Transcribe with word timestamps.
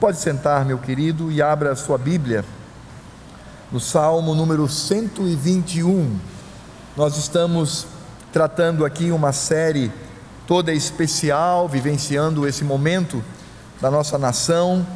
Pode 0.00 0.18
sentar, 0.18 0.64
meu 0.64 0.78
querido, 0.78 1.28
e 1.28 1.42
abra 1.42 1.72
a 1.72 1.76
sua 1.76 1.98
Bíblia 1.98 2.44
no 3.72 3.80
Salmo 3.80 4.32
número 4.32 4.68
121. 4.68 6.16
Nós 6.96 7.16
estamos 7.16 7.84
tratando 8.32 8.84
aqui 8.84 9.10
uma 9.10 9.32
série 9.32 9.90
toda 10.46 10.72
especial, 10.72 11.68
vivenciando 11.68 12.46
esse 12.46 12.62
momento 12.62 13.24
da 13.80 13.90
nossa 13.90 14.16
nação, 14.16 14.86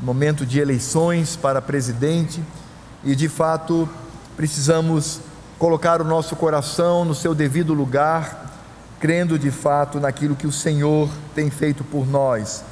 momento 0.00 0.46
de 0.46 0.60
eleições 0.60 1.34
para 1.34 1.60
presidente, 1.60 2.40
e 3.02 3.16
de 3.16 3.28
fato 3.28 3.88
precisamos 4.36 5.22
colocar 5.58 6.00
o 6.00 6.04
nosso 6.04 6.36
coração 6.36 7.04
no 7.04 7.16
seu 7.16 7.34
devido 7.34 7.74
lugar, 7.74 8.48
crendo 9.00 9.36
de 9.36 9.50
fato 9.50 9.98
naquilo 9.98 10.36
que 10.36 10.46
o 10.46 10.52
Senhor 10.52 11.10
tem 11.34 11.50
feito 11.50 11.82
por 11.82 12.06
nós 12.06 12.62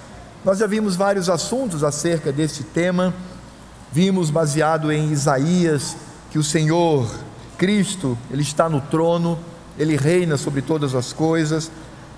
nós 0.44 0.58
já 0.58 0.66
vimos 0.66 0.96
vários 0.96 1.28
assuntos 1.28 1.84
acerca 1.84 2.32
deste 2.32 2.62
tema, 2.62 3.12
vimos 3.92 4.30
baseado 4.30 4.90
em 4.90 5.10
Isaías 5.10 5.96
que 6.30 6.38
o 6.38 6.42
Senhor 6.42 7.06
Cristo, 7.58 8.16
ele 8.30 8.42
está 8.42 8.68
no 8.68 8.80
trono, 8.80 9.38
ele 9.78 9.96
reina 9.96 10.36
sobre 10.36 10.62
todas 10.62 10.94
as 10.94 11.12
coisas. 11.12 11.70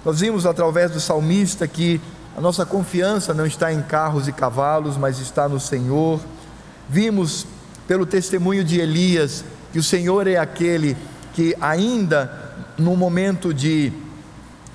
Nós 0.05 0.21
vimos 0.21 0.47
através 0.47 0.91
do 0.91 1.01
salmista 1.01 1.67
que 1.67 2.01
a 2.37 2.41
nossa 2.41 2.65
confiança 2.65 3.35
não 3.35 3.45
está 3.45 3.73
em 3.73 3.83
carros 3.83 4.29
e 4.29 4.33
cavalos, 4.33 4.97
mas 4.97 5.19
está 5.19 5.49
no 5.49 5.59
Senhor. 5.59 6.21
Vimos 6.89 7.47
pelo 7.89 8.07
testemunho 8.07 8.65
de 8.65 8.81
Elias 8.81 9.45
que 9.73 9.79
o 9.79 9.83
Senhor 9.83 10.27
é 10.27 10.37
aquele 10.37 10.97
que 11.33 11.57
ainda 11.61 12.55
no 12.79 12.97
momento 12.97 13.53
de 13.53 13.93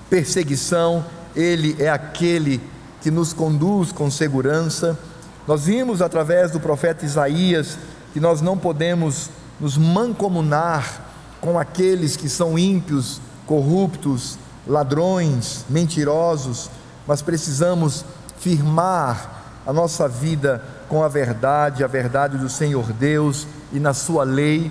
perseguição, 0.09 1.05
ele 1.35 1.75
é 1.79 1.89
aquele 1.89 2.61
que 3.07 3.11
nos 3.11 3.31
conduz 3.31 3.93
com 3.93 4.11
segurança. 4.11 4.99
Nós 5.47 5.63
vimos 5.63 6.02
através 6.02 6.52
do 6.52 6.59
profeta 6.59 7.05
Isaías 7.05 7.77
que 8.11 8.20
nós 8.20 8.41
não 8.41 8.58
podemos 8.58 9.30
nos 9.61 9.77
mancomunar 9.77 11.05
com 11.39 11.58
aqueles 11.58 12.17
que 12.17 12.28
são 12.28 12.59
ímpios, 12.59 13.22
corruptos, 13.45 14.38
ladrões, 14.67 15.63
mentirosos, 15.69 16.69
mas 17.08 17.22
precisamos 17.22 18.03
firmar 18.39 19.61
a 19.66 19.72
nossa 19.72 20.05
vida 20.05 20.61
com 20.89 21.02
a 21.02 21.08
verdade, 21.08 21.85
a 21.85 21.88
verdade 21.88 22.38
do 22.38 22.50
Senhor 22.50 22.91
Deus 22.91 23.47
e 23.72 23.80
na 23.80 23.94
Sua 23.94 24.25
lei. 24.25 24.69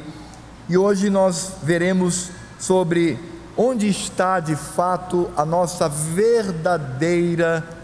E 0.69 0.77
hoje 0.77 1.09
nós 1.09 1.53
veremos 1.63 2.29
sobre 2.59 3.19
onde 3.57 3.89
está 3.89 4.41
de 4.41 4.57
fato 4.57 5.31
a 5.35 5.47
nossa 5.47 5.89
verdadeira 5.89 7.76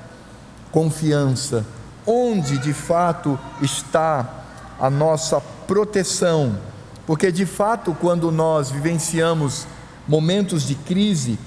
confiança, 0.73 1.65
onde 2.07 2.59
de 2.59 2.73
fato 2.73 3.39
está 3.61 4.43
a 4.81 4.91
nossa 4.91 5.41
proteção, 5.41 6.59
porque 7.07 7.31
de 7.31 7.47
fato, 7.47 7.97
quando 8.01 8.33
nós 8.33 8.71
vivenciamos 8.71 9.67
momentos 10.09 10.65
de 10.67 10.75
crise, 10.75 11.39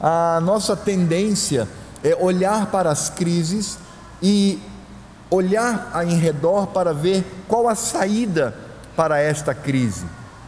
a 0.00 0.40
nossa 0.42 0.74
tendência 0.74 1.68
é 2.02 2.16
olhar 2.18 2.66
para 2.66 2.90
as 2.90 3.10
crises 3.10 3.78
e 4.22 4.58
olhar 5.30 5.92
em 6.06 6.16
redor 6.16 6.68
para 6.68 6.94
ver 6.94 7.24
qual 7.46 7.68
a 7.68 7.74
saída 7.74 8.54
para 8.96 9.18
esta 9.18 9.54
crise. 9.54 10.06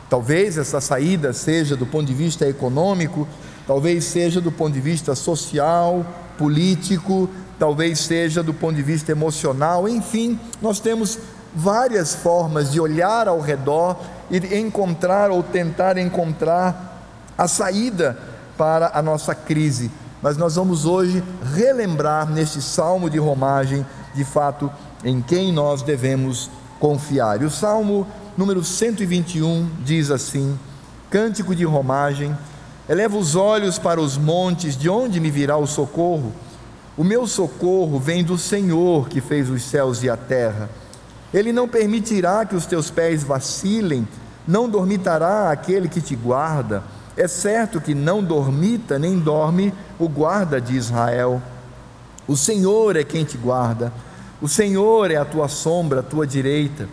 Talvez 0.08 0.58
essa 0.58 0.80
saída 0.80 1.32
seja 1.32 1.76
do 1.76 1.86
ponto 1.86 2.06
de 2.06 2.14
vista 2.14 2.46
econômico, 2.46 3.26
talvez 3.66 4.04
seja 4.04 4.40
do 4.40 4.50
ponto 4.50 4.72
de 4.72 4.80
vista 4.80 5.14
social, 5.14 6.04
político, 6.36 7.28
talvez 7.58 8.00
seja 8.00 8.42
do 8.42 8.52
ponto 8.52 8.74
de 8.74 8.82
vista 8.82 9.12
emocional, 9.12 9.88
enfim, 9.88 10.38
nós 10.60 10.80
temos 10.80 11.18
várias 11.54 12.14
formas 12.14 12.72
de 12.72 12.80
olhar 12.80 13.28
ao 13.28 13.40
redor 13.40 14.00
e 14.30 14.58
encontrar 14.58 15.30
ou 15.30 15.42
tentar 15.42 15.98
encontrar 15.98 17.06
a 17.36 17.46
saída 17.46 18.18
para 18.56 18.90
a 18.94 19.02
nossa 19.02 19.34
crise. 19.34 19.90
Mas 20.22 20.36
nós 20.36 20.54
vamos 20.54 20.86
hoje 20.86 21.22
relembrar 21.54 22.30
neste 22.30 22.62
salmo 22.62 23.10
de 23.10 23.18
romagem, 23.18 23.84
de 24.14 24.24
fato, 24.24 24.70
em 25.04 25.20
quem 25.20 25.52
nós 25.52 25.82
devemos 25.82 26.50
confiar. 26.78 27.42
E 27.42 27.44
o 27.44 27.50
salmo 27.50 28.06
número 28.36 28.62
121 28.62 29.68
diz 29.84 30.10
assim: 30.10 30.58
Cântico 31.10 31.54
de 31.54 31.64
romagem, 31.64 32.36
eleva 32.88 33.16
os 33.16 33.34
olhos 33.34 33.78
para 33.78 34.00
os 34.00 34.16
montes, 34.16 34.76
de 34.76 34.88
onde 34.88 35.20
me 35.20 35.30
virá 35.30 35.56
o 35.56 35.66
socorro? 35.66 36.32
O 36.96 37.04
meu 37.04 37.26
socorro 37.26 37.98
vem 37.98 38.22
do 38.22 38.36
Senhor 38.36 39.08
que 39.08 39.20
fez 39.20 39.48
os 39.48 39.62
céus 39.62 40.02
e 40.02 40.10
a 40.10 40.16
terra. 40.16 40.68
Ele 41.32 41.52
não 41.52 41.66
permitirá 41.66 42.44
que 42.44 42.54
os 42.54 42.66
teus 42.66 42.90
pés 42.90 43.22
vacilem, 43.22 44.06
não 44.46 44.68
dormitará 44.68 45.50
aquele 45.50 45.88
que 45.88 46.00
te 46.00 46.14
guarda. 46.14 46.82
É 47.16 47.26
certo 47.26 47.80
que 47.80 47.94
não 47.94 48.22
dormita 48.22 48.98
nem 48.98 49.18
dorme 49.18 49.72
o 49.98 50.08
guarda 50.08 50.60
de 50.60 50.76
Israel. 50.76 51.40
O 52.26 52.36
Senhor 52.36 52.96
é 52.96 53.04
quem 53.04 53.24
te 53.24 53.36
guarda, 53.36 53.92
o 54.40 54.48
Senhor 54.48 55.10
é 55.10 55.16
a 55.16 55.24
tua 55.24 55.48
sombra, 55.48 56.00
a 56.00 56.02
tua 56.02 56.26
direita. 56.26 56.88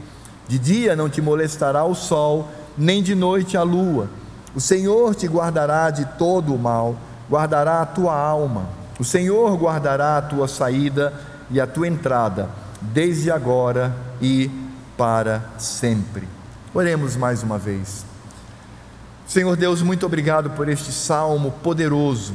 De 0.48 0.58
dia 0.58 0.96
não 0.96 1.10
te 1.10 1.22
molestará 1.22 1.84
o 1.84 1.96
sol, 1.96 2.48
nem 2.78 3.04
de 3.04 3.16
noite 3.16 3.58
a 3.58 3.64
lua. 3.64 4.10
O 4.56 4.60
Senhor 4.62 5.14
te 5.16 5.28
guardará 5.28 5.90
de 5.92 6.06
todo 6.18 6.54
o 6.54 6.60
mal, 6.60 6.96
guardará 7.30 7.82
a 7.82 7.86
tua 7.86 8.16
alma. 8.16 8.68
O 9.00 9.04
Senhor 9.04 9.56
guardará 9.58 10.18
a 10.18 10.22
tua 10.22 10.48
saída 10.48 11.14
e 11.50 11.60
a 11.60 11.68
tua 11.68 11.88
entrada, 11.88 12.50
desde 12.82 13.32
agora 13.32 13.96
e 14.22 14.50
para 14.98 15.44
sempre. 15.58 16.28
Oremos 16.74 17.16
mais 17.16 17.42
uma 17.42 17.58
vez. 17.58 18.06
Senhor 19.26 19.56
Deus, 19.56 19.82
muito 19.82 20.06
obrigado 20.06 20.50
por 20.50 20.68
este 20.68 20.92
salmo 20.92 21.52
poderoso. 21.64 22.34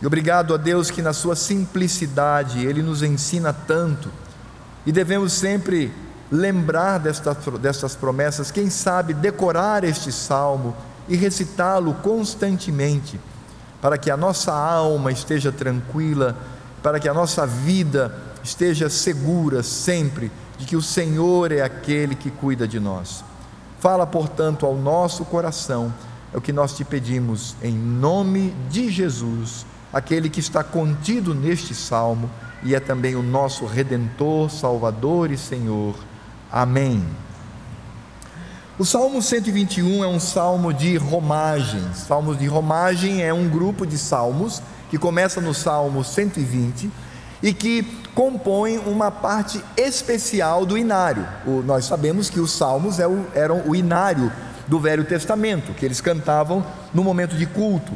E 0.00 0.06
obrigado 0.06 0.54
a 0.54 0.56
Deus 0.56 0.90
que, 0.90 1.02
na 1.02 1.12
sua 1.12 1.36
simplicidade, 1.36 2.66
Ele 2.66 2.82
nos 2.82 3.02
ensina 3.02 3.52
tanto. 3.52 4.10
E 4.84 4.90
devemos 4.90 5.32
sempre 5.34 5.92
lembrar 6.30 6.98
destas, 6.98 7.94
promessas, 7.94 8.50
quem 8.50 8.70
sabe 8.70 9.12
decorar 9.14 9.84
este 9.84 10.10
salmo 10.10 10.74
e 11.12 11.16
recitá-lo 11.16 11.92
constantemente 11.96 13.20
para 13.82 13.98
que 13.98 14.10
a 14.10 14.16
nossa 14.16 14.50
alma 14.50 15.12
esteja 15.12 15.52
tranquila, 15.52 16.34
para 16.82 16.98
que 16.98 17.06
a 17.06 17.12
nossa 17.12 17.46
vida 17.46 18.16
esteja 18.42 18.88
segura 18.88 19.62
sempre 19.62 20.32
de 20.56 20.64
que 20.64 20.74
o 20.74 20.80
Senhor 20.80 21.52
é 21.52 21.60
aquele 21.60 22.14
que 22.14 22.30
cuida 22.30 22.66
de 22.66 22.80
nós. 22.80 23.22
Fala, 23.78 24.06
portanto, 24.06 24.64
ao 24.64 24.74
nosso 24.74 25.22
coração, 25.26 25.92
é 26.32 26.38
o 26.38 26.40
que 26.40 26.50
nós 26.50 26.74
te 26.74 26.82
pedimos, 26.82 27.56
em 27.62 27.74
nome 27.74 28.54
de 28.70 28.90
Jesus, 28.90 29.66
aquele 29.92 30.30
que 30.30 30.40
está 30.40 30.64
contido 30.64 31.34
neste 31.34 31.74
salmo 31.74 32.30
e 32.62 32.74
é 32.74 32.80
também 32.80 33.16
o 33.16 33.22
nosso 33.22 33.66
Redentor, 33.66 34.48
Salvador 34.48 35.30
e 35.30 35.36
Senhor. 35.36 35.94
Amém. 36.50 37.04
O 38.78 38.86
Salmo 38.86 39.20
121 39.20 40.02
é 40.02 40.08
um 40.08 40.18
salmo 40.18 40.72
de 40.72 40.96
romagem. 40.96 41.82
Salmos 41.94 42.38
de 42.38 42.46
romagem 42.46 43.22
é 43.22 43.32
um 43.32 43.46
grupo 43.46 43.86
de 43.86 43.98
salmos 43.98 44.62
que 44.88 44.96
começa 44.96 45.42
no 45.42 45.52
Salmo 45.52 46.02
120 46.02 46.90
e 47.42 47.52
que 47.52 47.82
compõe 48.14 48.78
uma 48.78 49.10
parte 49.10 49.62
especial 49.76 50.64
do 50.64 50.78
inário. 50.78 51.28
O, 51.46 51.62
nós 51.62 51.84
sabemos 51.84 52.30
que 52.30 52.40
os 52.40 52.50
salmos 52.50 52.98
é 52.98 53.06
o, 53.06 53.26
eram 53.34 53.62
o 53.66 53.76
inário 53.76 54.32
do 54.66 54.80
Velho 54.80 55.04
Testamento, 55.04 55.74
que 55.74 55.84
eles 55.84 56.00
cantavam 56.00 56.64
no 56.94 57.04
momento 57.04 57.36
de 57.36 57.44
culto. 57.44 57.92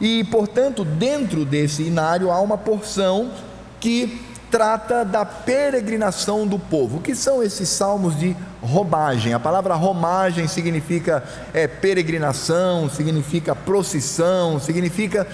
E, 0.00 0.24
portanto, 0.24 0.84
dentro 0.84 1.44
desse 1.44 1.84
inário 1.84 2.32
há 2.32 2.40
uma 2.40 2.58
porção 2.58 3.30
que 3.78 4.27
trata 4.50 5.04
da 5.04 5.24
peregrinação 5.24 6.46
do 6.46 6.58
povo. 6.58 6.98
O 6.98 7.00
que 7.00 7.14
são 7.14 7.42
esses 7.42 7.68
salmos 7.68 8.18
de 8.18 8.36
romagem? 8.62 9.34
A 9.34 9.40
palavra 9.40 9.74
romagem 9.74 10.48
significa 10.48 11.22
é, 11.52 11.66
peregrinação, 11.66 12.88
significa 12.88 13.54
procissão, 13.54 14.58
significa 14.58 15.26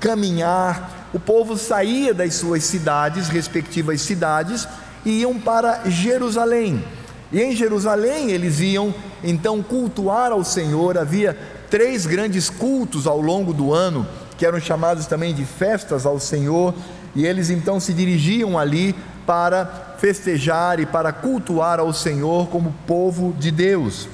caminhar. 0.00 1.08
O 1.12 1.20
povo 1.20 1.56
saía 1.56 2.12
das 2.12 2.34
suas 2.34 2.64
cidades, 2.64 3.28
respectivas 3.28 4.00
cidades, 4.02 4.68
e 5.04 5.20
iam 5.20 5.38
para 5.38 5.88
Jerusalém. 5.88 6.84
E 7.32 7.40
em 7.40 7.54
Jerusalém 7.54 8.30
eles 8.30 8.60
iam 8.60 8.94
então 9.22 9.62
cultuar 9.62 10.32
ao 10.32 10.44
Senhor. 10.44 10.98
Havia 10.98 11.36
três 11.70 12.06
grandes 12.06 12.50
cultos 12.50 13.06
ao 13.06 13.20
longo 13.20 13.52
do 13.52 13.72
ano, 13.72 14.06
que 14.36 14.46
eram 14.46 14.60
chamados 14.60 15.06
também 15.06 15.34
de 15.34 15.44
festas 15.44 16.06
ao 16.06 16.18
Senhor 16.18 16.74
e 17.14 17.26
eles 17.26 17.50
então 17.50 17.80
se 17.80 17.92
dirigiam 17.92 18.58
ali 18.58 18.94
para 19.26 19.96
festejar 19.98 20.80
e 20.80 20.86
para 20.86 21.12
cultuar 21.12 21.80
ao 21.80 21.92
Senhor 21.92 22.48
como 22.48 22.74
povo 22.86 23.34
de 23.38 23.50
Deus. 23.50 24.08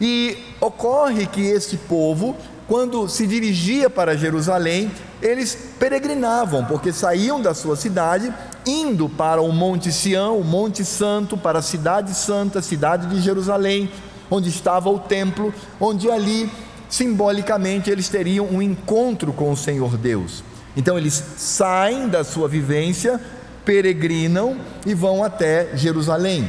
E 0.00 0.36
ocorre 0.60 1.26
que 1.26 1.40
este 1.40 1.76
povo, 1.76 2.36
quando 2.68 3.08
se 3.08 3.26
dirigia 3.26 3.88
para 3.88 4.16
Jerusalém, 4.16 4.90
eles 5.22 5.56
peregrinavam, 5.78 6.64
porque 6.66 6.92
saíam 6.92 7.40
da 7.40 7.54
sua 7.54 7.76
cidade, 7.76 8.32
indo 8.66 9.08
para 9.08 9.40
o 9.40 9.52
Monte 9.52 9.90
Sião, 9.90 10.38
o 10.38 10.44
Monte 10.44 10.84
Santo, 10.84 11.36
para 11.36 11.60
a 11.60 11.62
cidade 11.62 12.14
santa, 12.14 12.60
cidade 12.60 13.06
de 13.06 13.20
Jerusalém, 13.20 13.90
onde 14.30 14.48
estava 14.48 14.90
o 14.90 14.98
templo, 14.98 15.54
onde 15.80 16.10
ali 16.10 16.50
simbolicamente 16.88 17.90
eles 17.90 18.08
teriam 18.08 18.46
um 18.46 18.60
encontro 18.60 19.32
com 19.32 19.50
o 19.50 19.56
Senhor 19.56 19.96
Deus. 19.96 20.44
Então 20.76 20.98
eles 20.98 21.14
saem 21.36 22.08
da 22.08 22.22
sua 22.22 22.46
vivência, 22.46 23.20
peregrinam 23.64 24.56
e 24.84 24.94
vão 24.94 25.24
até 25.24 25.70
Jerusalém. 25.74 26.48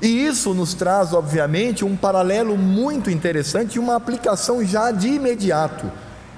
E 0.00 0.26
isso 0.26 0.54
nos 0.54 0.74
traz, 0.74 1.12
obviamente, 1.12 1.84
um 1.84 1.96
paralelo 1.96 2.56
muito 2.56 3.10
interessante 3.10 3.74
e 3.74 3.78
uma 3.78 3.96
aplicação 3.96 4.64
já 4.64 4.90
de 4.90 5.08
imediato. 5.08 5.90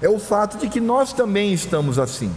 É 0.02 0.08
o 0.08 0.19
fato 0.19 0.56
de 0.56 0.69
que 0.69 0.81
nós 0.81 1.12
também 1.12 1.52
estamos 1.52 1.98
assim. 1.98 2.32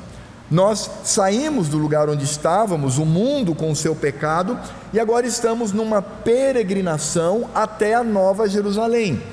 Nós 0.51 0.89
saímos 1.03 1.69
do 1.69 1.77
lugar 1.77 2.09
onde 2.09 2.25
estávamos, 2.25 2.97
o 2.97 3.05
mundo 3.05 3.55
com 3.55 3.71
o 3.71 3.75
seu 3.75 3.95
pecado, 3.95 4.59
e 4.91 4.99
agora 4.99 5.25
estamos 5.25 5.71
numa 5.71 6.01
peregrinação 6.01 7.49
até 7.55 7.93
a 7.93 8.03
Nova 8.03 8.47
Jerusalém. 8.47 9.23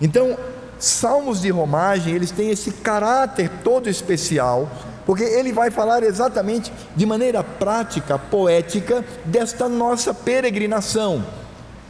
Então, 0.00 0.36
salmos 0.78 1.40
de 1.40 1.50
romagem, 1.50 2.14
eles 2.14 2.30
têm 2.30 2.50
esse 2.50 2.70
caráter 2.70 3.50
todo 3.62 3.88
especial, 3.88 4.70
porque 5.06 5.22
ele 5.22 5.52
vai 5.52 5.70
falar 5.70 6.02
exatamente 6.02 6.72
de 6.96 7.06
maneira 7.06 7.42
prática, 7.42 8.18
poética, 8.18 9.04
desta 9.24 9.68
nossa 9.68 10.14
peregrinação. 10.14 11.24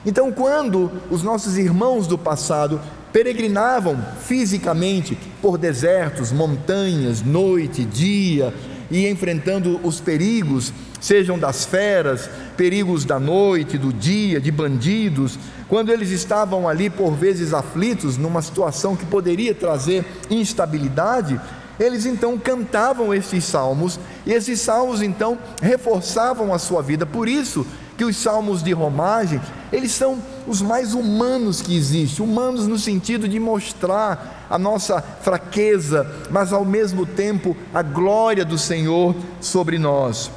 Então, 0.05 0.31
quando 0.31 0.91
os 1.11 1.23
nossos 1.23 1.57
irmãos 1.57 2.07
do 2.07 2.19
passado 2.19 2.81
peregrinavam 3.13 3.97
fisicamente 4.21 5.17
por 5.41 5.57
desertos, 5.57 6.33
montanhas, 6.33 7.23
noite, 7.23 7.85
dia, 7.85 8.53
e 8.91 9.09
enfrentando 9.09 9.81
os 9.83 10.01
perigos, 10.01 10.73
sejam 11.05 11.39
das 11.39 11.67
feras, 11.67 12.31
perigos 12.57 13.05
da 13.05 13.21
noite, 13.21 13.77
do 13.77 13.93
dia, 13.93 14.41
de 14.41 14.51
bandidos, 14.51 15.39
quando 15.69 15.93
eles 15.93 16.09
estavam 16.09 16.67
ali 16.67 16.89
por 16.89 17.13
vezes 17.13 17.53
aflitos, 17.53 18.17
numa 18.17 18.41
situação 18.41 18.97
que 18.97 19.05
poderia 19.05 19.55
trazer 19.55 20.03
instabilidade, 20.31 21.39
eles 21.79 22.07
então 22.07 22.39
cantavam 22.39 23.13
esses 23.13 23.45
salmos, 23.45 24.01
e 24.25 24.33
esses 24.33 24.63
salmos 24.63 25.03
então 25.03 25.39
reforçavam 25.61 26.55
a 26.55 26.59
sua 26.59 26.81
vida. 26.81 27.05
Por 27.05 27.29
isso 27.29 27.67
que 27.99 28.05
os 28.05 28.17
salmos 28.17 28.63
de 28.63 28.73
romagem, 28.73 29.39
eles 29.71 29.93
são 29.93 30.17
os 30.47 30.63
mais 30.63 30.95
humanos 30.95 31.61
que 31.61 31.77
existem, 31.77 32.25
humanos 32.25 32.67
no 32.67 32.79
sentido 32.79 33.29
de 33.29 33.39
mostrar 33.39 34.47
a 34.49 34.59
nossa 34.59 35.03
fraqueza, 35.03 36.11
mas 36.31 36.51
ao 36.51 36.65
mesmo 36.65 37.05
tempo 37.05 37.55
a 37.75 37.83
glória 37.83 38.45
do 38.45 38.57
Senhor 38.57 39.15
sobre 39.39 39.79
nós. 39.79 40.31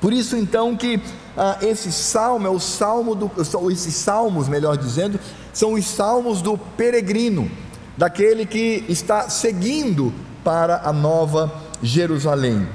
Por 0.00 0.12
isso 0.12 0.36
então 0.36 0.76
que 0.76 1.00
ah, 1.36 1.58
esse 1.62 1.92
salmo 1.92 2.46
é 2.46 2.50
o 2.50 2.60
salmo 2.60 3.14
do, 3.14 3.30
esses 3.70 3.94
salmos, 3.94 4.48
melhor 4.48 4.76
dizendo, 4.76 5.18
são 5.52 5.74
os 5.74 5.86
salmos 5.86 6.40
do 6.40 6.56
peregrino, 6.56 7.50
daquele 7.96 8.46
que 8.46 8.84
está 8.88 9.28
seguindo 9.28 10.12
para 10.44 10.82
a 10.84 10.92
nova 10.92 11.52
Jerusalém. 11.82 12.66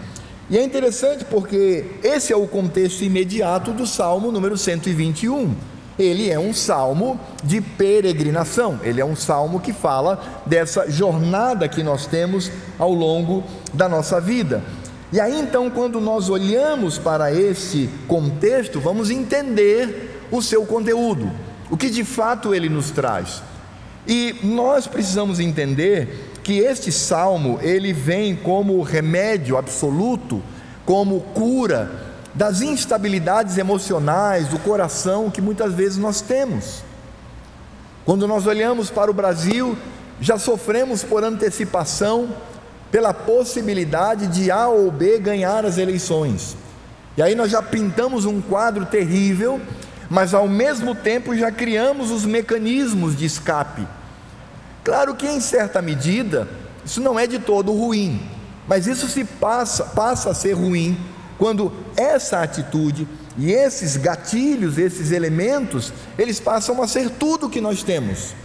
E 0.49 0.57
é 0.57 0.63
interessante 0.63 1.23
porque 1.25 1.85
esse 2.03 2.33
é 2.33 2.35
o 2.35 2.45
contexto 2.45 3.03
imediato 3.03 3.71
do 3.71 3.87
Salmo 3.87 4.31
número 4.31 4.57
121. 4.57 5.55
Ele 5.97 6.29
é 6.29 6.39
um 6.39 6.53
salmo 6.53 7.19
de 7.43 7.61
peregrinação, 7.61 8.79
ele 8.83 8.99
é 8.99 9.05
um 9.05 9.15
salmo 9.15 9.59
que 9.59 9.71
fala 9.71 10.43
dessa 10.45 10.89
jornada 10.89 11.67
que 11.67 11.83
nós 11.83 12.07
temos 12.07 12.51
ao 12.79 12.91
longo 12.91 13.43
da 13.73 13.87
nossa 13.87 14.19
vida. 14.19 14.63
E 15.13 15.19
aí 15.19 15.39
então, 15.39 15.69
quando 15.69 16.01
nós 16.01 16.27
olhamos 16.27 16.97
para 16.97 17.31
esse 17.31 17.87
contexto, 18.07 18.79
vamos 18.79 19.11
entender 19.11 20.25
o 20.31 20.41
seu 20.41 20.65
conteúdo, 20.65 21.31
o 21.69 21.77
que 21.77 21.87
de 21.91 22.03
fato 22.03 22.51
ele 22.51 22.67
nos 22.67 22.89
traz. 22.89 23.43
E 24.07 24.35
nós 24.41 24.87
precisamos 24.87 25.39
entender 25.39 26.31
que 26.43 26.57
este 26.57 26.91
salmo 26.91 27.59
ele 27.61 27.93
vem 27.93 28.35
como 28.35 28.81
remédio 28.81 29.55
absoluto, 29.55 30.41
como 30.83 31.21
cura 31.21 31.91
das 32.33 32.61
instabilidades 32.61 33.59
emocionais 33.59 34.47
do 34.47 34.57
coração 34.57 35.29
que 35.29 35.39
muitas 35.39 35.75
vezes 35.75 35.99
nós 35.99 36.21
temos. 36.21 36.83
Quando 38.03 38.27
nós 38.27 38.47
olhamos 38.47 38.89
para 38.89 39.11
o 39.11 39.13
Brasil, 39.13 39.77
já 40.19 40.39
sofremos 40.39 41.03
por 41.03 41.23
antecipação 41.23 42.29
pela 42.93 43.13
possibilidade 43.13 44.27
de 44.27 44.49
A 44.49 44.69
ou 44.69 44.89
B 44.89 45.19
ganhar 45.19 45.65
as 45.65 45.77
eleições. 45.77 46.55
E 47.17 47.21
aí 47.21 47.35
nós 47.35 47.51
já 47.51 47.61
pintamos 47.61 48.23
um 48.23 48.39
quadro 48.39 48.85
terrível, 48.85 49.59
mas 50.09 50.33
ao 50.33 50.47
mesmo 50.47 50.95
tempo 50.95 51.35
já 51.35 51.51
criamos 51.51 52.09
os 52.09 52.23
mecanismos 52.23 53.17
de 53.17 53.25
escape 53.25 53.85
Claro 54.83 55.15
que 55.15 55.25
em 55.25 55.39
certa 55.39 55.81
medida 55.81 56.47
isso 56.83 56.99
não 56.99 57.17
é 57.17 57.25
de 57.25 57.39
todo 57.39 57.71
ruim, 57.71 58.21
mas 58.67 58.85
isso 58.85 59.07
se 59.07 59.23
passa, 59.23 59.85
passa 59.85 60.31
a 60.31 60.33
ser 60.33 60.53
ruim 60.53 60.97
quando 61.37 61.71
essa 61.95 62.41
atitude 62.41 63.07
e 63.37 63.51
esses 63.51 63.95
gatilhos, 63.95 64.77
esses 64.77 65.11
elementos, 65.11 65.93
eles 66.19 66.39
passam 66.39 66.81
a 66.83 66.87
ser 66.87 67.09
tudo 67.09 67.49
que 67.49 67.61
nós 67.61 67.81
temos. 67.81 68.35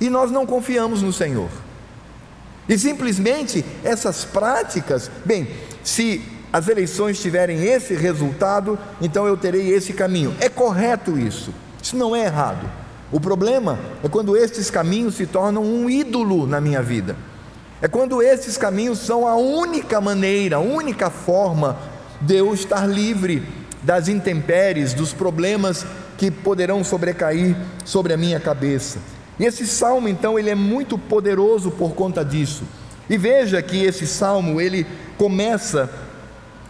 E 0.00 0.08
nós 0.08 0.30
não 0.30 0.46
confiamos 0.46 1.02
no 1.02 1.12
Senhor. 1.12 1.50
E 2.68 2.78
simplesmente 2.78 3.64
essas 3.84 4.24
práticas, 4.24 5.10
bem, 5.24 5.48
se 5.82 6.22
as 6.52 6.68
eleições 6.68 7.20
tiverem 7.20 7.64
esse 7.64 7.94
resultado, 7.94 8.78
então 9.00 9.26
eu 9.26 9.36
terei 9.36 9.70
esse 9.70 9.92
caminho. 9.92 10.34
É 10.40 10.48
correto 10.48 11.18
isso. 11.18 11.52
Isso 11.82 11.96
não 11.96 12.16
é 12.16 12.24
errado. 12.24 12.68
O 13.12 13.20
problema 13.20 13.78
é 14.02 14.08
quando 14.08 14.36
estes 14.36 14.70
caminhos 14.70 15.14
se 15.14 15.26
tornam 15.26 15.62
um 15.62 15.88
ídolo 15.88 16.46
na 16.46 16.60
minha 16.60 16.82
vida. 16.82 17.16
É 17.80 17.86
quando 17.86 18.22
esses 18.22 18.56
caminhos 18.56 18.98
são 18.98 19.28
a 19.28 19.36
única 19.36 20.00
maneira, 20.00 20.56
a 20.56 20.60
única 20.60 21.10
forma 21.10 21.78
de 22.20 22.36
eu 22.36 22.52
estar 22.54 22.86
livre 22.86 23.46
das 23.82 24.08
intempéries, 24.08 24.94
dos 24.94 25.12
problemas 25.12 25.86
que 26.16 26.30
poderão 26.30 26.82
sobrecair 26.82 27.54
sobre 27.84 28.12
a 28.12 28.16
minha 28.16 28.40
cabeça. 28.40 28.98
E 29.38 29.44
esse 29.44 29.66
salmo, 29.66 30.08
então, 30.08 30.38
ele 30.38 30.50
é 30.50 30.54
muito 30.54 30.96
poderoso 30.96 31.70
por 31.70 31.94
conta 31.94 32.24
disso. 32.24 32.64
E 33.08 33.16
veja 33.16 33.60
que 33.62 33.84
esse 33.84 34.06
salmo, 34.06 34.60
ele 34.60 34.86
começa 35.16 35.90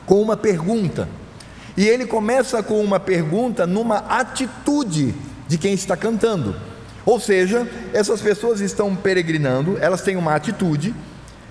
com 0.04 0.20
uma 0.20 0.36
pergunta. 0.36 1.08
E 1.76 1.86
ele 1.86 2.06
começa 2.06 2.62
com 2.62 2.82
uma 2.82 2.98
pergunta 2.98 3.66
numa 3.66 3.98
atitude 3.98 5.14
de 5.46 5.58
quem 5.58 5.74
está 5.74 5.96
cantando. 5.96 6.56
Ou 7.04 7.20
seja, 7.20 7.68
essas 7.92 8.20
pessoas 8.20 8.60
estão 8.60 8.96
peregrinando, 8.96 9.78
elas 9.80 10.00
têm 10.00 10.16
uma 10.16 10.34
atitude, 10.34 10.94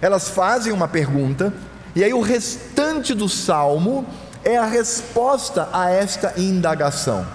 elas 0.02 0.30
fazem 0.30 0.74
uma 0.74 0.88
pergunta, 0.88 1.54
e 1.96 2.04
aí 2.04 2.14
o 2.14 2.20
restante 2.20 3.14
do 3.14 3.30
salmo 3.30 4.06
é 4.44 4.58
a 4.58 4.66
resposta 4.66 5.70
a 5.72 5.90
esta 5.90 6.34
indagação. 6.38 7.26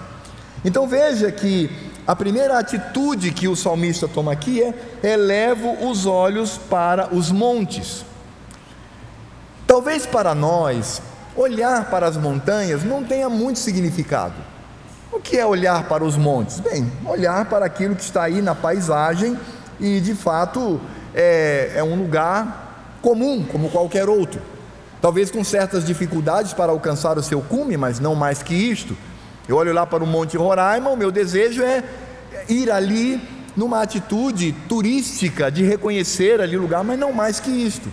Então 0.63 0.87
veja 0.87 1.31
que 1.31 1.71
a 2.11 2.15
primeira 2.15 2.59
atitude 2.59 3.31
que 3.31 3.47
o 3.47 3.55
salmista 3.55 4.05
toma 4.05 4.33
aqui 4.33 4.61
é: 4.61 4.73
elevo 5.01 5.89
os 5.89 6.05
olhos 6.05 6.57
para 6.57 7.07
os 7.15 7.31
montes. 7.31 8.03
Talvez 9.65 10.05
para 10.05 10.35
nós, 10.35 11.01
olhar 11.37 11.89
para 11.89 12.05
as 12.05 12.17
montanhas 12.17 12.83
não 12.83 13.01
tenha 13.01 13.29
muito 13.29 13.59
significado. 13.59 14.33
O 15.09 15.21
que 15.21 15.37
é 15.37 15.45
olhar 15.45 15.87
para 15.87 16.03
os 16.03 16.17
montes? 16.17 16.59
Bem, 16.59 16.91
olhar 17.05 17.45
para 17.45 17.65
aquilo 17.65 17.95
que 17.95 18.03
está 18.03 18.23
aí 18.23 18.41
na 18.41 18.53
paisagem 18.53 19.39
e 19.79 20.01
de 20.01 20.13
fato 20.13 20.81
é, 21.15 21.71
é 21.75 21.83
um 21.83 21.95
lugar 21.95 22.97
comum, 23.01 23.45
como 23.49 23.69
qualquer 23.69 24.09
outro. 24.09 24.41
Talvez 25.01 25.31
com 25.31 25.45
certas 25.45 25.85
dificuldades 25.85 26.51
para 26.51 26.73
alcançar 26.73 27.17
o 27.17 27.23
seu 27.23 27.41
cume, 27.41 27.77
mas 27.77 28.01
não 28.01 28.15
mais 28.15 28.43
que 28.43 28.53
isto. 28.53 28.97
Eu 29.47 29.55
olho 29.57 29.73
lá 29.73 29.85
para 29.85 30.03
o 30.03 30.07
Monte 30.07 30.37
Roraima, 30.37 30.89
o 30.89 30.97
meu 30.97 31.11
desejo 31.11 31.63
é 31.63 31.83
ir 32.47 32.71
ali 32.71 33.21
numa 33.55 33.81
atitude 33.81 34.53
turística 34.67 35.51
de 35.51 35.63
reconhecer 35.63 36.39
ali 36.39 36.55
o 36.55 36.61
lugar, 36.61 36.83
mas 36.83 36.99
não 36.99 37.11
mais 37.11 37.39
que 37.39 37.49
isto. 37.49 37.91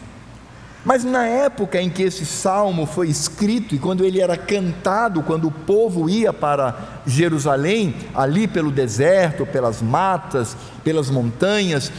Mas 0.84 1.04
na 1.04 1.26
época 1.26 1.80
em 1.80 1.90
que 1.90 2.02
esse 2.02 2.24
salmo 2.24 2.86
foi 2.86 3.08
escrito 3.08 3.74
e 3.74 3.78
quando 3.78 4.04
ele 4.04 4.20
era 4.20 4.36
cantado, 4.36 5.22
quando 5.22 5.48
o 5.48 5.50
povo 5.50 6.08
ia 6.08 6.32
para 6.32 7.02
Jerusalém, 7.06 7.94
ali 8.14 8.46
pelo 8.46 8.70
deserto, 8.70 9.44
pelas 9.44 9.82
matas, 9.82 10.56
pelas 10.84 11.10
montanhas, 11.10 11.92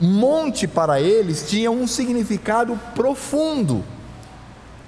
monte 0.00 0.66
para 0.66 1.00
eles 1.00 1.44
tinha 1.48 1.70
um 1.70 1.86
significado 1.86 2.78
profundo. 2.94 3.84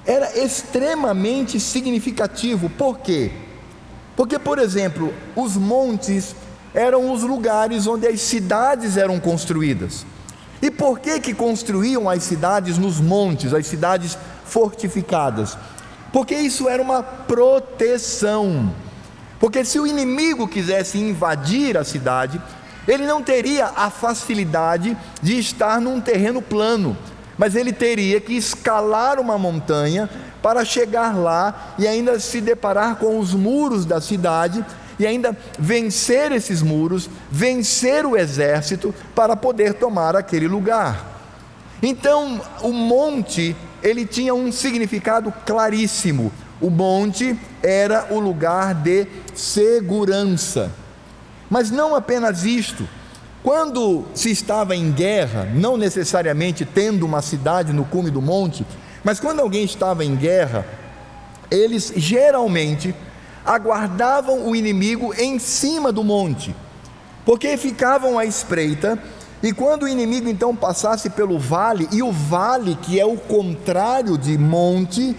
Era 0.07 0.39
extremamente 0.39 1.59
significativo. 1.59 2.69
Por 2.71 2.99
quê? 2.99 3.31
Porque, 4.17 4.39
por 4.39 4.59
exemplo, 4.59 5.13
os 5.35 5.57
montes 5.57 6.35
eram 6.73 7.13
os 7.13 7.23
lugares 7.23 7.87
onde 7.87 8.07
as 8.07 8.21
cidades 8.21 8.97
eram 8.97 9.19
construídas. 9.21 10.07
E 10.63 10.71
por 10.71 10.99
que 10.99 11.21
que 11.21 11.35
construíam 11.35 12.09
as 12.09 12.23
cidades 12.23 12.79
nos 12.79 13.01
montes, 13.01 13.53
as 13.53 13.67
cidades 13.67 14.17
fortificadas? 14.45 15.57
porque 16.15 16.37
isso 16.37 16.69
era 16.69 16.81
uma 16.81 17.03
proteção. 17.03 18.73
Porque 19.41 19.65
se 19.65 19.81
o 19.81 19.87
inimigo 19.87 20.47
quisesse 20.47 20.97
invadir 20.97 21.77
a 21.77 21.83
cidade, 21.83 22.41
ele 22.87 23.05
não 23.05 23.21
teria 23.21 23.73
a 23.75 23.91
facilidade 23.91 24.97
de 25.21 25.37
estar 25.37 25.81
num 25.81 26.01
terreno 26.01 26.41
plano, 26.41 26.97
mas 27.37 27.57
ele 27.57 27.73
teria 27.73 28.21
que 28.21 28.33
escalar 28.33 29.19
uma 29.19 29.37
montanha 29.37 30.09
para 30.45 30.63
chegar 30.63 31.17
lá 31.17 31.75
e 31.79 31.89
ainda 31.89 32.21
se 32.21 32.39
deparar 32.39 32.97
com 32.97 33.19
os 33.19 33.33
muros 33.33 33.87
da 33.87 33.99
cidade 33.99 34.63
e 34.99 35.07
ainda 35.07 35.35
vencer 35.59 36.33
esses 36.33 36.61
muros, 36.61 37.09
vencer 37.31 38.05
o 38.05 38.15
exército 38.15 38.95
para 39.15 39.35
poder 39.35 39.73
tomar 39.73 40.15
aquele 40.15 40.47
lugar. 40.47 41.03
Então, 41.83 42.43
o 42.61 42.75
monte, 42.75 43.57
ele 43.83 44.05
tinha 44.05 44.35
um 44.35 44.53
significado 44.53 45.33
claríssimo. 45.47 46.31
O 46.61 46.69
monte 46.69 47.39
era 47.63 48.09
o 48.11 48.21
lugar 48.21 48.75
de 48.75 49.07
segurança. 49.35 50.71
Mas 51.49 51.71
não 51.71 51.95
apenas 51.95 52.45
isto. 52.45 52.87
Quando 53.43 54.05
se 54.15 54.31
estava 54.31 54.77
em 54.77 54.93
guerra, 54.93 55.49
não 55.55 55.79
necessariamente 55.79 56.67
tendo 56.67 57.07
uma 57.07 57.23
cidade 57.23 57.73
no 57.73 57.87
cume 57.87 58.11
do 58.11 58.21
monte, 58.21 58.67
mas 59.05 59.21
quando 59.21 59.41
alguém 59.41 59.65
estava 59.65 60.05
em 60.05 60.17
guerra, 60.17 60.67
eles 61.51 61.93
geralmente 61.95 62.95
aguardavam 63.45 64.49
o 64.49 64.57
inimigo 64.57 65.15
em 65.17 65.39
cima 65.39 65.93
do 65.93 66.03
monte, 66.03 66.57
porque 67.25 67.57
ficavam 67.57 68.19
à 68.19 68.25
espreita, 68.25 68.99
e 69.43 69.53
quando 69.53 69.83
o 69.83 69.89
inimigo 69.89 70.29
então 70.29 70.57
passasse 70.57 71.11
pelo 71.11 71.39
vale, 71.39 71.87
e 71.93 72.03
o 72.03 72.11
vale, 72.11 72.77
que 72.77 72.99
é 72.99 73.05
o 73.05 73.19
contrário 73.19 74.17
de 74.17 74.39
monte, 74.39 75.15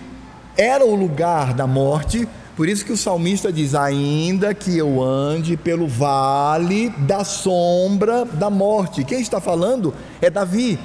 era 0.58 0.84
o 0.84 0.96
lugar 0.96 1.54
da 1.54 1.68
morte, 1.68 2.28
por 2.56 2.70
isso 2.70 2.86
que 2.86 2.94
o 2.94 2.98
salmista 2.98 3.52
diz: 3.52 3.76
Ainda 3.76 4.54
que 4.54 4.78
eu 4.78 5.04
ande 5.04 5.58
pelo 5.58 5.88
vale 5.88 6.90
da 6.90 7.24
sombra 7.24 8.24
da 8.24 8.50
morte. 8.50 9.04
Quem 9.04 9.20
está 9.20 9.42
falando 9.42 9.94
é 10.22 10.30
Davi, 10.30 10.80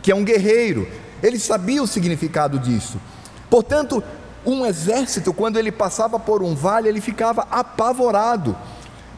que 0.00 0.12
é 0.12 0.14
um 0.14 0.24
guerreiro. 0.24 0.86
Ele 1.22 1.38
sabia 1.38 1.82
o 1.82 1.86
significado 1.86 2.58
disso. 2.58 3.00
Portanto, 3.48 4.02
um 4.44 4.64
exército, 4.64 5.32
quando 5.32 5.58
ele 5.58 5.72
passava 5.72 6.18
por 6.18 6.42
um 6.42 6.54
vale, 6.54 6.88
ele 6.88 7.00
ficava 7.00 7.46
apavorado, 7.50 8.56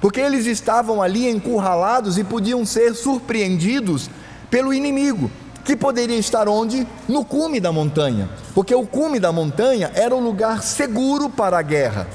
porque 0.00 0.20
eles 0.20 0.46
estavam 0.46 1.02
ali 1.02 1.28
encurralados 1.28 2.16
e 2.16 2.24
podiam 2.24 2.64
ser 2.64 2.94
surpreendidos 2.94 4.08
pelo 4.50 4.72
inimigo, 4.72 5.30
que 5.64 5.76
poderia 5.76 6.16
estar 6.16 6.48
onde? 6.48 6.86
No 7.06 7.24
cume 7.24 7.60
da 7.60 7.70
montanha, 7.70 8.28
porque 8.54 8.74
o 8.74 8.86
cume 8.86 9.20
da 9.20 9.30
montanha 9.30 9.92
era 9.94 10.14
o 10.16 10.20
lugar 10.20 10.62
seguro 10.62 11.28
para 11.28 11.58
a 11.58 11.62
guerra, 11.62 12.08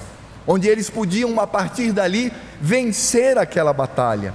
onde 0.48 0.68
eles 0.68 0.90
podiam, 0.90 1.40
a 1.40 1.46
partir 1.46 1.92
dali, 1.92 2.34
vencer 2.60 3.38
aquela 3.38 3.72
batalha. 3.72 4.34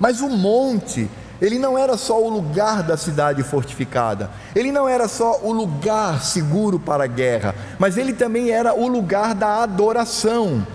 Mas 0.00 0.20
o 0.20 0.28
monte 0.28 1.08
ele 1.40 1.58
não 1.58 1.78
era 1.78 1.96
só 1.96 2.22
o 2.22 2.28
lugar 2.28 2.82
da 2.82 2.96
cidade 2.96 3.42
fortificada, 3.42 4.30
ele 4.54 4.70
não 4.70 4.88
era 4.88 5.08
só 5.08 5.40
o 5.42 5.52
lugar 5.52 6.22
seguro 6.22 6.78
para 6.78 7.04
a 7.04 7.06
guerra, 7.06 7.54
mas 7.78 7.96
ele 7.96 8.12
também 8.12 8.50
era 8.50 8.74
o 8.74 8.86
lugar 8.86 9.34
da 9.34 9.62
adoração. 9.62 10.66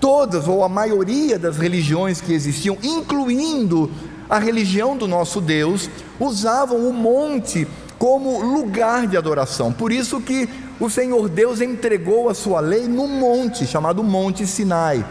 Todas 0.00 0.46
ou 0.46 0.62
a 0.62 0.68
maioria 0.68 1.38
das 1.38 1.56
religiões 1.56 2.20
que 2.20 2.32
existiam, 2.32 2.78
incluindo 2.82 3.90
a 4.30 4.38
religião 4.38 4.96
do 4.96 5.08
nosso 5.08 5.40
Deus, 5.40 5.90
usavam 6.20 6.88
o 6.88 6.92
monte 6.92 7.66
como 7.98 8.40
lugar 8.40 9.06
de 9.06 9.16
adoração. 9.16 9.72
Por 9.72 9.90
isso 9.90 10.20
que 10.20 10.48
o 10.78 10.88
Senhor 10.88 11.28
Deus 11.28 11.60
entregou 11.60 12.28
a 12.28 12.34
sua 12.34 12.60
lei 12.60 12.86
no 12.86 13.08
monte, 13.08 13.66
chamado 13.66 14.04
Monte 14.04 14.46
Sinai. 14.46 15.04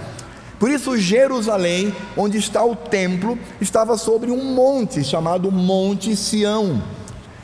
Por 0.59 0.71
isso, 0.71 0.97
Jerusalém, 0.97 1.93
onde 2.15 2.37
está 2.37 2.63
o 2.63 2.75
templo, 2.75 3.37
estava 3.61 3.95
sobre 3.95 4.31
um 4.31 4.43
monte 4.55 5.03
chamado 5.03 5.51
Monte 5.51 6.15
Sião. 6.15 6.81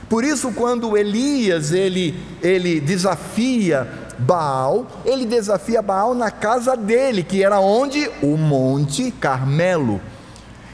Por 0.10 0.24
isso, 0.24 0.52
quando 0.52 0.98
Elias 0.98 1.72
ele, 1.72 2.16
ele 2.42 2.80
desafia 2.80 3.88
Baal, 4.18 4.88
ele 5.06 5.26
desafia 5.26 5.82
Baal 5.82 6.16
na 6.16 6.32
casa 6.32 6.76
dele, 6.76 7.24
que 7.24 7.44
era 7.44 7.60
onde? 7.60 8.10
O 8.22 8.36
Monte 8.36 9.12
Carmelo. 9.12 10.02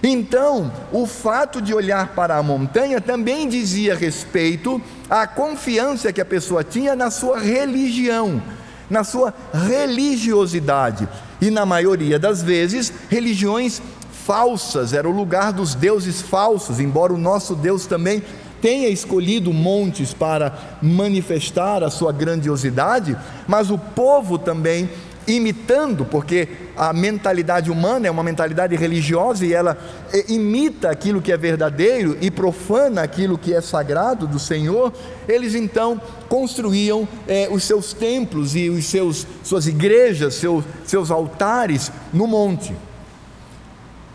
Então, 0.01 0.71
o 0.93 1.05
fato 1.05 1.61
de 1.61 1.73
olhar 1.73 2.09
para 2.15 2.37
a 2.37 2.43
montanha 2.43 3.01
também 3.01 3.49
dizia 3.49 3.95
respeito 3.95 4.81
à 5.09 5.27
confiança 5.27 6.13
que 6.13 6.21
a 6.21 6.25
pessoa 6.25 6.63
tinha 6.63 6.95
na 6.95 7.11
sua 7.11 7.37
religião, 7.37 8.41
na 8.89 9.03
sua 9.03 9.33
religiosidade 9.53 11.05
e 11.41 11.49
na 11.49 11.65
maioria 11.65 12.19
das 12.19 12.41
vezes, 12.41 12.91
religiões 13.09 13.81
falsas, 14.11 14.93
era 14.93 15.09
o 15.09 15.15
lugar 15.15 15.51
dos 15.53 15.73
deuses 15.73 16.21
falsos, 16.21 16.79
embora 16.79 17.13
o 17.13 17.17
nosso 17.17 17.55
Deus 17.55 17.85
também 17.85 18.21
tenha 18.61 18.89
escolhido 18.89 19.53
montes 19.53 20.13
para 20.13 20.77
manifestar 20.81 21.83
a 21.83 21.89
sua 21.89 22.11
grandiosidade, 22.11 23.17
mas 23.47 23.71
o 23.71 23.77
povo 23.77 24.37
também 24.37 24.89
imitando, 25.35 26.05
porque 26.05 26.47
a 26.75 26.93
mentalidade 26.93 27.69
humana 27.69 28.07
é 28.07 28.11
uma 28.11 28.23
mentalidade 28.23 28.75
religiosa 28.75 29.45
e 29.45 29.53
ela 29.53 29.77
eh, 30.13 30.25
imita 30.29 30.89
aquilo 30.89 31.21
que 31.21 31.31
é 31.31 31.37
verdadeiro 31.37 32.17
e 32.21 32.31
profana 32.31 33.01
aquilo 33.01 33.37
que 33.37 33.53
é 33.53 33.61
sagrado 33.61 34.25
do 34.27 34.39
Senhor, 34.39 34.93
eles 35.27 35.55
então 35.55 36.01
construíam 36.27 37.07
eh, 37.27 37.47
os 37.51 37.63
seus 37.63 37.93
templos 37.93 38.55
e 38.55 38.69
os 38.69 38.85
seus 38.85 39.27
suas 39.43 39.67
igrejas, 39.67 40.35
seus, 40.35 40.63
seus 40.85 41.11
altares 41.11 41.91
no 42.13 42.27
monte. 42.27 42.75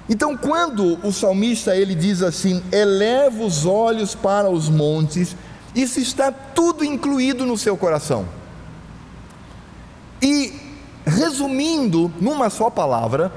Então, 0.08 0.36
quando 0.36 0.98
o 1.06 1.12
salmista 1.12 1.76
ele 1.76 1.94
diz 1.94 2.22
assim: 2.22 2.62
eleva 2.70 3.42
os 3.42 3.64
olhos 3.64 4.14
para 4.14 4.50
os 4.50 4.68
montes, 4.68 5.34
isso 5.74 5.98
está 5.98 6.30
tudo 6.30 6.84
incluído 6.84 7.46
no 7.46 7.56
seu 7.56 7.76
coração. 7.76 8.26
E 10.20 10.63
Resumindo 11.14 12.12
numa 12.20 12.50
só 12.50 12.68
palavra, 12.68 13.32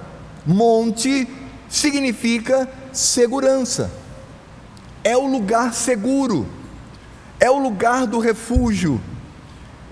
monte 0.45 1.27
significa 1.69 2.67
segurança, 2.91 3.91
é 5.03 5.15
o 5.15 5.27
lugar 5.27 5.73
seguro, 5.73 6.47
é 7.39 7.51
o 7.51 7.59
lugar 7.59 8.07
do 8.07 8.19
refúgio, 8.19 8.99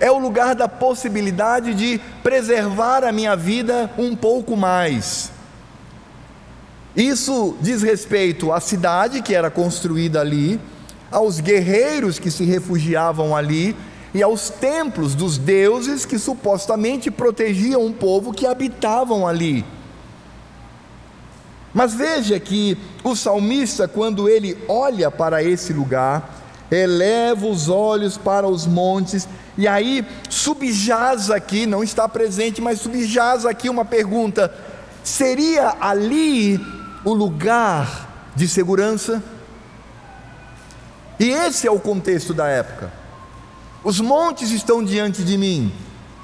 é 0.00 0.10
o 0.10 0.18
lugar 0.18 0.54
da 0.54 0.66
possibilidade 0.66 1.74
de 1.74 2.00
preservar 2.22 3.04
a 3.04 3.12
minha 3.12 3.36
vida 3.36 3.90
um 3.96 4.16
pouco 4.16 4.56
mais. 4.56 5.30
Isso 6.96 7.56
diz 7.60 7.82
respeito 7.82 8.52
à 8.52 8.58
cidade 8.58 9.22
que 9.22 9.34
era 9.34 9.50
construída 9.50 10.20
ali, 10.20 10.58
aos 11.10 11.38
guerreiros 11.38 12.18
que 12.18 12.32
se 12.32 12.44
refugiavam 12.44 13.36
ali 13.36 13.76
e 14.16 14.22
aos 14.22 14.48
templos 14.48 15.14
dos 15.14 15.36
deuses 15.36 16.06
que 16.06 16.18
supostamente 16.18 17.10
protegiam 17.10 17.84
um 17.84 17.92
povo 17.92 18.32
que 18.32 18.46
habitavam 18.46 19.28
ali. 19.28 19.62
Mas 21.74 21.92
veja 21.92 22.40
que 22.40 22.78
o 23.04 23.14
salmista, 23.14 23.86
quando 23.86 24.26
ele 24.26 24.56
olha 24.68 25.10
para 25.10 25.42
esse 25.42 25.70
lugar, 25.70 26.34
eleva 26.70 27.46
os 27.46 27.68
olhos 27.68 28.16
para 28.16 28.48
os 28.48 28.66
montes, 28.66 29.28
e 29.54 29.68
aí 29.68 30.02
subjaz 30.30 31.30
aqui, 31.30 31.66
não 31.66 31.84
está 31.84 32.08
presente, 32.08 32.62
mas 32.62 32.80
subjaz 32.80 33.44
aqui 33.44 33.68
uma 33.68 33.84
pergunta: 33.84 34.50
seria 35.04 35.76
ali 35.78 36.58
o 37.04 37.12
lugar 37.12 38.30
de 38.34 38.48
segurança? 38.48 39.22
E 41.20 41.28
esse 41.28 41.66
é 41.66 41.70
o 41.70 41.78
contexto 41.78 42.32
da 42.32 42.48
época. 42.48 43.05
Os 43.86 44.00
montes 44.00 44.50
estão 44.50 44.82
diante 44.82 45.22
de 45.22 45.38
mim. 45.38 45.72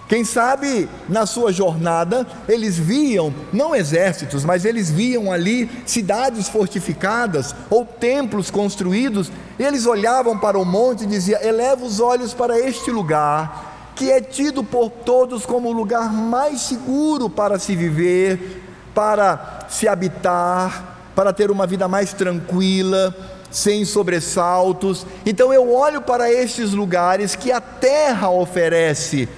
Quem 0.08 0.24
sabe 0.24 0.88
na 1.08 1.26
sua 1.26 1.52
jornada 1.52 2.26
eles 2.48 2.76
viam, 2.76 3.32
não 3.52 3.72
exércitos, 3.72 4.44
mas 4.44 4.64
eles 4.64 4.90
viam 4.90 5.30
ali 5.30 5.70
cidades 5.86 6.48
fortificadas 6.48 7.54
ou 7.70 7.84
templos 7.84 8.50
construídos, 8.50 9.30
e 9.60 9.62
eles 9.62 9.86
olhavam 9.86 10.36
para 10.36 10.58
o 10.58 10.64
monte 10.64 11.04
e 11.04 11.06
diziam: 11.06 11.40
eleva 11.40 11.84
os 11.84 12.00
olhos 12.00 12.34
para 12.34 12.58
este 12.58 12.90
lugar, 12.90 13.92
que 13.94 14.10
é 14.10 14.20
tido 14.20 14.64
por 14.64 14.90
todos 14.90 15.46
como 15.46 15.68
o 15.68 15.72
lugar 15.72 16.12
mais 16.12 16.62
seguro 16.62 17.30
para 17.30 17.60
se 17.60 17.76
viver, 17.76 18.60
para 18.92 19.68
se 19.68 19.86
habitar, 19.86 20.98
para 21.14 21.32
ter 21.32 21.48
uma 21.48 21.64
vida 21.64 21.86
mais 21.86 22.12
tranquila 22.12 23.14
sem 23.52 23.84
sobressaltos. 23.84 25.06
Então 25.24 25.52
eu 25.52 25.72
olho 25.72 26.00
para 26.00 26.32
estes 26.32 26.72
lugares 26.72 27.36
que 27.36 27.52
a 27.52 27.60
terra 27.60 28.30
oferece, 28.30 29.28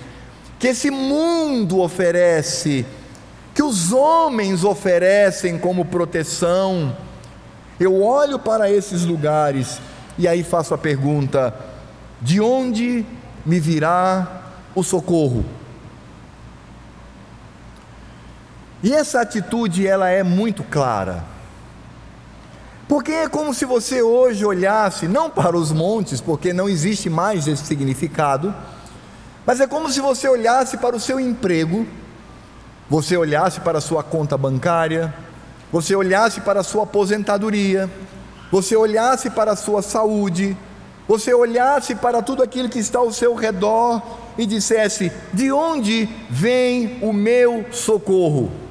que 0.59 0.69
esse 0.69 0.91
mundo 0.91 1.81
oferece, 1.81 2.87
que 3.55 3.63
os 3.63 3.93
homens 3.93 4.65
oferecem 4.65 5.59
como 5.59 5.85
proteção. 5.85 6.97
Eu 7.79 8.03
olho 8.03 8.39
para 8.39 8.71
esses 8.71 9.05
lugares 9.05 9.81
e 10.17 10.27
aí 10.29 10.43
faço 10.43 10.73
a 10.73 10.79
pergunta: 10.79 11.55
de 12.23 12.41
onde 12.41 13.05
me 13.45 13.61
virá 13.61 14.43
o 14.75 14.83
socorro. 14.83 15.45
E 18.83 18.93
essa 18.93 19.23
atitude 19.23 19.87
ela 19.87 20.11
é 20.11 20.23
muito 20.23 20.63
clara. 20.63 21.34
Porque 22.89 23.13
é 23.13 23.29
como 23.29 23.55
se 23.55 23.65
você 23.65 24.03
hoje 24.03 24.45
olhasse 24.45 25.09
não 25.09 25.31
para 25.31 25.57
os 25.57 25.73
montes, 25.73 26.21
porque 26.21 26.53
não 26.53 26.69
existe 26.69 27.09
mais 27.09 27.49
esse 27.49 27.65
significado, 27.65 28.55
mas 29.47 29.61
é 29.61 29.67
como 29.67 29.91
se 29.91 30.01
você 30.01 30.29
olhasse 30.29 30.77
para 30.77 30.95
o 30.95 31.01
seu 31.01 31.19
emprego, 31.19 31.87
você 32.89 33.17
olhasse 33.17 33.61
para 33.61 33.79
a 33.79 33.81
sua 33.81 34.03
conta 34.03 34.37
bancária, 34.37 35.15
você 35.73 35.97
olhasse 35.97 36.41
para 36.43 36.61
a 36.61 36.65
sua 36.65 36.83
aposentadoria, 36.83 37.91
você 38.53 38.77
olhasse 38.77 39.31
para 39.31 39.53
a 39.53 39.57
sua 39.57 39.81
saúde, 39.81 40.57
você 41.09 41.35
olhasse 41.35 41.95
para 41.95 42.23
tudo 42.23 42.43
aquilo 42.43 42.69
que 42.69 42.79
está 42.79 42.99
ao 42.99 43.13
seu 43.13 43.35
redor 43.35 44.03
e 44.37 44.47
dissesse: 44.47 45.11
De 45.33 45.51
onde 45.51 46.09
vem 46.31 46.99
o 47.03 47.13
meu 47.13 47.67
socorro? 47.73 48.64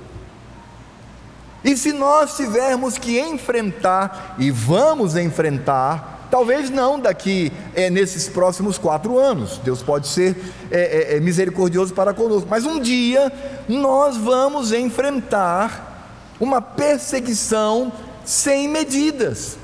E 1.63 1.77
se 1.77 1.93
nós 1.93 2.35
tivermos 2.35 2.97
que 2.97 3.19
enfrentar, 3.19 4.35
e 4.37 4.51
vamos 4.51 5.15
enfrentar, 5.15 6.27
talvez 6.29 6.69
não 6.69 6.99
daqui 6.99 7.53
é, 7.73 7.89
nesses 7.89 8.27
próximos 8.27 8.77
quatro 8.77 9.17
anos, 9.17 9.59
Deus 9.63 9.81
pode 9.81 10.07
ser 10.07 10.35
é, 10.69 11.15
é, 11.15 11.19
misericordioso 11.19 11.93
para 11.93 12.13
conosco, 12.13 12.47
mas 12.49 12.65
um 12.65 12.79
dia 12.79 13.31
nós 13.69 14.17
vamos 14.17 14.73
enfrentar 14.73 16.09
uma 16.39 16.61
perseguição 16.61 17.93
sem 18.25 18.67
medidas. 18.67 19.57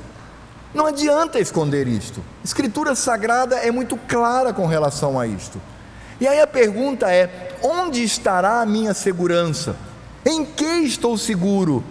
Não 0.74 0.86
adianta 0.86 1.40
esconder 1.40 1.88
isto. 1.88 2.24
Escritura 2.46 2.96
Sagrada 2.96 3.58
é 3.58 3.72
muito 3.72 3.98
clara 3.98 4.54
com 4.54 4.68
relação 4.68 5.20
a 5.20 5.26
isto. 5.26 5.60
E 6.22 6.28
aí 6.28 6.40
a 6.40 6.48
pergunta 6.48 7.12
é: 7.12 7.58
onde 7.64 8.04
estará 8.04 8.62
a 8.62 8.66
minha 8.66 8.94
segurança? 8.94 9.76
Em 10.26 10.46
que 10.46 10.82
estou 10.84 11.18
seguro? 11.18 11.84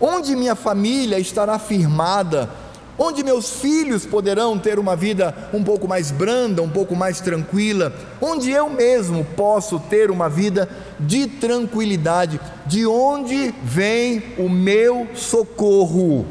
Onde 0.00 0.36
minha 0.36 0.54
família 0.54 1.18
estará 1.18 1.58
firmada? 1.58 2.50
Onde 3.00 3.22
meus 3.22 3.60
filhos 3.60 4.04
poderão 4.04 4.58
ter 4.58 4.76
uma 4.76 4.96
vida 4.96 5.50
um 5.52 5.62
pouco 5.62 5.86
mais 5.86 6.10
branda, 6.10 6.62
um 6.62 6.68
pouco 6.68 6.96
mais 6.96 7.20
tranquila? 7.20 7.94
Onde 8.20 8.50
eu 8.50 8.68
mesmo 8.68 9.24
posso 9.24 9.78
ter 9.78 10.10
uma 10.10 10.28
vida 10.28 10.68
de 10.98 11.28
tranquilidade? 11.28 12.40
De 12.66 12.84
onde 12.86 13.54
vem 13.62 14.34
o 14.36 14.48
meu 14.48 15.06
socorro? 15.14 16.26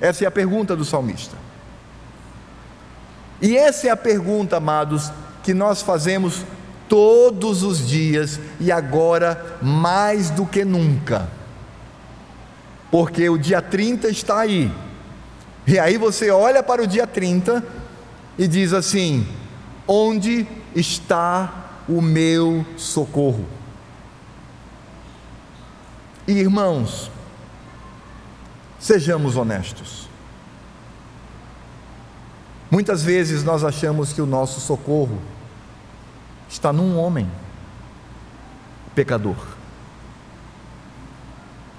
Essa 0.00 0.24
é 0.24 0.26
a 0.26 0.30
pergunta 0.30 0.74
do 0.74 0.84
salmista. 0.84 1.36
E 3.42 3.56
essa 3.56 3.88
é 3.88 3.90
a 3.90 3.96
pergunta, 3.96 4.56
amados, 4.56 5.10
que 5.42 5.52
nós 5.52 5.82
fazemos 5.82 6.42
todos 6.92 7.62
os 7.62 7.88
dias 7.88 8.38
e 8.60 8.70
agora 8.70 9.56
mais 9.62 10.28
do 10.28 10.44
que 10.44 10.62
nunca. 10.62 11.26
Porque 12.90 13.30
o 13.30 13.38
dia 13.38 13.62
30 13.62 14.10
está 14.10 14.40
aí. 14.40 14.70
E 15.66 15.78
aí 15.78 15.96
você 15.96 16.30
olha 16.30 16.62
para 16.62 16.82
o 16.82 16.86
dia 16.86 17.06
30 17.06 17.64
e 18.36 18.46
diz 18.46 18.74
assim: 18.74 19.26
Onde 19.88 20.46
está 20.76 21.80
o 21.88 22.02
meu 22.02 22.62
socorro? 22.76 23.46
E 26.28 26.32
irmãos, 26.32 27.10
sejamos 28.78 29.34
honestos. 29.34 30.10
Muitas 32.70 33.02
vezes 33.02 33.42
nós 33.42 33.64
achamos 33.64 34.12
que 34.12 34.20
o 34.20 34.26
nosso 34.26 34.60
socorro 34.60 35.31
está 36.52 36.70
num 36.70 36.98
homem 36.98 37.26
pecador, 38.94 39.36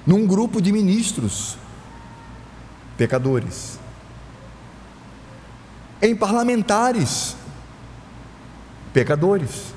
num 0.05 0.25
grupo 0.25 0.59
de 0.59 0.71
ministros 0.71 1.57
pecadores, 2.97 3.79
em 6.01 6.15
parlamentares 6.15 7.35
pecadores. 8.91 9.73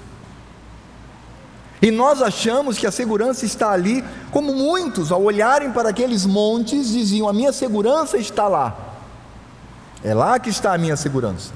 E 1.82 1.90
nós 1.90 2.22
achamos 2.22 2.78
que 2.78 2.86
a 2.86 2.90
segurança 2.90 3.44
está 3.44 3.72
ali, 3.72 4.02
como 4.30 4.54
muitos, 4.54 5.12
ao 5.12 5.22
olharem 5.22 5.72
para 5.72 5.90
aqueles 5.90 6.24
montes, 6.24 6.88
diziam: 6.88 7.28
A 7.28 7.34
minha 7.34 7.52
segurança 7.52 8.16
está 8.16 8.48
lá. 8.48 8.74
É 10.02 10.14
lá 10.14 10.38
que 10.38 10.48
está 10.48 10.72
a 10.72 10.78
minha 10.78 10.96
segurança. 10.96 11.52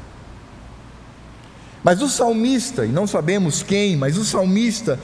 Mas 1.83 2.03
o 2.03 2.09
salmista, 2.09 2.85
e 2.85 2.89
não 2.89 3.07
sabemos 3.07 3.63
quem, 3.63 3.97
mas 3.97 4.19
o 4.19 4.25
salmista, 4.25 4.99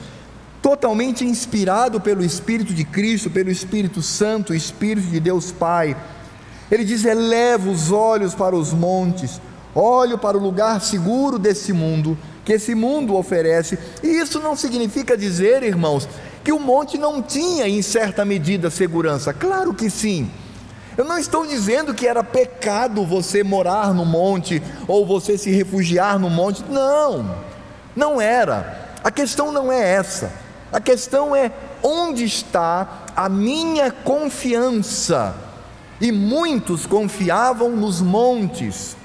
totalmente 0.61 1.25
inspirado 1.25 1.99
pelo 1.99 2.23
Espírito 2.23 2.73
de 2.73 2.83
Cristo, 2.83 3.29
pelo 3.29 3.49
Espírito 3.49 4.01
Santo, 4.01 4.53
Espírito 4.53 5.07
de 5.07 5.19
Deus 5.19 5.51
Pai, 5.51 5.97
ele 6.69 6.83
diz: 6.83 7.05
eleva 7.05 7.69
os 7.69 7.91
olhos 7.91 8.35
para 8.35 8.55
os 8.55 8.73
montes, 8.73 9.41
olho 9.73 10.17
para 10.17 10.37
o 10.37 10.41
lugar 10.41 10.81
seguro 10.81 11.39
desse 11.39 11.73
mundo, 11.73 12.17
que 12.45 12.53
esse 12.53 12.75
mundo 12.75 13.15
oferece. 13.15 13.79
E 14.03 14.07
isso 14.07 14.39
não 14.39 14.55
significa 14.55 15.17
dizer, 15.17 15.63
irmãos, 15.63 16.07
que 16.43 16.51
o 16.51 16.59
monte 16.59 16.97
não 16.97 17.21
tinha, 17.21 17.67
em 17.67 17.81
certa 17.81 18.23
medida, 18.23 18.69
segurança. 18.69 19.33
Claro 19.33 19.73
que 19.73 19.89
sim. 19.89 20.29
Eu 20.97 21.05
não 21.05 21.19
estou 21.19 21.45
dizendo 21.45 21.93
que 21.93 22.07
era 22.07 22.23
pecado 22.23 23.05
você 23.05 23.43
morar 23.43 23.93
no 23.93 24.03
monte 24.03 24.63
ou 24.87 25.05
você 25.05 25.37
se 25.37 25.51
refugiar 25.51 26.17
no 26.17 26.27
monte. 26.27 26.63
Não, 26.67 27.35
não 27.95 28.19
era. 28.19 28.89
A 29.03 29.11
questão 29.11 29.51
não 29.51 29.71
é 29.71 29.79
essa. 29.79 30.31
A 30.71 30.81
questão 30.81 31.35
é 31.35 31.51
onde 31.83 32.23
está 32.25 33.05
a 33.15 33.29
minha 33.29 33.91
confiança. 33.91 35.35
E 36.01 36.11
muitos 36.11 36.85
confiavam 36.85 37.71
nos 37.71 38.01
montes, 38.01 38.95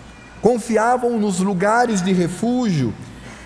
confiavam 0.40 1.18
nos 1.18 1.40
lugares 1.40 2.02
de 2.02 2.12
refúgio. 2.12 2.92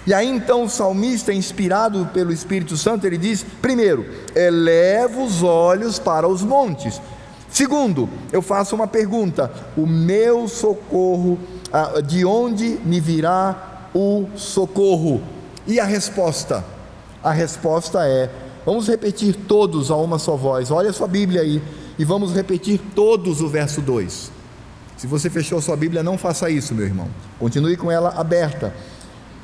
E 0.07 0.15
aí 0.15 0.29
então 0.29 0.65
o 0.65 0.69
salmista, 0.69 1.33
inspirado 1.33 2.09
pelo 2.15 2.33
Espírito 2.33 2.77
Santo, 2.77 3.07
ele 3.07 3.19
diz: 3.19 3.45
primeiro, 3.61 4.07
eleva 4.37 5.21
os 5.21 5.43
olhos 5.43 5.99
para 5.99 6.29
os 6.29 6.43
montes. 6.43 7.01
Segundo, 7.57 8.07
eu 8.31 8.43
faço 8.43 8.75
uma 8.75 8.87
pergunta: 8.87 9.51
o 9.79 9.87
meu 9.87 10.47
socorro, 10.47 11.39
ah, 11.73 12.03
de 12.03 12.23
onde 12.23 12.79
me 12.85 13.01
virá 13.01 13.89
o 13.95 14.29
socorro? 14.37 15.23
E 15.67 15.81
a 15.81 15.87
resposta? 15.87 16.63
A 17.25 17.33
resposta 17.33 18.07
é: 18.07 18.31
vamos 18.67 18.87
repetir 18.87 19.35
todos 19.49 19.91
a 19.91 19.97
uma 19.97 20.19
só 20.19 20.37
voz. 20.37 20.71
Olha 20.71 20.91
a 20.91 20.93
sua 20.93 21.09
Bíblia 21.09 21.41
aí 21.41 21.63
e 21.99 22.05
vamos 22.05 22.35
repetir 22.35 22.79
todos 22.95 23.41
o 23.41 23.49
verso 23.49 23.81
2. 23.81 24.31
Se 24.99 25.07
você 25.07 25.31
fechou 25.31 25.59
sua 25.63 25.79
Bíblia, 25.79 26.03
não 26.03 26.19
faça 26.19 26.51
isso, 26.51 26.75
meu 26.75 26.85
irmão. 26.85 27.09
Continue 27.39 27.79
com 27.79 27.91
ela 27.91 28.11
aberta. 28.21 28.75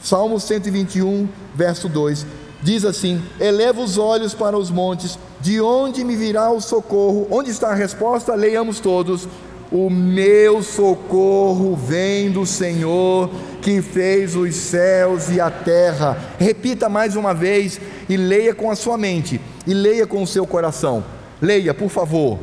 Salmo 0.03 0.39
121, 0.39 1.27
verso 1.55 1.89
2 1.89 2.27
diz 2.63 2.85
assim: 2.85 3.21
Eleva 3.41 3.81
os 3.81 3.99
olhos 3.99 4.33
para 4.33 4.57
os 4.57 4.71
montes, 4.71 5.19
de 5.41 5.61
onde 5.61 6.05
me 6.05 6.17
virá 6.17 6.51
o 6.51 6.61
socorro? 6.61 7.27
Onde 7.31 7.51
está 7.51 7.71
a 7.71 7.75
resposta? 7.75 8.35
Leiamos 8.35 8.81
todos. 8.81 9.29
O 9.71 9.89
meu 9.89 10.63
socorro 10.63 11.75
vem 11.75 12.31
do 12.31 12.45
Senhor 12.45 13.31
que 13.63 13.81
fez 13.81 14.37
os 14.37 14.55
céus 14.55 15.31
e 15.31 15.41
a 15.41 15.51
terra. 15.51 16.17
Repita 16.39 16.89
mais 16.89 17.17
uma 17.17 17.33
vez 17.33 17.81
e 18.09 18.17
leia 18.17 18.55
com 18.55 18.71
a 18.71 18.77
sua 18.77 18.99
mente 18.99 19.41
e 19.67 19.73
leia 19.73 20.07
com 20.07 20.23
o 20.23 20.27
seu 20.27 20.47
coração. 20.47 21.03
Leia, 21.41 21.73
por 21.73 21.89
favor. 21.89 22.39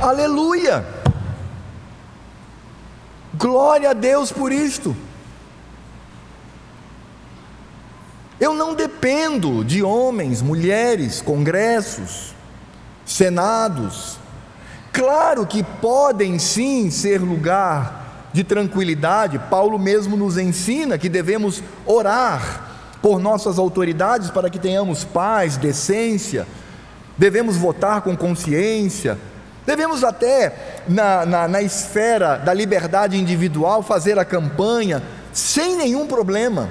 Aleluia! 0.00 1.01
Glória 3.34 3.90
a 3.90 3.92
Deus 3.92 4.30
por 4.30 4.52
isto. 4.52 4.94
Eu 8.38 8.54
não 8.54 8.74
dependo 8.74 9.64
de 9.64 9.82
homens, 9.82 10.42
mulheres, 10.42 11.22
congressos, 11.22 12.34
senados. 13.06 14.18
Claro 14.92 15.46
que 15.46 15.62
podem 15.62 16.38
sim 16.38 16.90
ser 16.90 17.20
lugar 17.20 18.30
de 18.32 18.42
tranquilidade. 18.42 19.38
Paulo 19.38 19.78
mesmo 19.78 20.16
nos 20.16 20.36
ensina 20.36 20.98
que 20.98 21.08
devemos 21.08 21.62
orar 21.86 22.98
por 23.00 23.18
nossas 23.18 23.58
autoridades 23.58 24.30
para 24.30 24.50
que 24.50 24.58
tenhamos 24.58 25.04
paz, 25.04 25.56
decência. 25.56 26.46
Devemos 27.16 27.56
votar 27.56 28.02
com 28.02 28.16
consciência, 28.16 29.18
Devemos 29.64 30.02
até, 30.02 30.82
na, 30.88 31.24
na, 31.24 31.48
na, 31.48 31.62
esfera 31.62 32.36
da 32.36 32.52
liberdade 32.52 33.16
individual, 33.16 33.82
fazer 33.82 34.18
a 34.18 34.24
campanha 34.24 35.02
sem 35.32 35.76
nenhum 35.76 36.06
problema, 36.06 36.68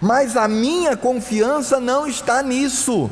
mas 0.00 0.36
a 0.36 0.48
minha 0.48 0.96
confiança 0.96 1.78
não 1.78 2.06
está 2.06 2.42
nisso. 2.42 3.08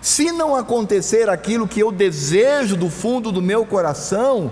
Se 0.00 0.32
não 0.32 0.56
acontecer 0.56 1.28
aquilo 1.28 1.68
que 1.68 1.80
eu 1.80 1.92
desejo 1.92 2.76
do 2.76 2.88
fundo 2.88 3.30
do 3.30 3.42
meu 3.42 3.66
coração, 3.66 4.50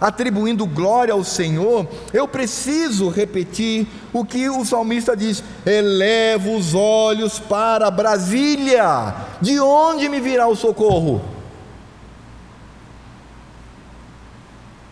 atribuindo 0.00 0.66
glória 0.66 1.14
ao 1.14 1.24
Senhor, 1.24 1.86
eu 2.12 2.28
preciso 2.28 3.08
repetir 3.08 3.86
o 4.12 4.24
que 4.24 4.48
o 4.48 4.64
salmista 4.64 5.16
diz: 5.16 5.42
eleva 5.66 6.50
os 6.50 6.74
olhos 6.74 7.40
para 7.40 7.90
Brasília, 7.90 9.14
de 9.40 9.58
onde 9.58 10.08
me 10.08 10.20
virá 10.20 10.46
o 10.46 10.56
socorro? 10.56 11.33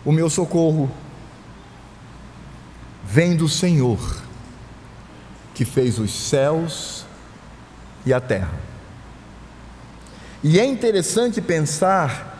O 0.05 0.11
meu 0.11 0.29
socorro 0.29 0.89
vem 3.03 3.35
do 3.35 3.47
Senhor, 3.47 3.99
que 5.53 5.63
fez 5.63 5.99
os 5.99 6.11
céus 6.11 7.05
e 8.05 8.13
a 8.13 8.19
terra. 8.19 8.53
E 10.43 10.59
é 10.59 10.65
interessante 10.65 11.41
pensar 11.41 12.33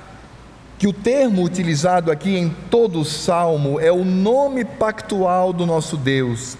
que 0.77 0.87
o 0.87 0.91
termo 0.91 1.43
utilizado 1.43 2.11
aqui 2.11 2.35
em 2.35 2.49
todo 2.69 2.99
o 2.99 3.05
salmo 3.05 3.79
é 3.79 3.91
o 3.91 4.03
nome 4.03 4.65
pactual 4.65 5.53
do 5.53 5.65
nosso 5.65 5.95
Deus. 5.95 6.57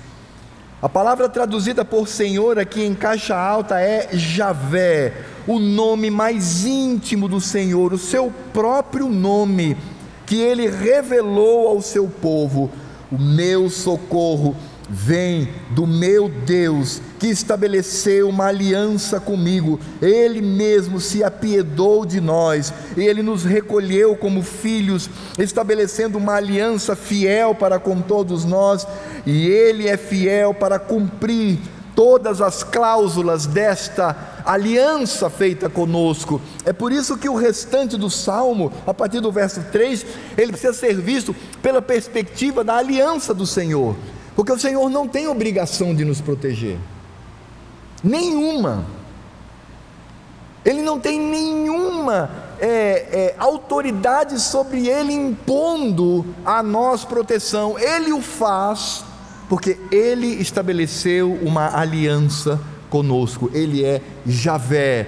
A 0.81 0.87
palavra 0.87 1.27
traduzida 1.27 1.83
por 1.83 2.07
Senhor 2.07 2.59
aqui 2.59 2.83
em 2.83 2.93
caixa 2.93 3.35
alta 3.35 3.79
é 3.81 4.09
Javé, 4.13 5.13
o 5.47 5.59
nome 5.59 6.09
mais 6.09 6.65
íntimo 6.65 7.27
do 7.27 7.41
Senhor, 7.41 7.93
o 7.93 7.97
seu 7.97 8.31
próprio 8.53 9.09
nome, 9.09 9.75
que 10.25 10.39
ele 10.39 10.67
revelou 10.69 11.67
ao 11.67 11.81
seu 11.81 12.07
povo: 12.07 12.69
o 13.11 13.17
meu 13.17 13.69
socorro 13.69 14.55
vem 14.89 15.49
do 15.71 15.87
meu 15.87 16.29
Deus, 16.29 17.01
que 17.19 17.27
estabeleceu 17.27 18.29
uma 18.29 18.47
aliança 18.47 19.19
comigo. 19.19 19.79
Ele 20.01 20.41
mesmo 20.41 20.99
se 20.99 21.23
apiedou 21.23 22.05
de 22.05 22.19
nós, 22.19 22.73
ele 22.95 23.21
nos 23.21 23.43
recolheu 23.43 24.15
como 24.15 24.41
filhos, 24.41 25.09
estabelecendo 25.37 26.17
uma 26.17 26.35
aliança 26.35 26.95
fiel 26.95 27.55
para 27.55 27.79
com 27.79 28.01
todos 28.01 28.45
nós, 28.45 28.85
e 29.25 29.47
ele 29.47 29.87
é 29.87 29.97
fiel 29.97 30.53
para 30.53 30.77
cumprir 30.77 31.59
todas 31.95 32.41
as 32.41 32.63
cláusulas 32.63 33.45
desta 33.45 34.15
aliança 34.45 35.29
feita 35.29 35.69
conosco. 35.69 36.41
É 36.65 36.73
por 36.73 36.91
isso 36.91 37.17
que 37.17 37.29
o 37.29 37.35
restante 37.35 37.97
do 37.97 38.09
salmo, 38.09 38.71
a 38.85 38.93
partir 38.93 39.19
do 39.19 39.31
verso 39.31 39.63
3, 39.71 40.05
ele 40.37 40.51
precisa 40.51 40.73
ser 40.73 40.95
visto 40.99 41.35
pela 41.61 41.81
perspectiva 41.81 42.63
da 42.63 42.75
aliança 42.75 43.33
do 43.33 43.45
Senhor. 43.45 43.95
Porque 44.35 44.51
o 44.51 44.59
Senhor 44.59 44.89
não 44.89 45.07
tem 45.07 45.27
obrigação 45.27 45.93
de 45.93 46.03
nos 46.03 46.19
proteger, 46.19 46.77
nenhuma. 48.03 48.85
Ele 50.65 50.81
não 50.81 50.97
tem 50.99 51.19
nenhuma 51.19 52.31
é, 52.59 52.67
é, 52.67 53.35
autoridade 53.37 54.39
sobre 54.39 54.87
ele 54.87 55.11
impondo 55.11 56.25
a 56.45 56.63
nós 56.63 57.03
proteção. 57.03 57.77
Ele 57.77 58.13
o 58.13 58.21
faz 58.21 59.03
porque 59.53 59.77
ele 59.91 60.25
estabeleceu 60.25 61.31
uma 61.43 61.77
aliança 61.77 62.59
conosco. 62.89 63.51
Ele 63.53 63.85
é 63.85 64.01
Javé, 64.25 65.07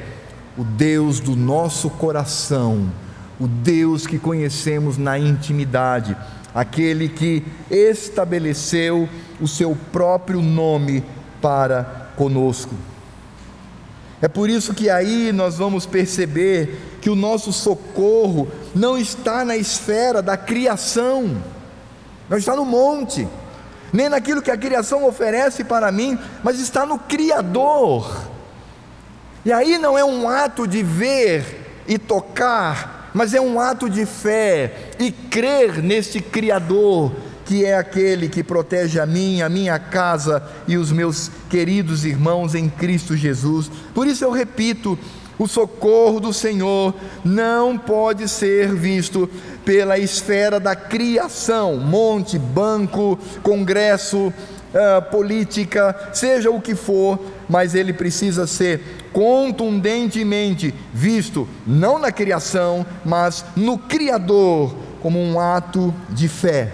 o 0.55 0.63
Deus 0.63 1.19
do 1.19 1.35
nosso 1.35 1.89
coração, 1.89 2.91
o 3.39 3.47
Deus 3.47 4.05
que 4.05 4.19
conhecemos 4.19 4.99
na 4.99 5.17
intimidade 5.17 6.15
aquele 6.53 7.09
que 7.09 7.43
estabeleceu 7.71 9.09
o 9.41 9.47
seu 9.47 9.75
próprio 9.91 10.43
nome 10.43 11.03
para 11.41 12.11
conosco. 12.15 12.75
É 14.21 14.27
por 14.27 14.47
isso 14.47 14.75
que 14.75 14.91
aí 14.91 15.31
nós 15.31 15.57
vamos 15.57 15.87
perceber 15.87 16.99
que 17.01 17.09
o 17.09 17.15
nosso 17.15 17.51
socorro 17.51 18.47
não 18.75 18.95
está 18.95 19.43
na 19.43 19.57
esfera 19.57 20.21
da 20.21 20.37
criação, 20.37 21.35
não 22.29 22.37
está 22.37 22.55
no 22.55 22.63
monte, 22.63 23.27
nem 23.95 24.09
naquilo 24.09 24.41
que 24.41 24.51
a 24.51 24.57
criação 24.57 25.05
oferece 25.05 25.63
para 25.63 25.89
mim, 25.89 26.19
mas 26.43 26.59
está 26.59 26.85
no 26.85 26.99
Criador. 26.99 28.27
E 29.45 29.53
aí 29.53 29.77
não 29.77 29.97
é 29.97 30.03
um 30.03 30.27
ato 30.27 30.67
de 30.67 30.83
ver 30.83 31.83
e 31.87 31.97
tocar, 31.97 33.09
mas 33.13 33.33
é 33.33 33.39
um 33.39 33.57
ato 33.57 33.89
de 33.89 34.05
fé 34.05 34.89
e 34.99 35.11
crer 35.11 35.81
neste 35.81 36.19
Criador, 36.19 37.13
que 37.45 37.63
é 37.63 37.77
aquele 37.77 38.27
que 38.27 38.43
protege 38.43 38.99
a 38.99 39.05
mim, 39.05 39.41
a 39.41 39.47
minha 39.47 39.79
casa 39.79 40.43
e 40.67 40.75
os 40.75 40.91
meus 40.91 41.31
queridos 41.49 42.03
irmãos 42.03 42.53
em 42.53 42.67
Cristo 42.67 43.15
Jesus. 43.15 43.71
Por 43.93 44.07
isso 44.07 44.25
eu 44.25 44.31
repito: 44.31 44.99
o 45.37 45.47
socorro 45.47 46.19
do 46.19 46.33
Senhor 46.33 46.93
não 47.23 47.77
pode 47.77 48.27
ser 48.29 48.73
visto 48.73 49.29
pela 49.65 49.97
esfera 49.97 50.59
da 50.59 50.75
criação, 50.75 51.77
monte, 51.77 52.37
banco, 52.37 53.17
congresso, 53.41 54.27
uh, 54.27 55.01
política, 55.09 56.11
seja 56.13 56.51
o 56.51 56.61
que 56.61 56.75
for, 56.75 57.19
mas 57.49 57.75
ele 57.75 57.91
precisa 57.91 58.45
ser 58.45 59.07
contundentemente 59.11 60.73
visto 60.93 61.47
não 61.65 61.97
na 61.97 62.11
criação, 62.11 62.85
mas 63.03 63.43
no 63.55 63.77
Criador, 63.77 64.75
como 65.01 65.19
um 65.19 65.39
ato 65.39 65.93
de 66.09 66.27
fé. 66.27 66.71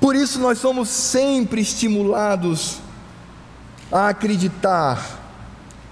Por 0.00 0.16
isso 0.16 0.38
nós 0.40 0.58
somos 0.58 0.88
sempre 0.88 1.60
estimulados 1.60 2.80
a 3.90 4.08
acreditar 4.08 5.18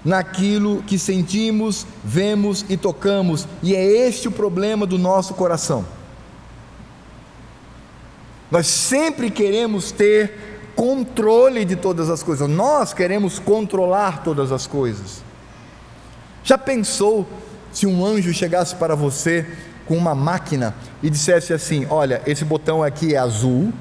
naquilo 0.03 0.83
que 0.83 0.97
sentimos, 0.97 1.85
vemos 2.03 2.65
e 2.69 2.77
tocamos, 2.77 3.47
e 3.61 3.75
é 3.75 3.83
este 3.83 4.27
o 4.27 4.31
problema 4.31 4.85
do 4.85 4.97
nosso 4.97 5.33
coração. 5.33 5.85
Nós 8.49 8.67
sempre 8.67 9.29
queremos 9.29 9.91
ter 9.91 10.57
controle 10.75 11.65
de 11.65 11.75
todas 11.75 12.09
as 12.09 12.23
coisas. 12.23 12.47
Nós 12.47 12.93
queremos 12.93 13.39
controlar 13.39 14.23
todas 14.23 14.51
as 14.51 14.65
coisas. 14.65 15.21
Já 16.43 16.57
pensou 16.57 17.27
se 17.73 17.85
um 17.85 18.05
anjo 18.05 18.33
chegasse 18.33 18.75
para 18.75 18.95
você 18.95 19.45
com 19.85 19.97
uma 19.97 20.15
máquina 20.15 20.73
e 21.03 21.09
dissesse 21.09 21.51
assim: 21.51 21.85
Olha, 21.89 22.21
esse 22.25 22.45
botão 22.45 22.81
aqui 22.81 23.15
é 23.15 23.17
azul, 23.17 23.73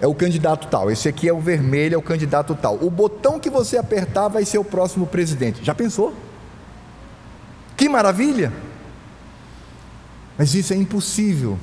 é 0.00 0.06
o 0.06 0.14
candidato 0.14 0.68
tal, 0.68 0.90
esse 0.90 1.08
aqui 1.08 1.28
é 1.28 1.32
o 1.32 1.40
vermelho, 1.40 1.94
é 1.94 1.98
o 1.98 2.02
candidato 2.02 2.54
tal. 2.54 2.76
O 2.80 2.90
botão 2.90 3.40
que 3.40 3.50
você 3.50 3.76
apertar 3.76 4.28
vai 4.28 4.44
ser 4.44 4.58
o 4.58 4.64
próximo 4.64 5.06
presidente. 5.06 5.64
Já 5.64 5.74
pensou? 5.74 6.14
Que 7.76 7.88
maravilha! 7.88 8.52
Mas 10.36 10.54
isso 10.54 10.72
é 10.72 10.76
impossível 10.76 11.58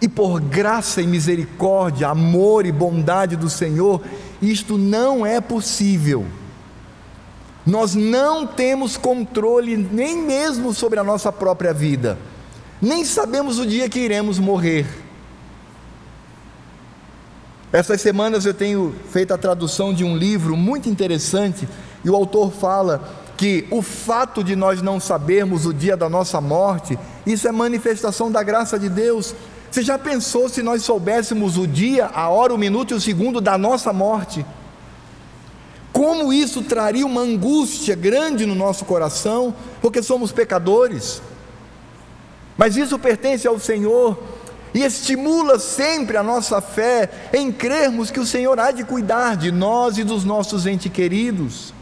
e 0.00 0.08
por 0.08 0.40
graça 0.40 1.02
e 1.02 1.06
misericórdia, 1.06 2.08
amor 2.08 2.66
e 2.66 2.72
bondade 2.72 3.36
do 3.36 3.50
Senhor, 3.50 4.00
isto 4.40 4.78
não 4.78 5.26
é 5.26 5.40
possível. 5.40 6.24
Nós 7.66 7.94
não 7.94 8.46
temos 8.46 8.96
controle 8.96 9.76
nem 9.76 10.16
mesmo 10.16 10.72
sobre 10.72 10.98
a 10.98 11.04
nossa 11.04 11.32
própria 11.32 11.74
vida, 11.74 12.18
nem 12.80 13.04
sabemos 13.04 13.58
o 13.58 13.66
dia 13.66 13.88
que 13.88 13.98
iremos 13.98 14.38
morrer. 14.38 14.86
Essas 17.72 18.00
semanas 18.00 18.46
eu 18.46 18.54
tenho 18.54 18.94
feito 19.10 19.34
a 19.34 19.38
tradução 19.38 19.92
de 19.92 20.04
um 20.04 20.16
livro 20.16 20.56
muito 20.56 20.88
interessante 20.88 21.68
e 22.04 22.08
o 22.10 22.16
autor 22.16 22.52
fala 22.52 23.26
que 23.36 23.66
o 23.70 23.82
fato 23.82 24.42
de 24.42 24.56
nós 24.56 24.82
não 24.82 24.98
sabermos 24.98 25.66
o 25.66 25.72
dia 25.72 25.96
da 25.96 26.08
nossa 26.08 26.40
morte, 26.40 26.98
isso 27.26 27.46
é 27.46 27.52
manifestação 27.52 28.32
da 28.32 28.42
graça 28.42 28.78
de 28.78 28.88
Deus 28.88 29.34
você 29.70 29.82
já 29.82 29.98
pensou 29.98 30.48
se 30.48 30.62
nós 30.62 30.82
soubéssemos 30.82 31.58
o 31.58 31.66
dia, 31.66 32.06
a 32.06 32.28
hora, 32.28 32.54
o 32.54 32.58
minuto 32.58 32.92
e 32.92 32.96
o 32.96 33.00
segundo 33.00 33.40
da 33.40 33.58
nossa 33.58 33.92
morte? 33.92 34.44
Como 35.92 36.32
isso 36.32 36.62
traria 36.62 37.04
uma 37.04 37.20
angústia 37.20 37.94
grande 37.94 38.46
no 38.46 38.54
nosso 38.54 38.84
coração, 38.84 39.54
porque 39.80 40.02
somos 40.02 40.32
pecadores. 40.32 41.20
Mas 42.56 42.76
isso 42.76 42.98
pertence 42.98 43.46
ao 43.46 43.58
Senhor 43.58 44.18
e 44.74 44.82
estimula 44.82 45.58
sempre 45.58 46.16
a 46.16 46.22
nossa 46.22 46.60
fé 46.60 47.10
em 47.32 47.50
crermos 47.50 48.10
que 48.10 48.20
o 48.20 48.26
Senhor 48.26 48.58
há 48.58 48.70
de 48.70 48.84
cuidar 48.84 49.36
de 49.36 49.50
nós 49.50 49.98
e 49.98 50.04
dos 50.04 50.24
nossos 50.24 50.66
entes 50.66 50.92
queridos. 50.92 51.72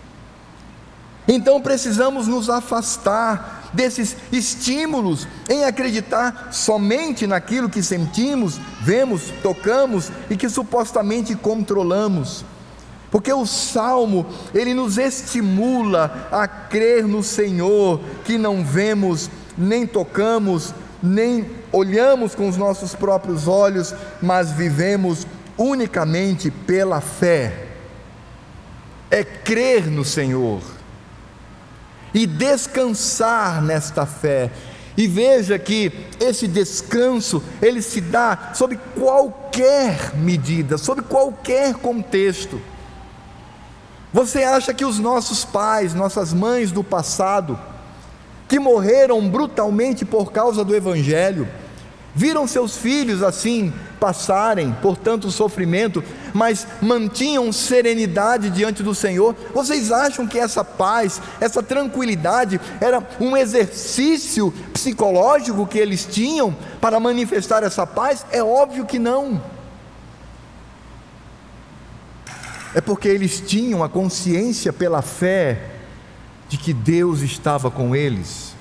Então 1.29 1.61
precisamos 1.61 2.29
nos 2.29 2.49
afastar 2.49 3.71
desses 3.73 4.17
estímulos 4.33 5.27
em 5.51 5.65
acreditar 5.65 6.49
somente 6.53 7.27
naquilo 7.27 7.69
que 7.69 7.83
sentimos, 7.83 8.61
vemos, 8.81 9.33
tocamos 9.43 10.11
e 10.31 10.37
que 10.37 10.49
supostamente 10.49 11.35
controlamos. 11.35 12.45
Porque 13.11 13.33
o 13.33 13.47
salmo, 13.47 14.27
ele 14.55 14.75
nos 14.75 14.99
estimula 14.99 16.29
a 16.31 16.47
crer 16.47 17.07
no 17.07 17.23
Senhor, 17.23 18.01
que 18.25 18.37
não 18.37 18.65
vemos, 18.65 19.31
nem 19.57 19.87
tocamos, 19.87 20.75
nem 21.03 21.51
olhamos 21.73 22.35
com 22.35 22.49
os 22.49 22.57
nossos 22.57 22.95
próprios 22.95 23.47
olhos, 23.47 23.95
mas 24.21 24.51
vivemos 24.51 25.27
unicamente 25.57 26.51
pela 26.51 27.01
fé. 27.01 27.67
É 29.11 29.23
crer 29.23 29.87
no 29.87 30.05
Senhor 30.05 30.63
e 32.13 32.27
descansar 32.27 33.63
nesta 33.63 34.07
fé 34.07 34.51
E 34.97 35.07
veja 35.07 35.59
que 35.59 35.93
esse 36.19 36.49
descanso, 36.49 37.43
ele 37.61 37.83
se 37.83 38.01
dá 38.01 38.53
sob 38.55 38.79
qualquer 38.99 40.17
medida, 40.17 40.79
sob 40.79 41.03
qualquer 41.03 41.75
contexto. 41.75 42.59
Você 44.11 44.43
acha 44.43 44.73
que 44.73 44.87
os 44.87 44.99
nossos 44.99 45.45
pais, 45.45 45.93
nossas 45.93 46.33
mães 46.33 46.73
do 46.73 46.83
passado, 46.83 47.61
que 48.49 48.59
morreram 48.59 49.29
brutalmente 49.29 50.05
por 50.05 50.33
causa 50.33 50.65
do 50.65 50.75
Evangelho, 50.75 51.49
viram 52.15 52.47
seus 52.47 52.77
filhos 52.77 53.23
assim 53.23 53.73
passarem 54.01 54.73
por 54.81 54.97
tanto 54.97 55.31
sofrimento, 55.31 56.03
mas 56.33 56.67
mantinham 56.81 57.53
serenidade 57.53 58.49
diante 58.51 58.83
do 58.83 58.95
Senhor. 58.95 59.35
Vocês 59.53 59.93
acham 59.93 60.27
que 60.27 60.39
essa 60.39 60.65
paz, 60.65 61.21
essa 61.41 61.63
tranquilidade 61.63 62.61
era 62.81 63.07
um 63.21 63.37
exercício 63.37 64.53
psicológico 64.73 65.67
que 65.67 65.79
eles 65.79 66.07
tinham 66.07 66.57
para 66.81 66.99
manifestar 66.99 67.63
essa 67.63 67.87
paz? 67.87 68.25
É 68.31 68.43
óbvio 68.43 68.87
que 68.87 68.99
não. 68.99 69.43
É 72.75 72.81
porque 72.81 73.09
eles 73.09 73.41
tinham 73.41 73.83
a 73.83 73.89
consciência 73.89 74.73
pela 74.73 75.03
fé 75.03 75.76
de 76.49 76.57
que 76.57 76.73
Deus 76.73 77.21
estava 77.21 77.71
com 77.71 77.95
eles, 77.95 78.55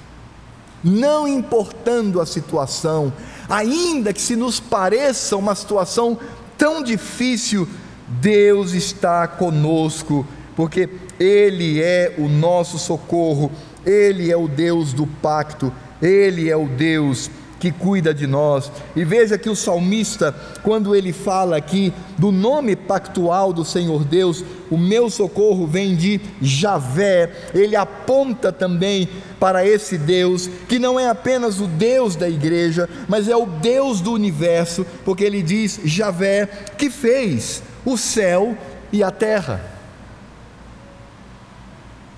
não 0.84 1.28
importando 1.28 2.21
a 2.21 2.26
situação, 2.26 3.12
ainda 3.50 4.13
que 4.13 4.21
se 4.21 4.36
nos 4.36 4.60
pareça 4.60 5.36
uma 5.36 5.56
situação 5.56 6.17
tão 6.58 6.84
difícil, 6.84 7.67
Deus 8.08 8.74
está 8.74 9.28
conosco, 9.28 10.26
porque 10.56 10.89
Ele 11.19 11.82
é 11.82 12.13
o 12.17 12.28
nosso 12.28 12.78
socorro, 12.78 13.52
Ele 13.86 14.32
é 14.32 14.38
o 14.38 14.48
Deus 14.48 14.93
do 14.93 15.08
pacto, 15.08 15.71
Ele 16.02 16.50
é 16.50 16.56
o 16.56 16.67
Deus 16.67 17.30
que 17.60 17.72
cuida 17.72 18.13
de 18.13 18.28
nós. 18.28 18.72
E 18.96 19.04
veja 19.04 19.38
que 19.38 19.50
o 19.50 19.56
salmista, 19.56 20.36
quando 20.63 20.96
ele 20.96 21.13
fala 21.13 21.58
aqui 21.58 21.94
do 22.18 22.32
nome 22.32 22.76
pactual 22.76 23.54
do 23.54 23.63
Senhor 23.63 24.04
Deus, 24.04 24.44
o 24.70 24.78
meu 24.78 25.10
socorro 25.10 25.68
vem 25.68 25.96
de 25.96 26.20
Javé, 26.41 27.32
ele 27.54 27.76
aponta 27.76 28.52
também 28.52 29.08
para 29.39 29.65
esse 29.65 29.98
Deus, 29.98 30.50
que 30.68 30.80
não 30.80 31.00
é 31.00 31.10
apenas 31.10 31.60
o 31.60 31.68
Deus 31.68 32.15
da 32.15 32.30
igreja, 32.30 32.89
mas 33.08 33.28
é 33.28 33.36
o 33.36 33.46
Deus 33.46 34.02
do 34.02 34.12
universo, 34.12 34.86
porque 35.04 35.24
ele 35.24 35.41
diz 35.41 35.80
Javé, 35.84 36.46
que 36.78 36.89
fez 36.89 37.62
o 37.86 37.98
céu 37.98 38.58
e 38.91 39.04
a 39.04 39.12
terra. 39.12 39.75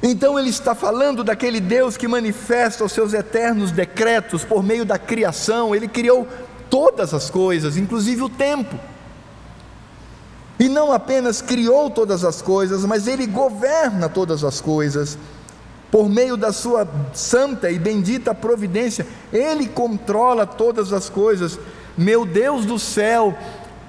Então 0.01 0.37
ele 0.37 0.49
está 0.49 0.75
falando 0.75 1.23
daquele 1.23 1.59
Deus 1.59 1.97
que 1.97 2.07
manifesta 2.07 2.83
os 2.83 2.91
seus 2.91 3.13
eternos 3.13 3.71
decretos 3.71 4.43
por 4.43 4.63
meio 4.63 4.85
da 4.85 4.97
criação, 4.97 5.75
ele 5.75 5.87
criou 5.87 6.27
todas 6.69 7.13
as 7.13 7.29
coisas, 7.29 7.77
inclusive 7.77 8.21
o 8.21 8.29
tempo. 8.29 8.77
E 10.59 10.67
não 10.67 10.91
apenas 10.91 11.41
criou 11.41 11.89
todas 11.89 12.23
as 12.23 12.41
coisas, 12.41 12.83
mas 12.85 13.07
ele 13.07 13.25
governa 13.25 14.09
todas 14.09 14.43
as 14.43 14.59
coisas. 14.59 15.17
Por 15.91 16.09
meio 16.09 16.35
da 16.35 16.51
sua 16.51 16.87
santa 17.13 17.71
e 17.71 17.79
bendita 17.79 18.35
providência, 18.35 19.07
ele 19.31 19.67
controla 19.67 20.45
todas 20.45 20.91
as 20.91 21.09
coisas. 21.09 21.59
Meu 21.97 22.25
Deus 22.25 22.65
do 22.65 22.77
céu, 22.77 23.35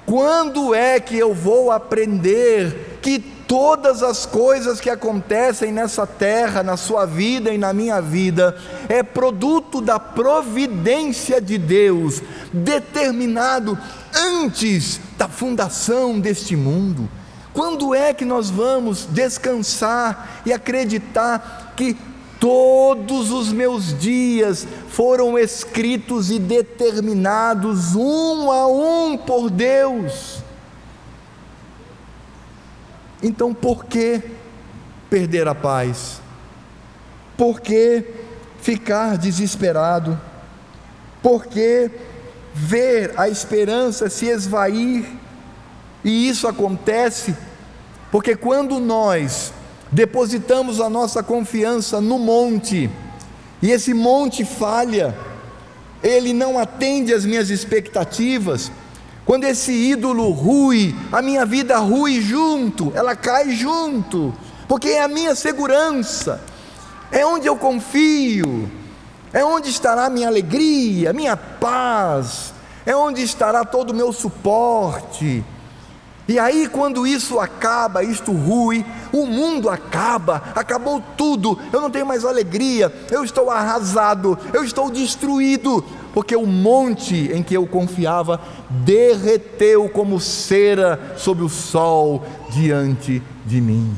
quando 0.07 0.75
é 0.75 1.01
que 1.01 1.19
eu 1.19 1.35
vou 1.35 1.71
aprender 1.71 2.99
que 3.03 3.38
todas 3.49 4.03
as 4.03 4.27
coisas 4.27 4.79
que 4.79 4.91
acontecem 4.91 5.73
nessa 5.73 6.07
terra, 6.07 6.63
na 6.63 6.77
sua 6.77 7.07
vida 7.07 7.51
e 7.51 7.57
na 7.57 7.73
minha 7.73 8.01
vida, 8.01 8.55
é 8.91 9.03
produto 9.03 9.81
da 9.81 9.99
providência 9.99 11.41
de 11.41 11.57
Deus, 11.57 12.23
determinado 12.53 13.77
antes 14.15 15.01
da 15.17 15.27
fundação 15.27 16.21
deste 16.21 16.55
mundo. 16.55 17.09
Quando 17.55 17.95
é 17.95 18.13
que 18.13 18.25
nós 18.25 18.51
vamos 18.51 19.07
descansar 19.07 20.43
e 20.45 20.53
acreditar 20.53 21.73
que 21.75 21.97
todos 22.39 23.33
os 23.33 23.51
meus 23.51 23.99
dias 23.99 24.69
foram 24.91 25.39
escritos 25.39 26.31
e 26.31 26.39
determinados 26.39 27.97
um 27.97 28.53
a 28.53 28.67
um 28.67 29.17
por 29.17 29.49
Deus? 29.49 30.48
Então 33.23 33.53
por 33.53 33.85
que 33.85 34.23
perder 35.11 35.49
a 35.49 35.55
paz? 35.55 36.21
Por 37.37 37.61
que 37.61 38.05
ficar 38.61 39.17
desesperado? 39.17 40.19
Por 41.23 41.47
que 41.47 41.91
ver 42.55 43.15
a 43.17 43.29
esperança 43.29 44.09
se 44.09 44.27
esvair? 44.27 45.07
E 46.05 46.29
isso 46.29 46.47
acontece 46.47 47.35
porque 48.11 48.35
quando 48.35 48.79
nós 48.79 49.53
depositamos 49.93 50.81
a 50.81 50.89
nossa 50.89 51.23
confiança 51.23 52.01
no 52.01 52.19
monte, 52.19 52.91
e 53.61 53.71
esse 53.71 53.93
monte 53.93 54.45
falha, 54.45 55.17
ele 56.03 56.33
não 56.33 56.59
atende 56.59 57.13
às 57.13 57.25
minhas 57.25 57.51
expectativas, 57.51 58.71
quando 59.29 59.45
esse 59.45 59.71
ídolo 59.71 60.31
rui, 60.31 60.97
a 61.13 61.21
minha 61.21 61.45
vida 61.45 61.77
rui 61.77 62.19
junto, 62.19 62.91
ela 62.95 63.15
cai 63.15 63.51
junto, 63.51 64.33
porque 64.67 64.89
é 64.89 65.03
a 65.03 65.07
minha 65.07 65.35
segurança, 65.35 66.41
é 67.13 67.27
onde 67.27 67.47
eu 67.47 67.55
confio, 67.55 68.71
é 69.31 69.45
onde 69.45 69.69
estará 69.69 70.07
a 70.07 70.09
minha 70.09 70.29
alegria, 70.29 71.11
a 71.11 71.13
minha 71.13 71.37
paz, 71.37 72.55
é 72.87 72.97
onde 72.97 73.21
estará 73.23 73.67
todo 73.67 73.91
o 73.91 73.95
meu 73.95 74.15
suporte. 74.15 75.45
E 76.29 76.39
aí, 76.39 76.69
quando 76.69 77.07
isso 77.07 77.41
acaba, 77.41 78.05
isto 78.05 78.33
rui, 78.33 78.85
o 79.11 79.25
mundo 79.25 79.71
acaba, 79.71 80.43
acabou 80.55 81.03
tudo, 81.17 81.59
eu 81.73 81.81
não 81.81 81.91
tenho 81.91 82.05
mais 82.05 82.23
alegria, 82.23 82.93
eu 83.11 83.25
estou 83.25 83.49
arrasado, 83.49 84.39
eu 84.53 84.63
estou 84.63 84.91
destruído, 84.91 85.83
porque 86.13 86.37
o 86.37 86.47
monte 86.47 87.33
em 87.33 87.43
que 87.43 87.55
eu 87.55 87.67
confiava 87.67 88.43
derreteu 88.69 89.89
como 89.89 90.21
cera 90.21 91.15
sob 91.17 91.43
o 91.43 91.49
sol 91.49 92.23
diante 92.51 93.23
de 93.47 93.61
mim. 93.63 93.97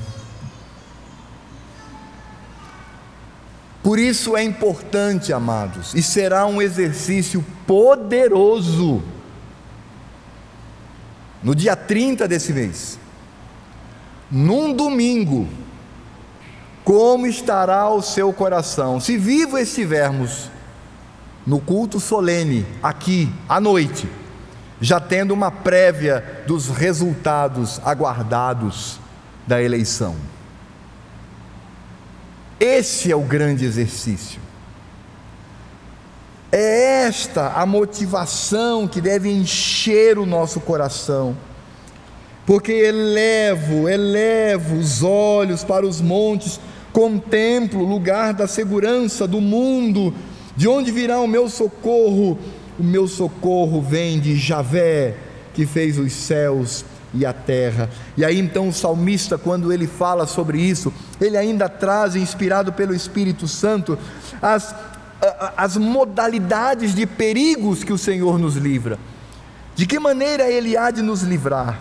Por 3.82 3.98
isso 3.98 4.36
é 4.36 4.44
importante, 4.44 5.32
amados, 5.32 5.94
e 5.94 6.02
será 6.02 6.46
um 6.46 6.62
exercício 6.62 7.44
poderoso. 7.66 9.02
No 11.42 11.54
dia 11.54 11.74
30 11.74 12.28
desse 12.28 12.52
mês, 12.52 12.98
num 14.30 14.72
domingo, 14.72 15.48
como 16.84 17.26
estará 17.26 17.88
o 17.88 18.02
seu 18.02 18.32
coração? 18.32 19.00
Se 19.00 19.16
vivo 19.16 19.58
estivermos 19.58 20.50
no 21.46 21.58
culto 21.60 21.98
solene, 21.98 22.66
aqui, 22.82 23.32
à 23.48 23.58
noite, 23.60 24.08
já 24.80 25.00
tendo 25.00 25.32
uma 25.32 25.50
prévia 25.50 26.42
dos 26.46 26.68
resultados 26.68 27.80
aguardados 27.84 28.98
da 29.46 29.62
eleição. 29.62 30.16
Esse 32.58 33.10
é 33.10 33.16
o 33.16 33.22
grande 33.22 33.64
exercício. 33.64 34.40
É 36.52 37.04
esta 37.06 37.52
a 37.52 37.64
motivação 37.64 38.88
que 38.88 39.00
deve 39.00 39.30
encher 39.30 40.18
o 40.18 40.26
nosso 40.26 40.60
coração. 40.60 41.36
Porque 42.44 42.72
elevo, 42.72 43.88
elevo 43.88 44.76
os 44.76 45.02
olhos 45.02 45.62
para 45.62 45.86
os 45.86 46.00
montes, 46.00 46.58
contemplo 46.92 47.80
o 47.80 47.88
lugar 47.88 48.34
da 48.34 48.48
segurança 48.48 49.26
do 49.28 49.40
mundo, 49.40 50.12
de 50.56 50.66
onde 50.66 50.90
virá 50.90 51.20
o 51.20 51.28
meu 51.28 51.48
socorro? 51.48 52.36
O 52.78 52.82
meu 52.82 53.06
socorro 53.06 53.80
vem 53.80 54.18
de 54.18 54.36
Javé, 54.36 55.14
que 55.54 55.64
fez 55.64 55.98
os 55.98 56.12
céus 56.12 56.84
e 57.14 57.24
a 57.24 57.32
terra. 57.32 57.88
E 58.16 58.24
aí 58.24 58.38
então 58.38 58.68
o 58.68 58.72
salmista, 58.72 59.38
quando 59.38 59.72
ele 59.72 59.86
fala 59.86 60.26
sobre 60.26 60.60
isso, 60.60 60.92
ele 61.20 61.36
ainda 61.36 61.68
traz, 61.68 62.16
inspirado 62.16 62.72
pelo 62.72 62.94
Espírito 62.94 63.46
Santo, 63.46 63.96
as, 64.42 64.74
as 65.56 65.76
modalidades 65.76 66.94
de 66.94 67.06
perigos 67.06 67.84
que 67.84 67.92
o 67.92 67.98
Senhor 67.98 68.38
nos 68.38 68.56
livra. 68.56 68.98
De 69.74 69.86
que 69.86 69.98
maneira 69.98 70.50
ele 70.50 70.76
há 70.76 70.90
de 70.90 71.02
nos 71.02 71.22
livrar? 71.22 71.80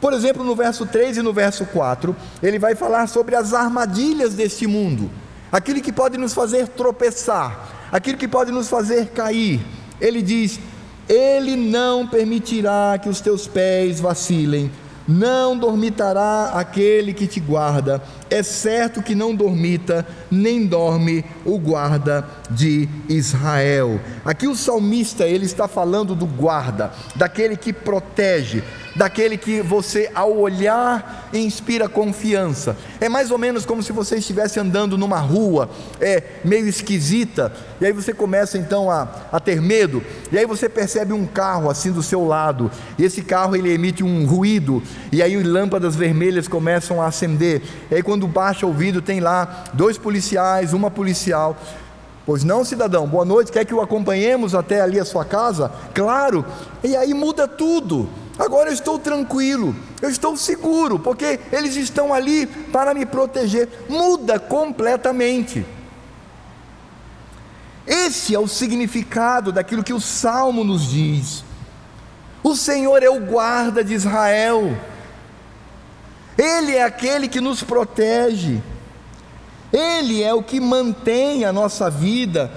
Por 0.00 0.12
exemplo, 0.12 0.44
no 0.44 0.54
verso 0.54 0.84
3 0.84 1.18
e 1.18 1.22
no 1.22 1.32
verso 1.32 1.64
4, 1.66 2.14
ele 2.42 2.58
vai 2.58 2.74
falar 2.74 3.06
sobre 3.06 3.34
as 3.34 3.54
armadilhas 3.54 4.34
deste 4.34 4.66
mundo, 4.66 5.10
aquilo 5.50 5.80
que 5.80 5.92
pode 5.92 6.18
nos 6.18 6.34
fazer 6.34 6.68
tropeçar, 6.68 7.88
aquilo 7.90 8.18
que 8.18 8.28
pode 8.28 8.52
nos 8.52 8.68
fazer 8.68 9.08
cair. 9.08 9.60
Ele 9.98 10.20
diz: 10.20 10.60
Ele 11.08 11.56
não 11.56 12.06
permitirá 12.06 12.98
que 13.02 13.08
os 13.08 13.20
teus 13.20 13.46
pés 13.46 13.98
vacilem, 13.98 14.70
não 15.06 15.56
dormitará 15.56 16.52
aquele 16.54 17.12
que 17.12 17.26
te 17.26 17.40
guarda. 17.40 18.02
é 18.30 18.42
certo 18.42 19.02
que 19.02 19.14
não 19.14 19.34
dormita, 19.34 20.06
nem 20.30 20.66
dorme 20.66 21.24
o 21.44 21.58
guarda 21.58 22.26
de 22.50 22.88
Israel. 23.08 24.00
Aqui 24.24 24.48
o 24.48 24.56
salmista, 24.56 25.26
ele 25.26 25.44
está 25.44 25.68
falando 25.68 26.14
do 26.14 26.26
guarda, 26.26 26.92
daquele 27.14 27.56
que 27.56 27.72
protege, 27.72 28.62
daquele 28.94 29.36
que 29.36 29.60
você, 29.60 30.10
ao 30.14 30.36
olhar, 30.36 31.28
inspira 31.32 31.88
confiança. 31.88 32.76
É 33.00 33.08
mais 33.08 33.30
ou 33.30 33.38
menos 33.38 33.66
como 33.66 33.82
se 33.82 33.92
você 33.92 34.16
estivesse 34.16 34.60
andando 34.60 34.96
numa 34.96 35.18
rua, 35.18 35.68
é 36.00 36.22
meio 36.44 36.66
esquisita, 36.66 37.52
e 37.80 37.86
aí 37.86 37.92
você 37.92 38.12
começa 38.12 38.56
então 38.56 38.90
a, 38.90 39.08
a 39.32 39.40
ter 39.40 39.60
medo, 39.60 40.02
e 40.30 40.38
aí 40.38 40.46
você 40.46 40.68
percebe 40.68 41.12
um 41.12 41.26
carro 41.26 41.68
assim 41.68 41.90
do 41.90 42.02
seu 42.02 42.24
lado, 42.24 42.70
e 42.98 43.04
esse 43.04 43.22
carro 43.22 43.56
ele 43.56 43.72
emite 43.72 44.04
um 44.04 44.26
ruído, 44.26 44.82
e 45.10 45.22
aí 45.22 45.36
lâmpadas 45.42 45.96
vermelhas 45.96 46.46
começam 46.46 47.02
a 47.02 47.06
acender, 47.06 47.62
e 47.90 47.96
aí 47.96 48.02
quando 48.02 48.26
baixa 48.28 48.66
o 48.66 48.72
vidro 48.72 49.02
tem 49.02 49.20
lá 49.20 49.64
dois 49.72 49.98
policiais, 49.98 50.72
uma 50.72 50.90
policial. 50.90 51.56
Pois 52.26 52.42
não, 52.42 52.64
cidadão, 52.64 53.06
boa 53.06 53.24
noite, 53.24 53.52
quer 53.52 53.66
que 53.66 53.74
o 53.74 53.82
acompanhemos 53.82 54.54
até 54.54 54.80
ali 54.80 54.98
a 54.98 55.04
sua 55.04 55.26
casa? 55.26 55.70
Claro, 55.92 56.42
e 56.82 56.96
aí 56.96 57.12
muda 57.12 57.46
tudo. 57.46 58.08
Agora 58.38 58.68
eu 58.68 58.74
estou 58.74 58.98
tranquilo, 58.98 59.76
eu 60.02 60.10
estou 60.10 60.36
seguro, 60.36 60.98
porque 60.98 61.38
eles 61.52 61.76
estão 61.76 62.12
ali 62.12 62.46
para 62.46 62.92
me 62.92 63.06
proteger. 63.06 63.68
Muda 63.88 64.40
completamente. 64.40 65.64
Esse 67.86 68.34
é 68.34 68.38
o 68.38 68.48
significado 68.48 69.52
daquilo 69.52 69.84
que 69.84 69.92
o 69.92 70.00
salmo 70.00 70.64
nos 70.64 70.88
diz. 70.90 71.44
O 72.42 72.56
Senhor 72.56 73.02
é 73.02 73.08
o 73.08 73.20
guarda 73.20 73.84
de 73.84 73.94
Israel, 73.94 74.76
Ele 76.36 76.74
é 76.74 76.82
aquele 76.82 77.28
que 77.28 77.40
nos 77.40 77.62
protege, 77.62 78.60
Ele 79.72 80.22
é 80.22 80.34
o 80.34 80.42
que 80.42 80.60
mantém 80.60 81.44
a 81.44 81.52
nossa 81.52 81.88
vida 81.88 82.50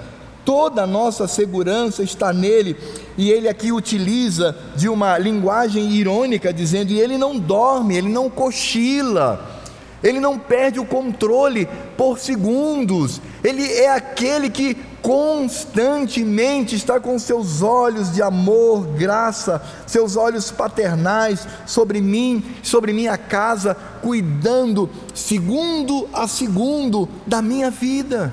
toda 0.48 0.84
a 0.84 0.86
nossa 0.86 1.28
segurança 1.28 2.02
está 2.02 2.32
nele. 2.32 2.74
E 3.18 3.30
ele 3.30 3.50
aqui 3.50 3.70
utiliza 3.70 4.56
de 4.74 4.88
uma 4.88 5.18
linguagem 5.18 5.90
irônica, 5.90 6.54
dizendo: 6.54 6.90
e 6.90 6.98
ele 6.98 7.18
não 7.18 7.38
dorme, 7.38 7.94
ele 7.94 8.08
não 8.08 8.30
cochila, 8.30 9.62
ele 10.02 10.18
não 10.18 10.38
perde 10.38 10.80
o 10.80 10.86
controle 10.86 11.68
por 11.98 12.18
segundos, 12.18 13.20
ele 13.44 13.62
é 13.62 13.92
aquele 13.92 14.48
que 14.48 14.74
constantemente 15.02 16.74
está 16.74 16.98
com 16.98 17.18
seus 17.18 17.60
olhos 17.60 18.10
de 18.14 18.22
amor, 18.22 18.86
graça, 18.96 19.60
seus 19.86 20.16
olhos 20.16 20.50
paternais 20.50 21.46
sobre 21.66 22.00
mim, 22.00 22.42
sobre 22.62 22.94
minha 22.94 23.18
casa, 23.18 23.76
cuidando 24.00 24.88
segundo 25.12 26.08
a 26.10 26.26
segundo 26.26 27.06
da 27.26 27.42
minha 27.42 27.70
vida. 27.70 28.32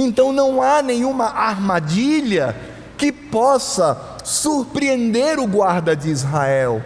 Então 0.00 0.32
não 0.32 0.62
há 0.62 0.80
nenhuma 0.80 1.24
armadilha 1.24 2.54
que 2.96 3.10
possa 3.10 4.00
surpreender 4.22 5.40
o 5.40 5.46
guarda 5.46 5.96
de 5.96 6.08
Israel. 6.08 6.80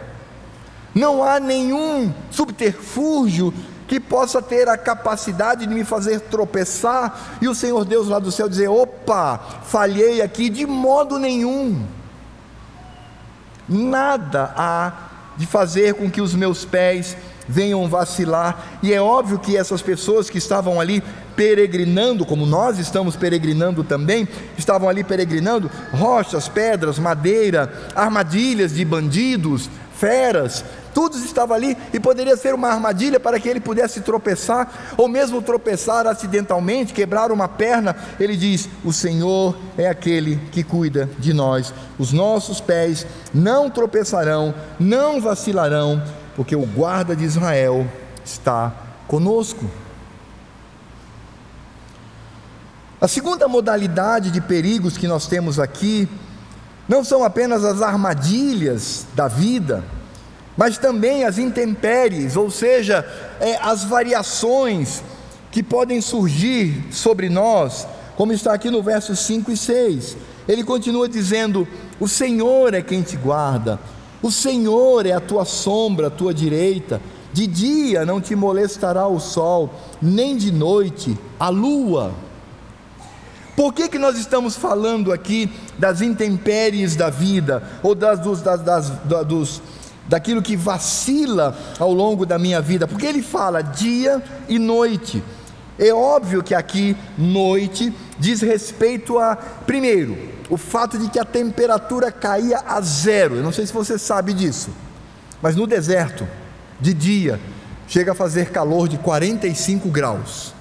Não 0.94 1.22
há 1.22 1.38
nenhum 1.38 2.10
subterfúgio 2.30 3.52
que 3.86 4.00
possa 4.00 4.40
ter 4.40 4.66
a 4.66 4.78
capacidade 4.78 5.66
de 5.66 5.74
me 5.74 5.84
fazer 5.84 6.20
tropeçar 6.20 7.36
e 7.42 7.48
o 7.48 7.54
Senhor 7.54 7.84
Deus 7.84 8.08
lá 8.08 8.18
do 8.18 8.32
céu 8.32 8.48
dizer: 8.48 8.68
opa, 8.68 9.38
falhei 9.64 10.22
aqui, 10.22 10.48
de 10.48 10.64
modo 10.64 11.18
nenhum. 11.18 11.84
Nada 13.68 14.54
há 14.56 14.92
de 15.36 15.46
fazer 15.46 15.94
com 15.94 16.10
que 16.10 16.22
os 16.22 16.34
meus 16.34 16.64
pés 16.64 17.14
venham 17.46 17.88
vacilar, 17.88 18.78
e 18.82 18.92
é 18.94 19.00
óbvio 19.00 19.38
que 19.38 19.56
essas 19.56 19.82
pessoas 19.82 20.30
que 20.30 20.38
estavam 20.38 20.80
ali 20.80 21.02
peregrinando, 21.36 22.24
como 22.24 22.46
nós 22.46 22.78
estamos 22.78 23.16
peregrinando 23.16 23.82
também, 23.82 24.28
estavam 24.56 24.88
ali 24.88 25.02
peregrinando 25.02 25.70
rochas, 25.92 26.48
pedras, 26.48 26.98
madeira, 26.98 27.72
armadilhas 27.94 28.74
de 28.74 28.84
bandidos, 28.84 29.68
feras, 29.94 30.64
tudo 30.94 31.16
estava 31.16 31.54
ali 31.54 31.76
e 31.92 31.98
poderia 31.98 32.36
ser 32.36 32.54
uma 32.54 32.68
armadilha 32.68 33.18
para 33.18 33.40
que 33.40 33.48
ele 33.48 33.60
pudesse 33.60 34.00
tropeçar, 34.00 34.94
ou 34.96 35.08
mesmo 35.08 35.40
tropeçar 35.40 36.06
acidentalmente, 36.06 36.92
quebrar 36.92 37.32
uma 37.32 37.48
perna. 37.48 37.96
Ele 38.20 38.36
diz: 38.36 38.68
O 38.84 38.92
Senhor 38.92 39.56
é 39.76 39.88
aquele 39.88 40.36
que 40.50 40.62
cuida 40.62 41.08
de 41.18 41.32
nós, 41.32 41.72
os 41.98 42.12
nossos 42.12 42.60
pés 42.60 43.06
não 43.32 43.70
tropeçarão, 43.70 44.54
não 44.78 45.20
vacilarão, 45.20 46.02
porque 46.36 46.54
o 46.54 46.66
guarda 46.66 47.16
de 47.16 47.24
Israel 47.24 47.86
está 48.24 48.72
conosco. 49.08 49.64
A 53.02 53.08
segunda 53.08 53.48
modalidade 53.48 54.30
de 54.30 54.40
perigos 54.40 54.96
que 54.96 55.08
nós 55.08 55.26
temos 55.26 55.58
aqui 55.58 56.08
não 56.88 57.02
são 57.02 57.24
apenas 57.24 57.64
as 57.64 57.82
armadilhas 57.82 59.08
da 59.12 59.26
vida, 59.26 59.82
mas 60.56 60.78
também 60.78 61.24
as 61.24 61.36
intempéries, 61.36 62.36
ou 62.36 62.48
seja, 62.48 63.04
é, 63.40 63.56
as 63.56 63.82
variações 63.82 65.02
que 65.50 65.64
podem 65.64 66.00
surgir 66.00 66.80
sobre 66.92 67.28
nós, 67.28 67.88
como 68.16 68.32
está 68.32 68.54
aqui 68.54 68.70
no 68.70 68.80
versos 68.84 69.18
5 69.18 69.50
e 69.50 69.56
6. 69.56 70.16
Ele 70.46 70.62
continua 70.62 71.08
dizendo: 71.08 71.66
O 71.98 72.06
Senhor 72.06 72.72
é 72.72 72.82
quem 72.82 73.02
te 73.02 73.16
guarda, 73.16 73.80
o 74.22 74.30
Senhor 74.30 75.06
é 75.06 75.12
a 75.12 75.20
tua 75.20 75.44
sombra, 75.44 76.06
a 76.06 76.10
tua 76.10 76.32
direita. 76.32 77.02
De 77.32 77.48
dia 77.48 78.06
não 78.06 78.20
te 78.20 78.36
molestará 78.36 79.08
o 79.08 79.18
sol, 79.18 79.74
nem 80.00 80.36
de 80.36 80.52
noite 80.52 81.18
a 81.40 81.48
lua. 81.48 82.14
Por 83.56 83.72
que, 83.72 83.88
que 83.88 83.98
nós 83.98 84.16
estamos 84.16 84.56
falando 84.56 85.12
aqui 85.12 85.50
das 85.78 86.00
intempéries 86.00 86.96
da 86.96 87.10
vida, 87.10 87.62
ou 87.82 87.94
das, 87.94 88.18
dos, 88.18 88.40
das, 88.40 88.62
das, 88.62 88.90
dos, 89.26 89.62
daquilo 90.08 90.42
que 90.42 90.56
vacila 90.56 91.56
ao 91.78 91.92
longo 91.92 92.24
da 92.24 92.38
minha 92.38 92.60
vida? 92.60 92.88
Porque 92.88 93.06
ele 93.06 93.22
fala 93.22 93.62
dia 93.62 94.22
e 94.48 94.58
noite. 94.58 95.22
É 95.78 95.92
óbvio 95.92 96.42
que 96.42 96.54
aqui, 96.54 96.96
noite, 97.18 97.92
diz 98.18 98.40
respeito 98.40 99.18
a, 99.18 99.36
primeiro, 99.36 100.16
o 100.48 100.56
fato 100.56 100.98
de 100.98 101.08
que 101.08 101.18
a 101.18 101.24
temperatura 101.24 102.10
caía 102.10 102.58
a 102.66 102.80
zero. 102.80 103.36
Eu 103.36 103.42
não 103.42 103.52
sei 103.52 103.66
se 103.66 103.72
você 103.72 103.98
sabe 103.98 104.32
disso, 104.32 104.70
mas 105.42 105.56
no 105.56 105.66
deserto, 105.66 106.26
de 106.80 106.92
dia, 106.92 107.40
chega 107.86 108.12
a 108.12 108.14
fazer 108.14 108.50
calor 108.50 108.88
de 108.88 108.98
45 108.98 109.88
graus. 109.88 110.54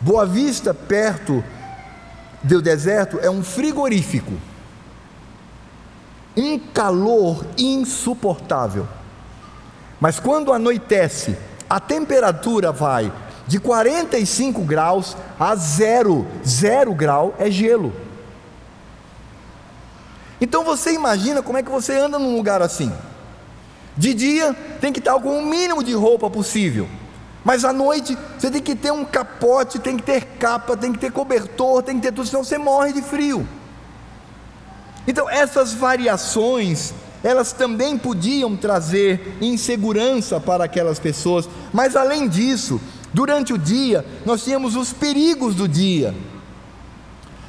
Boa 0.00 0.24
Vista, 0.24 0.72
perto 0.72 1.44
do 2.42 2.62
deserto, 2.62 3.18
é 3.20 3.30
um 3.30 3.44
frigorífico. 3.44 4.32
Um 6.36 6.58
calor 6.58 7.44
insuportável. 7.58 8.88
Mas 10.00 10.18
quando 10.18 10.52
anoitece, 10.52 11.36
a 11.68 11.78
temperatura 11.78 12.72
vai 12.72 13.12
de 13.46 13.60
45 13.60 14.62
graus 14.62 15.16
a 15.38 15.54
zero. 15.54 16.26
Zero 16.46 16.94
grau 16.94 17.34
é 17.38 17.50
gelo. 17.50 17.92
Então 20.40 20.64
você 20.64 20.92
imagina 20.92 21.42
como 21.42 21.58
é 21.58 21.62
que 21.62 21.70
você 21.70 21.98
anda 21.98 22.18
num 22.18 22.34
lugar 22.34 22.62
assim. 22.62 22.90
De 23.96 24.14
dia 24.14 24.54
tem 24.80 24.92
que 24.92 24.98
estar 24.98 25.18
com 25.20 25.38
o 25.38 25.44
mínimo 25.44 25.84
de 25.84 25.92
roupa 25.92 26.30
possível. 26.30 26.88
Mas 27.44 27.64
à 27.64 27.72
noite 27.72 28.16
você 28.38 28.50
tem 28.50 28.62
que 28.62 28.74
ter 28.74 28.92
um 28.92 29.04
capote, 29.04 29.78
tem 29.78 29.96
que 29.96 30.02
ter 30.02 30.24
capa, 30.38 30.76
tem 30.76 30.92
que 30.92 30.98
ter 30.98 31.10
cobertor, 31.10 31.82
tem 31.82 31.96
que 31.96 32.02
ter 32.02 32.12
tudo, 32.12 32.26
senão 32.26 32.44
você 32.44 32.58
morre 32.58 32.92
de 32.92 33.02
frio. 33.02 33.46
Então 35.06 35.28
essas 35.28 35.72
variações, 35.72 36.92
elas 37.24 37.52
também 37.52 37.96
podiam 37.96 38.56
trazer 38.56 39.36
insegurança 39.40 40.38
para 40.38 40.64
aquelas 40.64 40.98
pessoas, 40.98 41.48
mas 41.72 41.96
além 41.96 42.28
disso, 42.28 42.80
durante 43.12 43.52
o 43.52 43.58
dia, 43.58 44.04
nós 44.26 44.44
tínhamos 44.44 44.76
os 44.76 44.92
perigos 44.92 45.54
do 45.54 45.66
dia. 45.66 46.14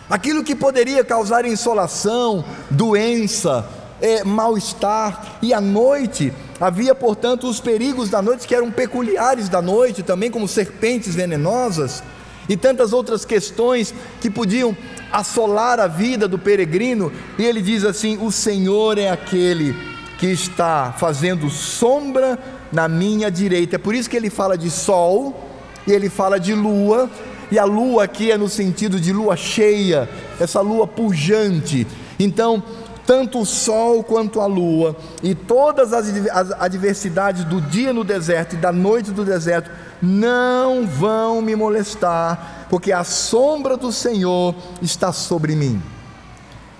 Aquilo 0.10 0.44
que 0.44 0.56
poderia 0.56 1.04
causar 1.04 1.46
insolação, 1.46 2.44
doença, 2.70 3.68
é, 4.02 4.24
mal-estar, 4.24 5.38
e 5.42 5.54
à 5.54 5.62
noite 5.62 6.34
havia, 6.62 6.94
portanto, 6.94 7.50
os 7.50 7.60
perigos 7.60 8.10
da 8.10 8.22
noite 8.22 8.48
que 8.48 8.54
eram 8.54 8.70
peculiares 8.70 9.50
da 9.50 9.62
noite, 9.62 10.04
também 10.04 10.30
como 10.30 10.48
serpentes 10.48 11.16
venenosas 11.16 12.04
e 12.48 12.56
tantas 12.56 12.94
outras 12.94 13.26
questões 13.26 13.94
que 14.20 14.30
podiam 14.30 14.78
assolar 15.12 15.80
a 15.80 15.88
vida 15.88 16.28
do 16.28 16.38
peregrino, 16.38 17.12
e 17.38 17.44
ele 17.44 17.62
diz 17.62 17.84
assim: 17.84 18.18
O 18.22 18.32
Senhor 18.32 18.98
é 19.00 19.10
aquele 19.10 19.76
que 20.20 20.28
está 20.28 20.94
fazendo 20.98 21.50
sombra 21.50 22.38
na 22.72 22.88
minha 22.88 23.32
direita. 23.32 23.76
É 23.76 23.80
por 23.80 23.96
isso 23.96 24.08
que 24.08 24.16
ele 24.16 24.30
fala 24.30 24.56
de 24.56 24.70
sol 24.70 25.50
e 25.88 25.92
ele 25.92 26.10
fala 26.10 26.40
de 26.40 26.54
lua, 26.54 27.10
e 27.52 27.58
a 27.58 27.66
lua 27.66 28.04
aqui 28.04 28.32
é 28.32 28.38
no 28.38 28.48
sentido 28.48 29.00
de 29.00 29.12
lua 29.12 29.36
cheia, 29.36 30.08
essa 30.40 30.62
lua 30.62 30.86
pujante. 30.86 31.88
Então, 32.20 32.64
tanto 33.12 33.42
o 33.42 33.46
sol 33.46 34.06
quanto 34.06 34.40
a 34.40 34.46
lua, 34.46 34.96
e 35.22 35.36
todas 35.36 35.92
as 35.92 36.54
adversidades 36.54 37.44
do 37.44 37.60
dia 37.60 37.92
no 37.92 38.06
deserto 38.06 38.56
e 38.56 38.58
da 38.58 38.72
noite 38.72 39.12
do 39.12 39.26
deserto, 39.26 39.70
não 40.02 40.88
vão 40.88 41.42
me 41.42 41.54
molestar, 41.54 42.68
porque 42.70 42.90
a 42.90 43.04
sombra 43.04 43.76
do 43.76 43.92
Senhor 43.92 44.56
está 44.82 45.12
sobre 45.12 45.58
mim. 45.58 45.84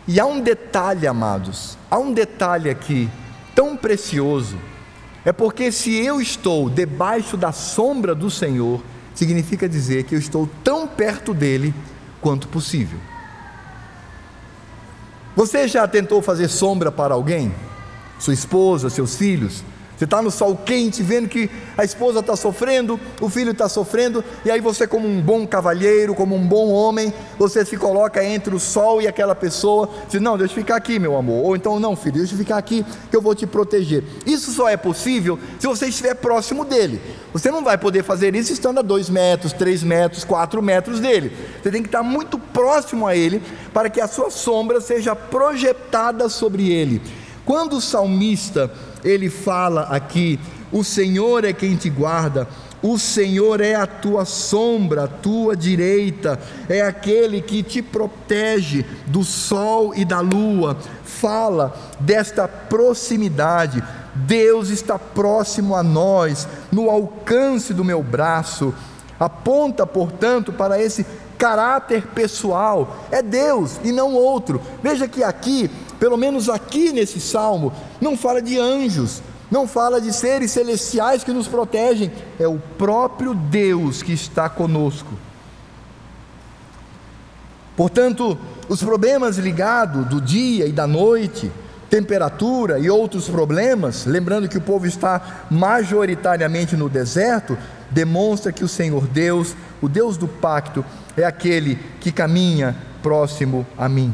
E 0.08 0.22
há 0.22 0.26
um 0.26 0.40
detalhe, 0.40 1.06
amados, 1.06 1.78
há 1.90 2.00
um 2.00 2.14
detalhe 2.14 2.70
aqui 2.70 3.10
tão 3.54 3.76
precioso, 3.76 4.58
é 5.26 5.34
porque 5.34 5.70
se 5.70 5.94
eu 5.94 6.22
estou 6.22 6.70
debaixo 6.70 7.36
da 7.36 7.52
sombra 7.52 8.16
do 8.16 8.30
Senhor, 8.30 8.82
significa 9.14 9.68
dizer 9.68 10.06
que 10.06 10.16
eu 10.16 10.20
estou 10.20 10.50
tão 10.64 10.88
perto 10.88 11.34
dele 11.34 11.74
quanto 12.22 12.48
possível. 12.48 13.11
Você 15.42 15.68
já 15.68 15.88
tentou 15.88 16.22
fazer 16.22 16.48
sombra 16.48 16.92
para 16.92 17.16
alguém? 17.16 17.52
Sua 18.20 18.32
esposa, 18.32 18.92
seus 18.92 19.16
filhos? 19.16 19.64
Você 20.02 20.06
está 20.06 20.20
no 20.20 20.32
sol 20.32 20.56
quente, 20.56 21.04
vendo 21.04 21.30
que 21.30 21.48
a 21.78 21.84
esposa 21.84 22.22
está 22.22 22.36
sofrendo, 22.36 23.00
o 23.20 23.30
filho 23.30 23.52
está 23.52 23.70
sofrendo, 23.70 24.24
e 24.44 24.50
aí 24.50 24.60
você, 24.60 24.88
como 24.88 25.08
um 25.08 25.22
bom 25.22 25.46
cavalheiro, 25.46 26.16
como 26.16 26.36
um 26.36 26.44
bom 26.44 26.72
homem, 26.72 27.14
você 27.38 27.64
se 27.64 27.78
coloca 27.78 28.26
entre 28.26 28.56
o 28.56 28.60
sol 28.60 29.00
e 29.00 29.08
aquela 29.08 29.36
pessoa, 29.36 29.88
diz: 30.10 30.20
Não, 30.20 30.40
deixa 30.40 30.54
eu 30.54 30.56
ficar 30.56 30.76
aqui, 30.78 30.98
meu 30.98 31.16
amor. 31.16 31.46
Ou 31.46 31.56
então, 31.56 31.80
não, 31.80 31.96
filho, 31.96 32.18
deixa 32.18 32.34
eu 32.34 32.38
ficar 32.40 32.58
aqui 32.58 32.84
que 33.12 33.16
eu 33.16 33.22
vou 33.22 33.36
te 33.36 33.46
proteger. 33.46 34.04
Isso 34.26 34.52
só 34.52 34.68
é 34.68 34.76
possível 34.76 35.38
se 35.60 35.68
você 35.68 35.86
estiver 35.86 36.16
próximo 36.16 36.66
dele. 36.66 37.00
Você 37.32 37.52
não 37.52 37.64
vai 37.64 37.78
poder 37.78 38.02
fazer 38.02 38.36
isso 38.36 38.52
estando 38.52 38.80
a 38.80 38.82
dois 38.82 39.08
metros, 39.08 39.54
três 39.54 39.84
metros, 39.84 40.24
quatro 40.24 40.64
metros 40.64 41.00
dele. 41.00 41.32
Você 41.62 41.70
tem 41.70 41.84
que 41.84 41.90
estar 41.90 42.02
muito 42.02 42.40
próximo 42.40 43.06
a 43.06 43.16
ele 43.16 43.40
para 43.72 43.88
que 43.88 44.02
a 44.02 44.08
sua 44.08 44.32
sombra 44.32 44.82
seja 44.82 45.16
projetada 45.16 46.28
sobre 46.28 46.72
ele. 46.72 47.00
Quando 47.46 47.78
o 47.78 47.82
salmista 47.82 48.72
ele 49.04 49.30
fala 49.30 49.84
aqui: 49.84 50.40
o 50.72 50.84
Senhor 50.84 51.44
é 51.44 51.54
quem 51.54 51.76
te 51.76 51.90
guarda, 51.90 52.48
o 52.82 52.98
Senhor 52.98 53.62
é 53.62 53.76
a 53.76 53.86
tua 53.86 54.26
sombra, 54.26 55.04
a 55.04 55.08
tua 55.08 55.56
direita, 55.56 56.40
é 56.68 56.82
aquele 56.82 57.42
que 57.42 57.62
te 57.62 57.82
protege 57.82 58.86
do 59.06 59.24
sol 59.24 59.94
e 59.96 60.04
da 60.04 60.20
lua. 60.20 60.78
Fala 61.04 61.76
desta 62.00 62.48
proximidade. 62.48 63.84
Deus 64.14 64.70
está 64.70 65.00
próximo 65.00 65.76
a 65.76 65.84
nós, 65.84 66.48
no 66.72 66.90
alcance 66.90 67.74
do 67.74 67.86
meu 67.86 68.02
braço. 68.02 68.74
Aponta, 69.20 69.86
portanto, 69.86 70.52
para 70.52 70.82
esse 70.82 71.06
caráter 71.38 72.08
pessoal. 72.08 73.06
É 73.12 73.22
Deus 73.22 73.80
e 73.84 73.92
não 73.92 74.14
outro. 74.14 74.62
Veja 74.82 75.08
que 75.08 75.24
aqui 75.24 75.70
pelo 76.02 76.18
menos 76.18 76.50
aqui 76.50 76.92
nesse 76.92 77.22
salmo, 77.22 77.72
não 78.02 78.18
fala 78.18 78.42
de 78.42 78.58
anjos, 78.58 79.22
não 79.52 79.68
fala 79.68 80.02
de 80.02 80.12
seres 80.12 80.50
celestiais 80.50 81.24
que 81.24 81.32
nos 81.32 81.48
protegem, 81.48 82.12
é 82.40 82.48
o 82.48 82.58
próprio 82.76 83.36
Deus 83.36 84.02
que 84.02 84.12
está 84.12 84.50
conosco. 84.50 85.14
Portanto, 87.78 88.36
os 88.68 88.82
problemas 88.82 89.38
ligados 89.38 90.08
do 90.08 90.20
dia 90.20 90.66
e 90.66 90.72
da 90.72 90.88
noite, 90.88 91.52
temperatura 91.88 92.80
e 92.80 92.90
outros 92.90 93.30
problemas, 93.30 94.04
lembrando 94.04 94.50
que 94.50 94.58
o 94.58 94.62
povo 94.62 94.88
está 94.88 95.46
majoritariamente 95.52 96.76
no 96.76 96.90
deserto, 96.90 97.56
demonstra 97.92 98.52
que 98.52 98.64
o 98.64 98.68
Senhor 98.68 99.06
Deus, 99.06 99.56
o 99.80 99.88
Deus 99.88 100.18
do 100.18 100.28
pacto, 100.28 100.84
é 101.16 101.24
aquele 101.24 101.78
que 102.00 102.12
caminha 102.12 102.76
próximo 103.04 103.68
a 103.78 103.88
mim. 103.88 104.12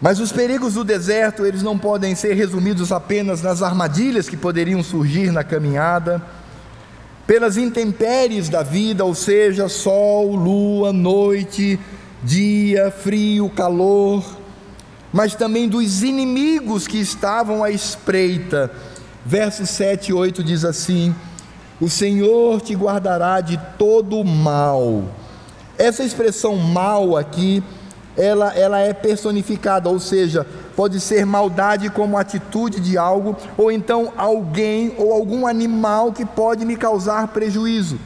Mas 0.00 0.18
os 0.18 0.32
perigos 0.32 0.74
do 0.74 0.84
deserto, 0.84 1.44
eles 1.44 1.62
não 1.62 1.78
podem 1.78 2.14
ser 2.14 2.32
resumidos 2.32 2.90
apenas 2.90 3.42
nas 3.42 3.62
armadilhas 3.62 4.28
que 4.28 4.36
poderiam 4.36 4.82
surgir 4.82 5.30
na 5.30 5.44
caminhada, 5.44 6.22
pelas 7.26 7.58
intempéries 7.58 8.48
da 8.48 8.62
vida, 8.62 9.04
ou 9.04 9.14
seja, 9.14 9.68
sol, 9.68 10.34
lua, 10.34 10.90
noite, 10.90 11.78
dia, 12.22 12.90
frio, 12.90 13.50
calor, 13.50 14.24
mas 15.12 15.34
também 15.34 15.68
dos 15.68 16.02
inimigos 16.02 16.86
que 16.86 16.98
estavam 16.98 17.62
à 17.62 17.70
espreita. 17.70 18.70
Versos 19.24 19.68
7 19.68 20.08
e 20.08 20.14
8 20.14 20.42
diz 20.42 20.64
assim: 20.64 21.14
O 21.78 21.90
Senhor 21.90 22.62
te 22.62 22.74
guardará 22.74 23.42
de 23.42 23.60
todo 23.76 24.24
mal. 24.24 25.04
Essa 25.76 26.02
expressão 26.02 26.56
mal 26.56 27.16
aqui 27.16 27.62
ela, 28.16 28.52
ela 28.54 28.78
é 28.78 28.92
personificada, 28.92 29.88
ou 29.88 29.98
seja, 29.98 30.46
pode 30.76 31.00
ser 31.00 31.24
maldade 31.24 31.88
como 31.90 32.18
atitude 32.18 32.80
de 32.80 32.98
algo, 32.98 33.36
ou 33.56 33.70
então 33.70 34.12
alguém 34.16 34.94
ou 34.98 35.12
algum 35.12 35.46
animal 35.46 36.12
que 36.12 36.24
pode 36.24 36.64
me 36.64 36.76
causar 36.76 37.28
prejuízo. 37.28 37.98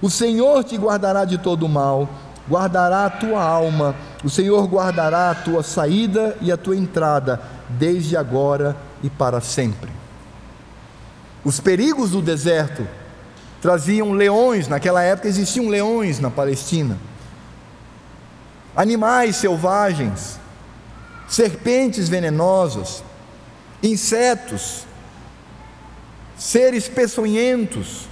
O 0.00 0.10
Senhor 0.10 0.64
te 0.64 0.76
guardará 0.76 1.24
de 1.24 1.38
todo 1.38 1.68
mal, 1.68 2.08
guardará 2.48 3.06
a 3.06 3.10
tua 3.10 3.42
alma, 3.42 3.94
o 4.24 4.30
Senhor 4.30 4.66
guardará 4.66 5.30
a 5.30 5.34
tua 5.34 5.62
saída 5.62 6.36
e 6.40 6.50
a 6.50 6.56
tua 6.56 6.76
entrada, 6.76 7.40
desde 7.68 8.16
agora 8.16 8.76
e 9.02 9.10
para 9.10 9.40
sempre. 9.40 9.90
Os 11.44 11.60
perigos 11.60 12.10
do 12.10 12.22
deserto 12.22 12.86
traziam 13.60 14.12
leões, 14.12 14.66
naquela 14.66 15.02
época 15.02 15.28
existiam 15.28 15.68
leões 15.68 16.18
na 16.18 16.30
Palestina 16.30 16.96
animais 18.76 19.36
selvagens, 19.36 20.38
serpentes 21.28 22.08
venenosas, 22.08 23.02
insetos, 23.82 24.84
seres 26.36 26.88
peçonhentos, 26.88 28.08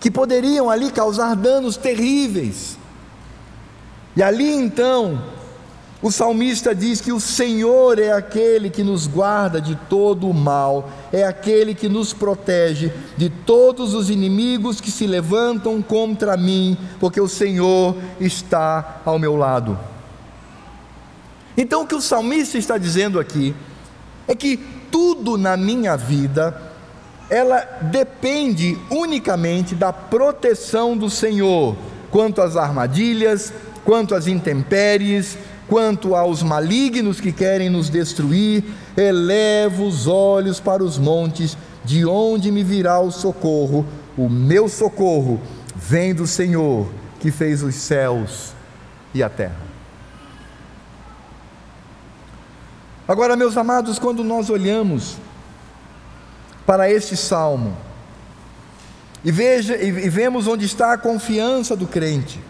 que 0.00 0.10
poderiam 0.10 0.68
ali 0.68 0.90
causar 0.90 1.34
danos 1.34 1.76
terríveis. 1.76 2.76
E 4.16 4.22
ali 4.22 4.52
então, 4.52 5.22
o 6.04 6.10
salmista 6.10 6.74
diz 6.74 7.00
que 7.00 7.14
o 7.14 7.18
Senhor 7.18 7.98
é 7.98 8.12
aquele 8.12 8.68
que 8.68 8.82
nos 8.82 9.06
guarda 9.06 9.58
de 9.58 9.74
todo 9.74 10.28
o 10.28 10.34
mal, 10.34 10.90
é 11.10 11.24
aquele 11.24 11.74
que 11.74 11.88
nos 11.88 12.12
protege 12.12 12.92
de 13.16 13.30
todos 13.30 13.94
os 13.94 14.10
inimigos 14.10 14.82
que 14.82 14.90
se 14.90 15.06
levantam 15.06 15.80
contra 15.80 16.36
mim, 16.36 16.76
porque 17.00 17.18
o 17.18 17.26
Senhor 17.26 17.96
está 18.20 19.00
ao 19.02 19.18
meu 19.18 19.34
lado. 19.34 19.78
Então, 21.56 21.84
o 21.84 21.86
que 21.86 21.94
o 21.94 22.02
salmista 22.02 22.58
está 22.58 22.76
dizendo 22.76 23.18
aqui 23.18 23.56
é 24.28 24.34
que 24.34 24.58
tudo 24.90 25.38
na 25.38 25.56
minha 25.56 25.96
vida 25.96 26.60
ela 27.30 27.60
depende 27.80 28.76
unicamente 28.90 29.74
da 29.74 29.90
proteção 29.90 30.98
do 30.98 31.08
Senhor, 31.08 31.74
quanto 32.10 32.42
às 32.42 32.58
armadilhas, 32.58 33.54
quanto 33.86 34.14
às 34.14 34.26
intempéries, 34.26 35.38
Quanto 35.68 36.14
aos 36.14 36.42
malignos 36.42 37.20
que 37.20 37.32
querem 37.32 37.70
nos 37.70 37.88
destruir, 37.88 38.64
elevo 38.96 39.86
os 39.86 40.06
olhos 40.06 40.60
para 40.60 40.84
os 40.84 40.98
montes, 40.98 41.56
de 41.84 42.04
onde 42.04 42.50
me 42.50 42.62
virá 42.62 43.00
o 43.00 43.10
socorro? 43.10 43.86
O 44.16 44.28
meu 44.28 44.68
socorro 44.68 45.40
vem 45.74 46.14
do 46.14 46.26
Senhor, 46.26 46.88
que 47.18 47.30
fez 47.30 47.62
os 47.62 47.74
céus 47.74 48.52
e 49.14 49.22
a 49.22 49.28
terra. 49.28 49.64
Agora, 53.06 53.36
meus 53.36 53.56
amados, 53.56 53.98
quando 53.98 54.24
nós 54.24 54.48
olhamos 54.48 55.16
para 56.66 56.90
este 56.90 57.16
salmo 57.16 57.76
e, 59.22 59.30
veja, 59.30 59.76
e 59.76 59.90
vemos 60.08 60.46
onde 60.46 60.64
está 60.64 60.92
a 60.92 60.98
confiança 60.98 61.74
do 61.76 61.86
crente, 61.86 62.40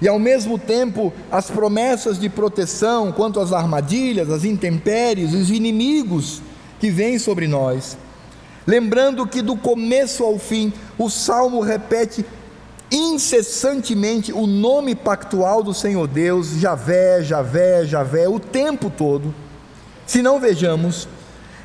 e 0.00 0.08
ao 0.08 0.18
mesmo 0.18 0.58
tempo 0.58 1.12
as 1.30 1.50
promessas 1.50 2.18
de 2.18 2.28
proteção 2.28 3.12
quanto 3.12 3.40
às 3.40 3.52
armadilhas, 3.52 4.30
as 4.30 4.44
intempéries, 4.44 5.32
os 5.32 5.50
inimigos 5.50 6.42
que 6.78 6.90
vêm 6.90 7.18
sobre 7.18 7.46
nós. 7.46 7.96
Lembrando 8.66 9.26
que 9.26 9.40
do 9.40 9.56
começo 9.56 10.24
ao 10.24 10.38
fim, 10.38 10.72
o 10.98 11.08
salmo 11.08 11.60
repete 11.60 12.24
incessantemente 12.90 14.32
o 14.32 14.46
nome 14.46 14.94
pactual 14.94 15.62
do 15.62 15.72
Senhor 15.72 16.06
Deus, 16.06 16.58
Javé, 16.58 17.22
Javé, 17.22 17.84
Javé, 17.84 18.28
o 18.28 18.38
tempo 18.38 18.90
todo. 18.90 19.34
Se 20.06 20.22
não 20.22 20.38
vejamos, 20.38 21.08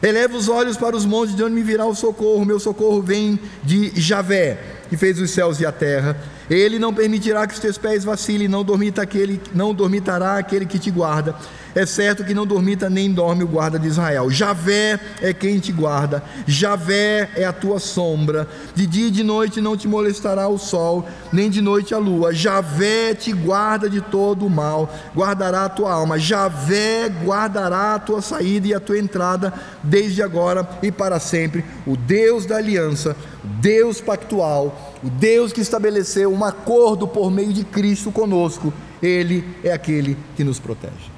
eleva 0.02 0.36
os 0.36 0.48
olhos 0.48 0.78
para 0.78 0.96
os 0.96 1.06
montes 1.06 1.36
de 1.36 1.44
onde 1.44 1.54
me 1.54 1.64
virá 1.64 1.86
o 1.86 1.96
socorro, 1.96 2.46
meu 2.46 2.60
socorro 2.60 3.02
vem 3.02 3.40
de 3.64 3.92
Javé, 4.00 4.58
que 4.90 4.98
fez 4.98 5.20
os 5.20 5.32
céus 5.32 5.60
e 5.60 5.66
a 5.66 5.72
terra 5.72 6.18
Ele 6.52 6.78
não 6.78 6.94
permitirá 6.94 7.48
que 7.48 7.54
os 7.54 7.62
teus 7.62 7.78
pés 7.78 8.04
vacilem, 8.04 8.46
não 8.46 8.62
dormita 8.62 9.02
aquele, 9.02 9.40
não 9.56 9.74
dormitará 9.74 10.38
aquele 10.38 10.66
que 10.66 10.78
te 10.78 10.92
guarda. 10.92 11.34
É 11.74 11.86
certo 11.86 12.26
que 12.26 12.34
não 12.34 12.46
dormita 12.46 12.90
nem 12.90 13.10
dorme 13.10 13.46
o 13.46 13.48
guarda 13.48 13.80
de 13.80 13.88
Israel. 13.88 14.30
Javé 14.30 15.00
é 15.22 15.34
quem 15.34 15.60
te 15.60 15.72
guarda, 15.72 16.22
Javé 16.46 17.30
é 17.38 17.46
a 17.46 17.54
tua 17.54 17.80
sombra. 17.80 18.50
De 18.76 18.86
dia 18.86 19.08
e 19.08 19.12
de 19.12 19.24
noite 19.24 19.62
não 19.62 19.78
te 19.78 19.88
molestará 19.88 20.50
o 20.50 20.58
sol, 20.58 21.08
nem 21.32 21.50
de 21.50 21.62
noite 21.62 21.94
a 21.94 21.98
lua. 21.98 22.34
Javé 22.34 23.16
te 23.16 23.32
guarda 23.32 23.90
de 23.90 24.02
todo 24.02 24.46
o 24.46 24.50
mal, 24.50 24.94
guardará 25.16 25.64
a 25.64 25.70
tua 25.70 25.94
alma. 25.94 26.20
Javé 26.20 27.10
guardará 27.24 27.96
a 27.96 28.00
tua 28.00 28.22
saída 28.22 28.68
e 28.68 28.74
a 28.74 28.80
tua 28.82 29.00
entrada, 29.00 29.54
desde 29.82 30.22
agora 30.22 30.68
e 30.84 30.92
para 30.92 31.18
sempre. 31.18 31.64
O 31.88 31.96
Deus 31.96 32.46
da 32.46 32.58
aliança, 32.58 33.16
Deus 33.42 34.02
pactual, 34.02 34.91
o 35.04 35.10
Deus 35.10 35.52
que 35.52 35.62
estabeleceu 35.62 36.32
um 36.32 36.44
acordo 36.44 37.08
por 37.08 37.32
meio 37.32 37.52
de 37.52 37.64
Cristo 37.64 38.12
conosco, 38.12 38.72
Ele 39.02 39.44
é 39.64 39.72
aquele 39.72 40.18
que 40.36 40.44
nos 40.44 40.60
protege. 40.60 41.10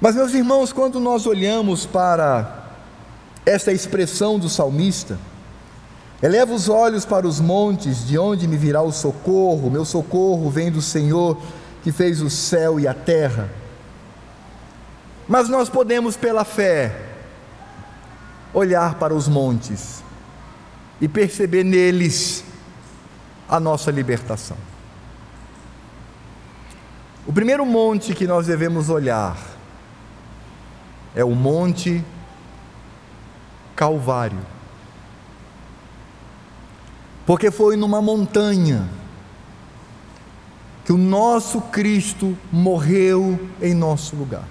Mas, 0.00 0.14
meus 0.14 0.32
irmãos, 0.34 0.72
quando 0.72 1.00
nós 1.00 1.26
olhamos 1.26 1.84
para 1.86 2.70
esta 3.44 3.72
expressão 3.72 4.38
do 4.38 4.48
salmista, 4.48 5.18
eleva 6.22 6.52
os 6.52 6.68
olhos 6.68 7.04
para 7.04 7.26
os 7.26 7.40
montes, 7.40 8.06
de 8.06 8.16
onde 8.16 8.46
me 8.46 8.56
virá 8.56 8.82
o 8.82 8.92
socorro, 8.92 9.70
meu 9.70 9.84
socorro 9.84 10.48
vem 10.48 10.70
do 10.70 10.82
Senhor 10.82 11.40
que 11.82 11.90
fez 11.90 12.20
o 12.20 12.30
céu 12.30 12.78
e 12.78 12.86
a 12.86 12.94
terra. 12.94 13.50
Mas 15.26 15.48
nós 15.48 15.68
podemos, 15.68 16.16
pela 16.16 16.44
fé, 16.44 16.94
olhar 18.54 18.94
para 18.94 19.14
os 19.14 19.26
montes 19.26 20.02
e 21.02 21.08
perceber 21.08 21.64
neles 21.64 22.44
a 23.48 23.58
nossa 23.58 23.90
libertação. 23.90 24.56
O 27.26 27.32
primeiro 27.32 27.66
monte 27.66 28.14
que 28.14 28.24
nós 28.24 28.46
devemos 28.46 28.88
olhar 28.88 29.36
é 31.12 31.24
o 31.24 31.34
Monte 31.34 32.04
Calvário. 33.74 34.38
Porque 37.26 37.50
foi 37.50 37.76
numa 37.76 38.00
montanha 38.00 38.88
que 40.84 40.92
o 40.92 40.96
nosso 40.96 41.60
Cristo 41.62 42.38
morreu 42.52 43.48
em 43.60 43.74
nosso 43.74 44.14
lugar. 44.14 44.46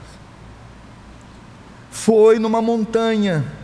Foi 1.90 2.40
numa 2.40 2.62
montanha 2.62 3.61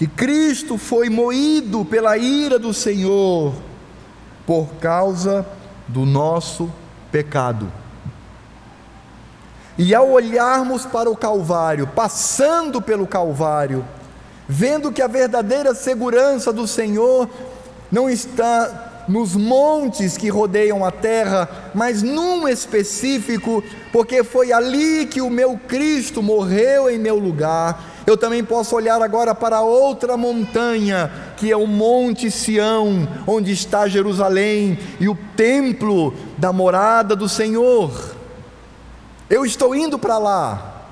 que 0.00 0.06
Cristo 0.06 0.78
foi 0.78 1.10
moído 1.10 1.84
pela 1.84 2.16
ira 2.16 2.58
do 2.58 2.72
Senhor 2.72 3.52
por 4.46 4.66
causa 4.80 5.46
do 5.86 6.06
nosso 6.06 6.72
pecado. 7.12 7.70
E 9.76 9.94
ao 9.94 10.08
olharmos 10.08 10.86
para 10.86 11.10
o 11.10 11.14
Calvário, 11.14 11.86
passando 11.86 12.80
pelo 12.80 13.06
Calvário, 13.06 13.84
vendo 14.48 14.90
que 14.90 15.02
a 15.02 15.06
verdadeira 15.06 15.74
segurança 15.74 16.50
do 16.50 16.66
Senhor 16.66 17.28
não 17.92 18.08
está 18.08 19.04
nos 19.06 19.36
montes 19.36 20.16
que 20.16 20.30
rodeiam 20.30 20.82
a 20.82 20.90
terra, 20.90 21.46
mas 21.74 22.02
num 22.02 22.48
específico, 22.48 23.62
porque 23.92 24.24
foi 24.24 24.50
ali 24.50 25.04
que 25.04 25.20
o 25.20 25.28
meu 25.28 25.58
Cristo 25.68 26.22
morreu 26.22 26.88
em 26.88 26.98
meu 26.98 27.18
lugar. 27.18 27.89
Eu 28.10 28.16
também 28.16 28.42
posso 28.42 28.74
olhar 28.74 29.00
agora 29.00 29.36
para 29.36 29.60
outra 29.60 30.16
montanha, 30.16 31.12
que 31.36 31.48
é 31.48 31.56
o 31.56 31.64
Monte 31.64 32.28
Sião, 32.28 33.08
onde 33.24 33.52
está 33.52 33.86
Jerusalém 33.86 34.76
e 34.98 35.08
o 35.08 35.16
templo 35.36 36.12
da 36.36 36.52
morada 36.52 37.14
do 37.14 37.28
Senhor. 37.28 38.16
Eu 39.28 39.46
estou 39.46 39.76
indo 39.76 39.96
para 39.96 40.18
lá. 40.18 40.86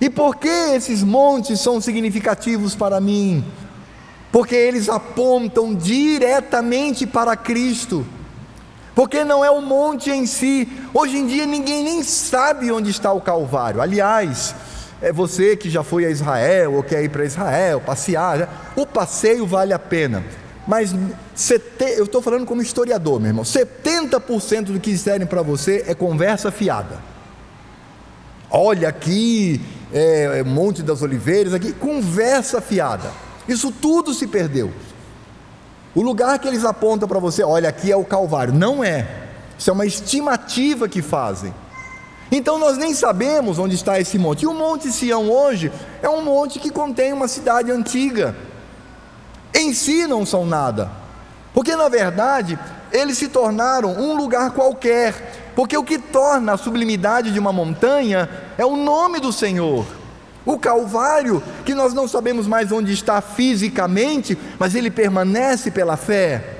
E 0.00 0.10
por 0.10 0.34
que 0.34 0.48
esses 0.48 1.00
montes 1.04 1.60
são 1.60 1.80
significativos 1.80 2.74
para 2.74 3.00
mim? 3.00 3.44
Porque 4.32 4.56
eles 4.56 4.88
apontam 4.88 5.76
diretamente 5.76 7.06
para 7.06 7.36
Cristo. 7.36 8.04
Porque 8.96 9.22
não 9.22 9.44
é 9.44 9.50
o 9.50 9.62
monte 9.62 10.10
em 10.10 10.26
si. 10.26 10.68
Hoje 10.92 11.18
em 11.18 11.26
dia 11.28 11.46
ninguém 11.46 11.84
nem 11.84 12.02
sabe 12.02 12.72
onde 12.72 12.90
está 12.90 13.12
o 13.12 13.20
Calvário. 13.20 13.80
Aliás, 13.80 14.56
é 15.02 15.12
você 15.12 15.56
que 15.56 15.68
já 15.68 15.82
foi 15.82 16.06
a 16.06 16.10
Israel 16.10 16.74
ou 16.74 16.82
quer 16.82 17.02
ir 17.02 17.08
para 17.08 17.24
Israel, 17.24 17.80
passear, 17.80 18.72
o 18.76 18.86
passeio 18.86 19.44
vale 19.44 19.72
a 19.72 19.78
pena. 19.78 20.22
Mas 20.66 20.94
eu 21.96 22.04
estou 22.04 22.22
falando 22.22 22.46
como 22.46 22.62
historiador, 22.62 23.18
meu 23.18 23.30
irmão. 23.30 23.44
70% 23.44 24.66
do 24.66 24.78
que 24.78 24.92
disserem 24.92 25.26
para 25.26 25.42
você 25.42 25.84
é 25.88 25.94
conversa 25.94 26.52
fiada. 26.52 27.00
Olha 28.48 28.88
aqui, 28.88 29.60
é, 29.92 30.38
é, 30.38 30.42
Monte 30.44 30.82
das 30.82 31.02
Oliveiras, 31.02 31.52
aqui, 31.52 31.72
conversa 31.72 32.60
fiada. 32.60 33.10
Isso 33.48 33.72
tudo 33.72 34.14
se 34.14 34.28
perdeu. 34.28 34.70
O 35.94 36.00
lugar 36.00 36.38
que 36.38 36.46
eles 36.46 36.64
apontam 36.64 37.08
para 37.08 37.18
você, 37.18 37.42
olha, 37.42 37.68
aqui 37.68 37.90
é 37.90 37.96
o 37.96 38.04
Calvário. 38.04 38.54
Não 38.54 38.84
é. 38.84 39.08
Isso 39.58 39.68
é 39.68 39.72
uma 39.72 39.84
estimativa 39.84 40.88
que 40.88 41.02
fazem. 41.02 41.52
Então 42.32 42.58
nós 42.58 42.78
nem 42.78 42.94
sabemos 42.94 43.58
onde 43.58 43.76
está 43.76 44.00
esse 44.00 44.18
monte. 44.18 44.42
E 44.42 44.46
o 44.46 44.54
Monte 44.54 44.90
Sião 44.90 45.30
hoje 45.30 45.70
é 46.02 46.08
um 46.08 46.24
monte 46.24 46.58
que 46.58 46.70
contém 46.70 47.12
uma 47.12 47.28
cidade 47.28 47.70
antiga 47.70 48.34
em 49.54 49.74
si 49.74 50.06
não 50.06 50.24
são 50.24 50.46
nada, 50.46 50.90
porque 51.52 51.76
na 51.76 51.88
verdade 51.88 52.58
eles 52.90 53.18
se 53.18 53.28
tornaram 53.28 53.90
um 53.92 54.14
lugar 54.14 54.52
qualquer, 54.52 55.52
porque 55.54 55.76
o 55.76 55.84
que 55.84 55.98
torna 55.98 56.54
a 56.54 56.56
sublimidade 56.56 57.30
de 57.30 57.38
uma 57.38 57.52
montanha 57.52 58.28
é 58.56 58.64
o 58.64 58.76
nome 58.76 59.20
do 59.20 59.32
Senhor. 59.32 59.84
O 60.44 60.58
Calvário, 60.58 61.42
que 61.64 61.74
nós 61.74 61.94
não 61.94 62.08
sabemos 62.08 62.46
mais 62.46 62.72
onde 62.72 62.92
está 62.92 63.20
fisicamente, 63.20 64.36
mas 64.58 64.74
ele 64.74 64.90
permanece 64.90 65.70
pela 65.70 65.96
fé. 65.96 66.56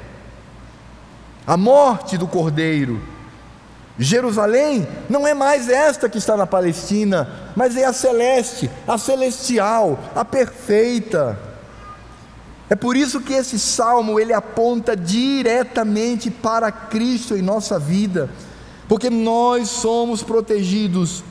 A 1.47 1.57
morte 1.57 2.17
do 2.17 2.29
Cordeiro. 2.29 3.12
Jerusalém 3.99 4.87
não 5.09 5.27
é 5.27 5.35
mais 5.35 5.69
esta 5.69 6.09
que 6.09 6.19
está 6.19 6.37
na 6.37 6.47
Palestina, 6.47 7.53
mas 7.55 7.77
é 7.77 7.85
a 7.85 7.93
celeste, 7.93 8.71
a 8.89 8.97
celestial, 8.97 9.99
a 10.15 10.25
perfeita. 10.25 11.39
É 12.71 12.75
por 12.75 12.97
isso 12.97 13.21
que 13.21 13.35
esse 13.35 13.59
salmo 13.59 14.19
ele 14.19 14.33
aponta 14.33 14.97
diretamente 14.97 16.31
para 16.31 16.73
Cristo 16.73 17.37
em 17.37 17.43
nossa 17.43 17.79
vida, 17.79 18.31
porque 18.89 19.11
nós 19.11 19.69
somos 19.69 20.23
protegidos 20.23 21.23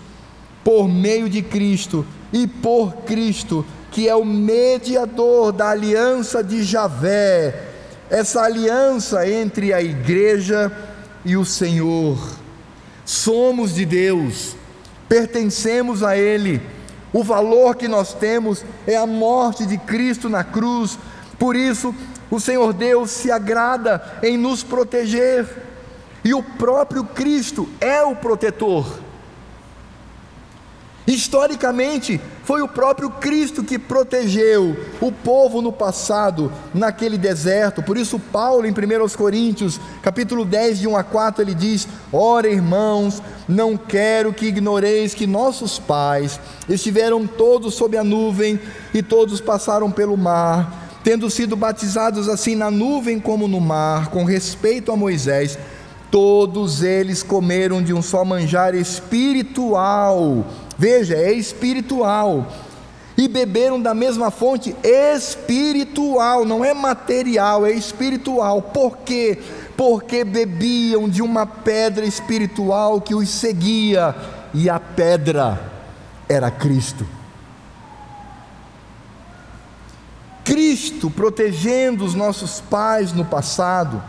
por 0.63 0.87
meio 0.87 1.27
de 1.27 1.41
Cristo 1.41 2.05
e 2.31 2.45
por 2.45 2.93
Cristo, 3.07 3.65
que 3.89 4.07
é 4.07 4.15
o 4.15 4.23
mediador 4.23 5.51
da 5.51 5.69
aliança 5.69 6.43
de 6.43 6.63
Javé, 6.63 7.69
essa 8.07 8.43
aliança 8.43 9.27
entre 9.27 9.73
a 9.73 9.81
igreja 9.81 10.71
e 11.25 11.35
o 11.35 11.43
Senhor. 11.43 12.40
Somos 13.05 13.73
de 13.75 13.85
Deus, 13.85 14.55
pertencemos 15.09 16.03
a 16.03 16.17
Ele. 16.17 16.61
O 17.11 17.23
valor 17.23 17.75
que 17.75 17.87
nós 17.87 18.13
temos 18.13 18.63
é 18.87 18.95
a 18.95 19.05
morte 19.05 19.65
de 19.65 19.77
Cristo 19.77 20.29
na 20.29 20.43
cruz, 20.43 20.97
por 21.37 21.55
isso, 21.55 21.93
o 22.29 22.39
Senhor 22.39 22.71
Deus 22.71 23.11
se 23.11 23.31
agrada 23.31 24.19
em 24.23 24.37
nos 24.37 24.63
proteger, 24.63 25.45
e 26.23 26.33
o 26.33 26.43
próprio 26.43 27.03
Cristo 27.03 27.67
é 27.81 28.03
o 28.03 28.15
protetor. 28.15 29.00
Historicamente, 31.07 32.21
foi 32.43 32.61
o 32.61 32.67
próprio 32.67 33.09
Cristo 33.09 33.63
que 33.63 33.79
protegeu 33.79 34.75
o 35.01 35.11
povo 35.11 35.61
no 35.61 35.71
passado, 35.71 36.51
naquele 36.73 37.17
deserto. 37.17 37.81
Por 37.81 37.97
isso, 37.97 38.19
Paulo, 38.19 38.67
em 38.67 38.71
1 38.71 39.09
Coríntios, 39.17 39.79
capítulo 40.03 40.45
10, 40.45 40.79
de 40.79 40.87
1 40.87 40.95
a 40.95 41.03
4, 41.03 41.41
ele 41.41 41.55
diz: 41.55 41.87
Ora, 42.13 42.47
irmãos, 42.47 43.21
não 43.47 43.75
quero 43.75 44.31
que 44.31 44.45
ignoreis 44.45 45.15
que 45.15 45.25
nossos 45.25 45.79
pais 45.79 46.39
estiveram 46.69 47.25
todos 47.25 47.73
sob 47.73 47.97
a 47.97 48.03
nuvem 48.03 48.59
e 48.93 49.01
todos 49.01 49.41
passaram 49.41 49.89
pelo 49.89 50.15
mar 50.15 50.79
tendo 51.03 51.29
sido 51.31 51.55
batizados 51.55 52.29
assim 52.29 52.55
na 52.55 52.69
nuvem 52.69 53.19
como 53.19 53.47
no 53.47 53.59
mar, 53.59 54.09
com 54.09 54.23
respeito 54.23 54.91
a 54.91 54.95
Moisés, 54.95 55.57
todos 56.11 56.83
eles 56.83 57.23
comeram 57.23 57.81
de 57.81 57.93
um 57.93 58.01
só 58.01 58.23
manjar 58.23 58.75
espiritual. 58.75 60.45
Veja, 60.81 61.13
é 61.13 61.31
espiritual. 61.31 62.51
E 63.15 63.27
beberam 63.27 63.79
da 63.79 63.93
mesma 63.93 64.31
fonte 64.31 64.75
espiritual, 64.83 66.43
não 66.43 66.65
é 66.65 66.73
material, 66.73 67.67
é 67.67 67.71
espiritual. 67.71 68.63
Por 68.63 68.97
quê? 68.97 69.37
Porque 69.77 70.23
bebiam 70.23 71.07
de 71.07 71.21
uma 71.21 71.45
pedra 71.45 72.03
espiritual 72.03 72.99
que 72.99 73.13
os 73.13 73.29
seguia, 73.29 74.15
e 74.55 74.71
a 74.71 74.79
pedra 74.79 75.61
era 76.27 76.49
Cristo. 76.49 77.05
Cristo 80.43 81.11
protegendo 81.11 82.03
os 82.03 82.15
nossos 82.15 82.59
pais 82.59 83.13
no 83.13 83.23
passado. 83.23 84.01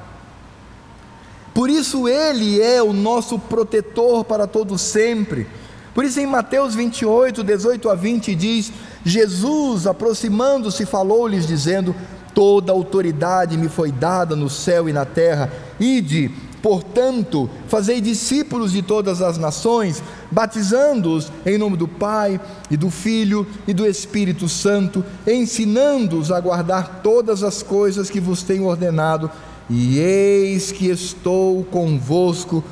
Por 1.53 1.69
isso 1.69 2.09
ele 2.09 2.63
é 2.63 2.83
o 2.83 2.95
nosso 2.95 3.39
protetor 3.39 4.25
para 4.25 4.47
todo 4.47 4.79
sempre. 4.79 5.47
Por 5.95 6.05
isso 6.05 6.21
em 6.21 6.27
Mateus 6.27 6.75
28, 6.75 7.45
18 7.45 7.91
a 7.91 7.95
20 7.95 8.35
diz: 8.35 8.73
Jesus, 9.05 9.87
aproximando-se, 9.87 10.87
falou-lhes 10.87 11.47
dizendo: 11.47 11.95
Toda 12.35 12.73
autoridade 12.73 13.59
me 13.59 13.69
foi 13.69 13.93
dada 13.93 14.35
no 14.35 14.49
céu 14.49 14.89
e 14.89 14.93
na 14.93 15.05
terra. 15.05 15.53
Ide, 15.79 16.31
portanto, 16.63 17.51
fazei 17.69 18.01
discípulos 18.01 18.73
de 18.73 18.81
todas 18.81 19.21
as 19.21 19.37
nações, 19.37 20.03
batizando-os 20.31 21.31
em 21.45 21.59
nome 21.59 21.77
do 21.77 21.87
Pai 21.87 22.41
e 22.71 22.77
do 22.77 22.89
Filho 22.89 23.47
e 23.67 23.75
do 23.75 23.87
Espírito 23.87 24.49
Santo, 24.49 25.05
ensinando-os 25.27 26.33
a 26.33 26.41
guardar 26.41 27.01
todas 27.03 27.43
as 27.43 27.63
coisas 27.63 28.09
que 28.09 28.21
vos 28.21 28.43
tenho 28.43 28.65
ordenado 28.65 29.31
e 29.69 29.99
eis 29.99 30.73
que 30.73 30.89
estou 30.89 31.65
convosco 31.65 32.65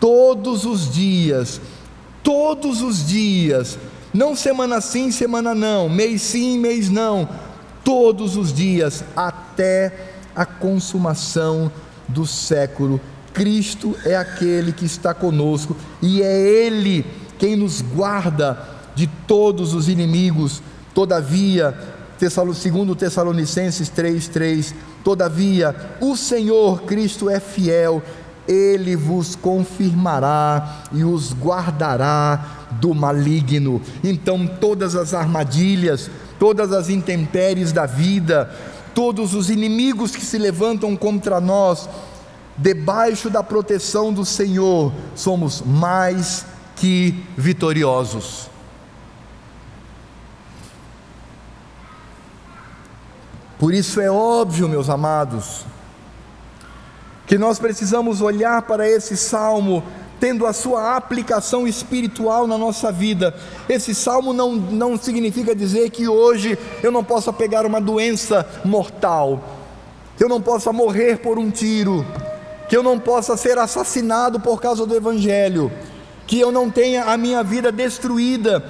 todos 0.00 0.64
os 0.66 0.92
dias, 0.92 1.60
todos 2.24 2.82
os 2.82 3.06
dias, 3.06 3.78
não 4.12 4.34
semana 4.34 4.80
sim, 4.80 5.12
semana 5.12 5.54
não, 5.54 5.88
mês 5.88 6.22
sim, 6.22 6.58
mês 6.58 6.90
não, 6.90 7.28
todos 7.84 8.36
os 8.36 8.52
dias, 8.52 9.04
até 9.14 9.92
a 10.34 10.44
consumação 10.44 11.70
do 12.08 12.26
século. 12.26 13.00
Cristo 13.32 13.96
é 14.04 14.16
aquele 14.16 14.72
que 14.72 14.84
está 14.84 15.12
conosco 15.14 15.76
e 16.00 16.22
é 16.22 16.40
Ele 16.40 17.04
quem 17.38 17.54
nos 17.54 17.80
guarda 17.80 18.58
de 18.94 19.06
todos 19.06 19.74
os 19.74 19.88
inimigos. 19.88 20.62
Todavia, 20.94 21.76
segundo 22.54 22.94
Tessalonicenses 22.94 23.90
3,3, 23.90 24.74
Todavia, 25.04 25.76
o 26.00 26.16
Senhor 26.16 26.82
Cristo 26.84 27.28
é 27.28 27.38
fiel, 27.38 28.02
ele 28.46 28.96
vos 28.96 29.34
confirmará 29.34 30.82
e 30.92 31.04
os 31.04 31.32
guardará 31.32 32.68
do 32.72 32.94
maligno. 32.94 33.80
Então, 34.02 34.46
todas 34.46 34.94
as 34.94 35.14
armadilhas, 35.14 36.10
todas 36.38 36.72
as 36.72 36.88
intempéries 36.88 37.72
da 37.72 37.86
vida, 37.86 38.54
todos 38.94 39.34
os 39.34 39.50
inimigos 39.50 40.14
que 40.14 40.24
se 40.24 40.38
levantam 40.38 40.96
contra 40.96 41.40
nós, 41.40 41.88
debaixo 42.56 43.28
da 43.28 43.42
proteção 43.42 44.12
do 44.12 44.24
Senhor, 44.24 44.92
somos 45.14 45.62
mais 45.62 46.46
que 46.76 47.24
vitoriosos. 47.36 48.48
Por 53.58 53.72
isso 53.72 54.00
é 54.00 54.10
óbvio, 54.10 54.68
meus 54.68 54.90
amados, 54.90 55.64
que 57.26 57.38
nós 57.38 57.58
precisamos 57.58 58.20
olhar 58.20 58.62
para 58.62 58.88
esse 58.88 59.16
salmo 59.16 59.82
tendo 60.20 60.46
a 60.46 60.52
sua 60.52 60.96
aplicação 60.96 61.66
espiritual 61.66 62.46
na 62.46 62.56
nossa 62.56 62.90
vida. 62.90 63.34
Esse 63.68 63.94
salmo 63.94 64.32
não, 64.32 64.54
não 64.54 64.96
significa 64.96 65.54
dizer 65.54 65.90
que 65.90 66.08
hoje 66.08 66.58
eu 66.82 66.90
não 66.90 67.04
possa 67.04 67.32
pegar 67.32 67.66
uma 67.66 67.80
doença 67.80 68.46
mortal, 68.64 69.42
que 70.16 70.24
eu 70.24 70.28
não 70.28 70.40
possa 70.40 70.72
morrer 70.72 71.18
por 71.18 71.38
um 71.38 71.50
tiro, 71.50 72.06
que 72.68 72.76
eu 72.76 72.82
não 72.82 72.98
possa 72.98 73.36
ser 73.36 73.58
assassinado 73.58 74.40
por 74.40 74.60
causa 74.60 74.86
do 74.86 74.96
Evangelho, 74.96 75.70
que 76.26 76.40
eu 76.40 76.50
não 76.50 76.70
tenha 76.70 77.04
a 77.04 77.18
minha 77.18 77.42
vida 77.42 77.70
destruída 77.70 78.64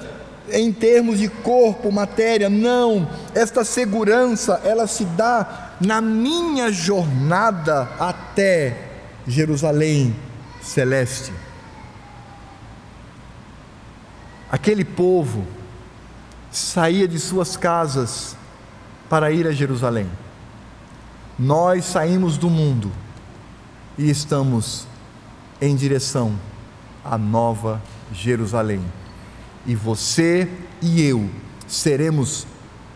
em 0.51 0.71
termos 0.71 1.19
de 1.19 1.27
corpo, 1.27 1.91
matéria, 1.91 2.49
não. 2.49 3.07
Esta 3.33 3.63
segurança, 3.63 4.61
ela 4.63 4.87
se 4.87 5.05
dá 5.05 5.64
na 5.79 6.01
minha 6.01 6.71
jornada 6.71 7.89
até 7.99 8.91
Jerusalém 9.27 10.15
celeste. 10.61 11.33
Aquele 14.51 14.85
povo 14.85 15.45
saía 16.51 17.07
de 17.07 17.19
suas 17.19 17.57
casas 17.57 18.37
para 19.09 19.31
ir 19.31 19.47
a 19.47 19.51
Jerusalém. 19.51 20.09
Nós 21.37 21.85
saímos 21.85 22.37
do 22.37 22.49
mundo 22.49 22.91
e 23.97 24.09
estamos 24.09 24.87
em 25.59 25.75
direção 25.75 26.33
à 27.03 27.17
nova 27.17 27.81
Jerusalém 28.13 28.81
e 29.65 29.75
você 29.75 30.49
e 30.81 31.01
eu 31.01 31.29
seremos 31.67 32.45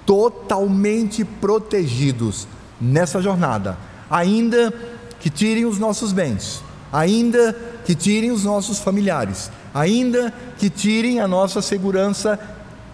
totalmente 0.05 1.25
protegidos 1.25 2.47
nessa 2.79 3.21
jornada, 3.21 3.77
ainda 4.09 4.73
que 5.19 5.29
tirem 5.29 5.65
os 5.65 5.77
nossos 5.77 6.11
bens, 6.11 6.63
ainda 6.91 7.53
que 7.85 7.93
tirem 7.93 8.31
os 8.31 8.43
nossos 8.43 8.79
familiares, 8.79 9.51
ainda 9.73 10.33
que 10.57 10.69
tirem 10.69 11.19
a 11.19 11.27
nossa 11.27 11.61
segurança 11.61 12.39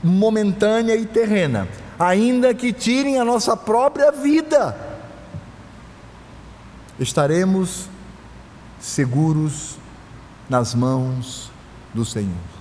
momentânea 0.03 0.95
e 0.95 1.05
terrena, 1.05 1.67
ainda 1.97 2.53
que 2.53 2.73
tirem 2.73 3.19
a 3.19 3.25
nossa 3.25 3.55
própria 3.55 4.11
vida, 4.11 4.75
estaremos 6.99 7.89
seguros 8.79 9.77
nas 10.49 10.73
mãos 10.75 11.51
do 11.93 12.05
Senhor. 12.05 12.55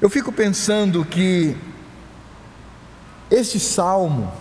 Eu 0.00 0.08
fico 0.08 0.32
pensando 0.32 1.04
que 1.04 1.56
este 3.30 3.60
salmo 3.60 4.32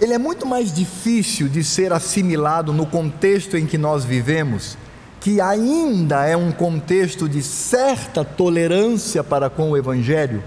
ele 0.00 0.12
é 0.12 0.18
muito 0.18 0.44
mais 0.44 0.72
difícil 0.72 1.48
de 1.48 1.62
ser 1.62 1.92
assimilado 1.92 2.72
no 2.72 2.84
contexto 2.84 3.56
em 3.56 3.64
que 3.64 3.78
nós 3.78 4.04
vivemos, 4.04 4.76
que 5.20 5.40
ainda 5.40 6.26
é 6.26 6.36
um 6.36 6.50
contexto 6.50 7.28
de 7.28 7.42
certa 7.42 8.24
tolerância 8.24 9.22
para 9.22 9.48
com 9.48 9.70
o 9.70 9.76
evangelho, 9.76 10.42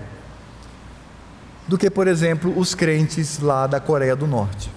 do 1.67 1.77
que, 1.77 1.89
por 1.89 2.07
exemplo, 2.07 2.53
os 2.57 2.75
crentes 2.75 3.39
lá 3.39 3.65
da 3.65 3.79
Coreia 3.79 4.15
do 4.15 4.27
Norte. 4.27 4.69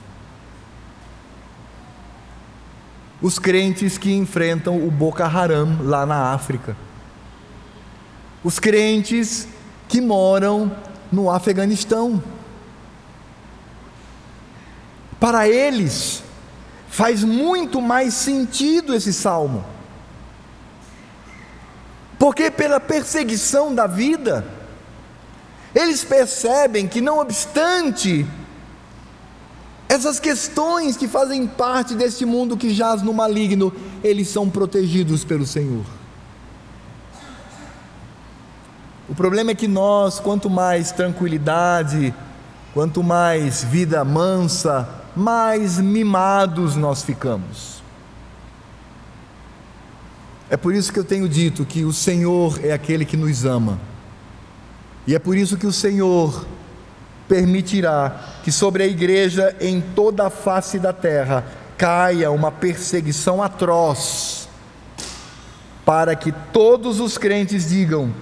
Os 3.21 3.39
crentes 3.39 3.99
que 3.99 4.15
enfrentam 4.15 4.87
o 4.87 4.91
Boko 4.91 5.23
Haram 5.23 5.79
lá 5.83 6.07
na 6.07 6.33
África 6.33 6.77
os 8.43 8.59
crentes 8.59 9.47
que 9.89 10.01
moram 10.01 10.73
no 11.11 11.31
Afeganistão. 11.31 12.23
Para 15.19 15.49
eles, 15.49 16.23
faz 16.89 17.23
muito 17.23 17.81
mais 17.81 18.15
sentido 18.15 18.95
esse 18.95 19.13
salmo, 19.13 19.65
porque 22.19 22.51
pela 22.51 22.81
perseguição 22.81 23.75
da 23.75 23.87
vida, 23.87 24.47
eles 25.75 26.03
percebem 26.05 26.89
que, 26.89 27.01
não 27.01 27.19
obstante 27.19 28.27
essas 29.89 30.21
questões 30.21 30.97
que 30.97 31.09
fazem 31.09 31.47
parte 31.47 31.95
deste 31.95 32.25
mundo 32.25 32.57
que 32.57 32.73
jaz 32.73 33.03
no 33.03 33.13
maligno, 33.13 33.73
eles 34.05 34.29
são 34.29 34.49
protegidos 34.49 35.25
pelo 35.25 35.45
Senhor. 35.45 36.00
O 39.11 39.15
problema 39.15 39.51
é 39.51 39.55
que 39.57 39.67
nós, 39.67 40.21
quanto 40.21 40.49
mais 40.49 40.93
tranquilidade, 40.93 42.15
quanto 42.73 43.03
mais 43.03 43.65
vida 43.65 44.05
mansa, 44.05 44.89
mais 45.17 45.81
mimados 45.81 46.77
nós 46.77 47.03
ficamos. 47.03 47.83
É 50.49 50.57
por 50.57 50.73
isso 50.73 50.93
que 50.93 51.01
eu 51.01 51.05
tenho 51.05 51.29
dito 51.29 51.65
que 51.65 51.85
o 51.85 51.93
Senhor 51.93 52.61
é 52.65 52.71
aquele 52.71 53.05
que 53.05 53.17
nos 53.17 53.45
ama. 53.45 53.81
E 55.09 55.17
é 55.17 55.19
por 55.19 55.37
isso 55.37 55.57
que 55.57 55.67
o 55.67 55.73
Senhor 55.73 56.47
permitirá 57.29 58.15
que 58.45 58.53
sobre 58.53 58.85
a 58.85 58.87
igreja 58.87 59.57
em 59.61 59.81
toda 59.81 60.29
a 60.29 60.31
face 60.31 60.79
da 60.79 60.93
terra 60.93 61.45
caia 61.77 62.31
uma 62.31 62.53
perseguição 62.53 63.43
atroz, 63.43 64.49
para 65.85 66.15
que 66.15 66.31
todos 66.53 67.01
os 67.01 67.19
crentes 67.19 67.69
digam: 67.69 68.13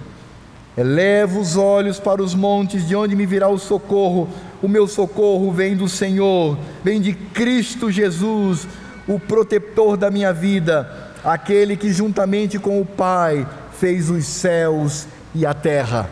Elevo 0.79 1.41
os 1.41 1.57
olhos 1.57 1.99
para 1.99 2.23
os 2.23 2.33
montes, 2.33 2.87
de 2.87 2.95
onde 2.95 3.13
me 3.13 3.25
virá 3.25 3.49
o 3.49 3.59
socorro? 3.59 4.29
O 4.63 4.67
meu 4.69 4.87
socorro 4.87 5.51
vem 5.51 5.75
do 5.75 5.89
Senhor, 5.89 6.57
vem 6.81 7.01
de 7.01 7.11
Cristo 7.11 7.91
Jesus, 7.91 8.65
o 9.05 9.19
protetor 9.19 9.97
da 9.97 10.09
minha 10.09 10.31
vida, 10.31 11.11
aquele 11.21 11.75
que 11.75 11.91
juntamente 11.91 12.57
com 12.57 12.79
o 12.79 12.85
Pai 12.85 13.45
fez 13.77 14.09
os 14.09 14.25
céus 14.25 15.05
e 15.35 15.45
a 15.45 15.53
terra. 15.53 16.09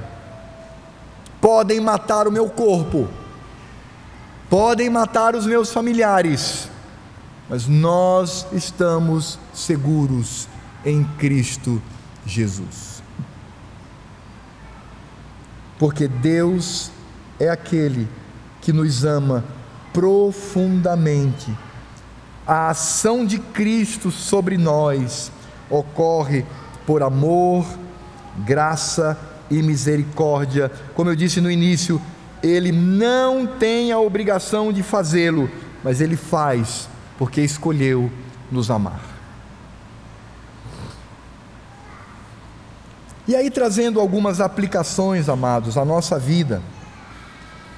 Podem 1.39 1.79
matar 1.79 2.27
o 2.27 2.31
meu 2.31 2.49
corpo, 2.49 3.07
podem 4.49 4.89
matar 4.89 5.33
os 5.33 5.45
meus 5.45 5.71
familiares, 5.71 6.67
mas 7.47 7.69
nós 7.69 8.45
estamos 8.51 9.39
seguros 9.53 10.49
em 10.85 11.05
Cristo 11.17 11.81
Jesus 12.25 12.96
porque 15.77 16.07
Deus 16.07 16.91
é 17.39 17.49
aquele 17.49 18.07
que 18.61 18.73
nos 18.73 19.05
ama 19.05 19.43
profundamente. 19.93 21.51
A 22.45 22.69
ação 22.69 23.25
de 23.25 23.39
Cristo 23.39 24.11
sobre 24.11 24.57
nós 24.57 25.31
ocorre 25.69 26.45
por 26.85 27.03
amor, 27.03 27.65
graça 28.45 29.17
e 29.49 29.61
misericórdia. 29.61 30.71
Como 30.95 31.09
eu 31.09 31.15
disse 31.15 31.41
no 31.41 31.51
início, 31.51 32.01
ele 32.41 32.71
não 32.71 33.45
tem 33.45 33.91
a 33.91 33.99
obrigação 33.99 34.71
de 34.71 34.83
fazê-lo, 34.83 35.49
mas 35.83 36.01
ele 36.01 36.15
faz 36.15 36.87
porque 37.17 37.41
escolheu 37.41 38.11
nos 38.51 38.69
amar. 38.69 39.16
E 43.27 43.35
aí, 43.35 43.51
trazendo 43.51 43.99
algumas 43.99 44.39
aplicações, 44.39 45.27
amados, 45.27 45.77
à 45.77 45.83
nossa 45.83 46.17
vida, 46.17 46.61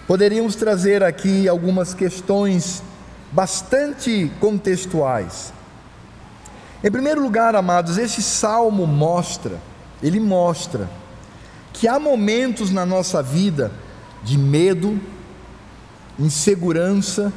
poderíamos 0.06 0.54
trazer 0.54 1.04
aqui 1.04 1.48
algumas 1.48 1.92
questões 1.92 2.84
bastante 3.32 4.32
contextuais. 4.40 5.52
Em 6.84 6.92
primeiro 6.92 7.20
lugar, 7.24 7.56
amados, 7.56 7.98
esse 7.98 8.22
salmo 8.22 8.86
mostra, 8.86 9.58
ele 10.04 10.20
mostra, 10.20 10.88
que 11.74 11.88
há 11.88 12.00
momentos 12.00 12.70
na 12.70 12.86
nossa 12.86 13.24
vida 13.24 13.72
de 14.24 14.38
medo, 14.38 15.00
insegurança 16.20 17.34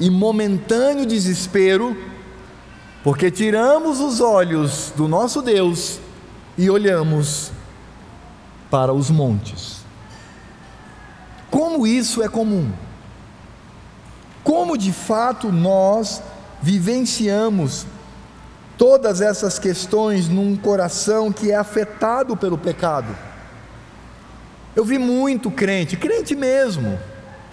e 0.00 0.10
momentâneo 0.10 1.06
desespero, 1.06 1.96
porque 3.04 3.30
tiramos 3.30 4.00
os 4.00 4.20
olhos 4.20 4.92
do 4.96 5.06
nosso 5.06 5.40
Deus 5.40 6.00
e 6.56 6.70
olhamos 6.70 7.50
para 8.70 8.92
os 8.92 9.10
montes. 9.10 9.84
Como 11.50 11.86
isso 11.86 12.22
é 12.22 12.28
comum? 12.28 12.70
Como 14.42 14.76
de 14.76 14.92
fato 14.92 15.50
nós 15.50 16.22
vivenciamos 16.60 17.86
todas 18.76 19.20
essas 19.20 19.58
questões 19.58 20.28
num 20.28 20.56
coração 20.56 21.32
que 21.32 21.50
é 21.50 21.56
afetado 21.56 22.36
pelo 22.36 22.58
pecado? 22.58 23.16
Eu 24.74 24.84
vi 24.84 24.98
muito 24.98 25.50
crente, 25.50 25.96
crente 25.96 26.34
mesmo, 26.34 26.98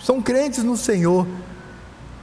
são 0.03 0.21
crentes 0.21 0.63
no 0.63 0.75
Senhor, 0.75 1.27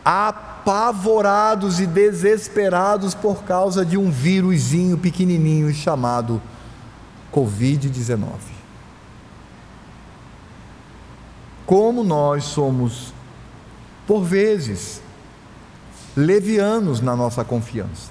apavorados 0.05 1.79
e 1.79 1.87
desesperados 1.87 3.15
por 3.15 3.45
causa 3.45 3.85
de 3.85 3.97
um 3.97 4.11
vírusinho 4.11 4.99
pequenininho 4.99 5.73
chamado 5.73 6.43
Covid-19. 7.33 8.29
Como 11.67 12.03
nós 12.03 12.45
somos, 12.45 13.13
por 14.07 14.25
vezes, 14.25 15.03
levianos 16.17 17.01
na 17.01 17.15
nossa 17.15 17.45
confiança. 17.45 18.11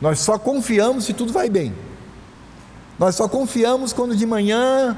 Nós 0.00 0.18
só 0.18 0.38
confiamos 0.38 1.04
se 1.04 1.12
tudo 1.12 1.32
vai 1.32 1.48
bem. 1.48 1.74
Nós 2.98 3.14
só 3.14 3.28
confiamos 3.28 3.92
quando 3.92 4.16
de 4.16 4.26
manhã 4.26 4.96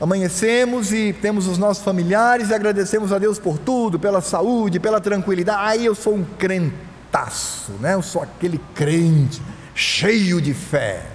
amanhecemos 0.00 0.92
e 0.92 1.12
temos 1.12 1.46
os 1.46 1.58
nossos 1.58 1.82
familiares 1.82 2.50
e 2.50 2.54
agradecemos 2.54 3.12
a 3.12 3.18
Deus 3.18 3.38
por 3.38 3.58
tudo, 3.58 3.98
pela 3.98 4.20
saúde, 4.20 4.80
pela 4.80 5.00
tranquilidade. 5.00 5.60
Aí 5.62 5.84
eu 5.84 5.94
sou 5.94 6.14
um 6.14 6.24
crentaço, 6.24 7.72
né? 7.80 7.94
Eu 7.94 8.02
sou 8.02 8.22
aquele 8.22 8.60
crente 8.74 9.40
cheio 9.74 10.40
de 10.40 10.52
fé. 10.52 11.11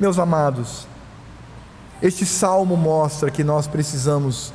Meus 0.00 0.16
amados, 0.16 0.86
este 2.00 2.24
salmo 2.24 2.76
mostra 2.76 3.32
que 3.32 3.42
nós 3.42 3.66
precisamos 3.66 4.52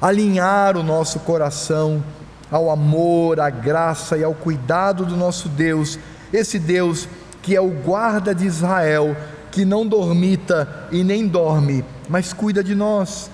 alinhar 0.00 0.78
o 0.78 0.82
nosso 0.82 1.20
coração 1.20 2.02
ao 2.50 2.70
amor, 2.70 3.38
à 3.38 3.50
graça 3.50 4.16
e 4.16 4.24
ao 4.24 4.32
cuidado 4.32 5.04
do 5.04 5.14
nosso 5.14 5.50
Deus, 5.50 5.98
esse 6.32 6.58
Deus 6.58 7.06
que 7.42 7.54
é 7.54 7.60
o 7.60 7.68
guarda 7.68 8.34
de 8.34 8.46
Israel, 8.46 9.14
que 9.52 9.62
não 9.62 9.86
dormita 9.86 10.88
e 10.90 11.04
nem 11.04 11.28
dorme, 11.28 11.84
mas 12.08 12.32
cuida 12.32 12.64
de 12.64 12.74
nós. 12.74 13.30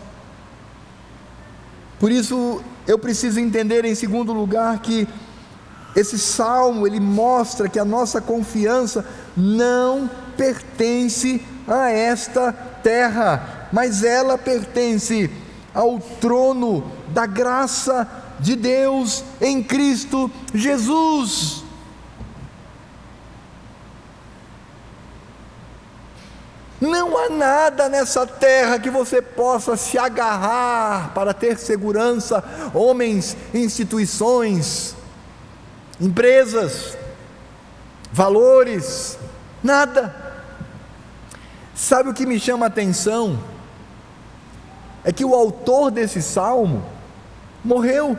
Por 2.01 2.11
isso, 2.11 2.61
eu 2.85 2.99
preciso 2.99 3.39
entender 3.39 3.85
em 3.85 3.95
segundo 3.95 4.33
lugar 4.33 4.81
que 4.81 5.07
esse 5.95 6.19
salmo 6.19 6.85
ele 6.85 6.99
mostra 6.99 7.69
que 7.69 7.79
a 7.79 7.85
nossa 7.85 8.21
confiança 8.21 9.05
não 9.37 10.11
pertence 10.37 11.41
a 11.67 11.91
esta 11.91 12.53
terra, 12.53 13.69
mas 13.73 14.05
ela 14.05 14.37
pertence 14.37 15.31
ao 15.75 15.99
trono 15.99 16.91
da 17.09 17.27
graça 17.27 18.09
de 18.39 18.55
Deus 18.57 19.25
em 19.41 19.63
Cristo 19.63 20.31
Jesus. 20.53 21.65
Não 26.81 27.17
há 27.17 27.31
nada 27.31 27.89
nessa 27.89 28.27
terra 28.27 28.79
que 28.79 28.91
você 28.91 29.23
possa 29.23 29.77
se 29.77 29.97
agarrar 29.97 31.13
para 31.15 31.33
ter 31.33 31.59
segurança, 31.59 32.45
homens, 32.75 33.37
instituições, 33.55 34.95
empresas, 35.99 36.99
valores, 38.13 39.19
nada. 39.63 40.24
Sabe 41.75 42.11
o 42.11 42.15
que 42.15 42.25
me 42.25 42.39
chama 42.39 42.67
a 42.67 42.69
atenção? 42.69 43.39
É 45.03 45.13
que 45.13 45.25
o 45.25 45.35
autor 45.35 45.91
desse 45.91 46.23
salmo 46.23 46.85
morreu, 47.65 48.19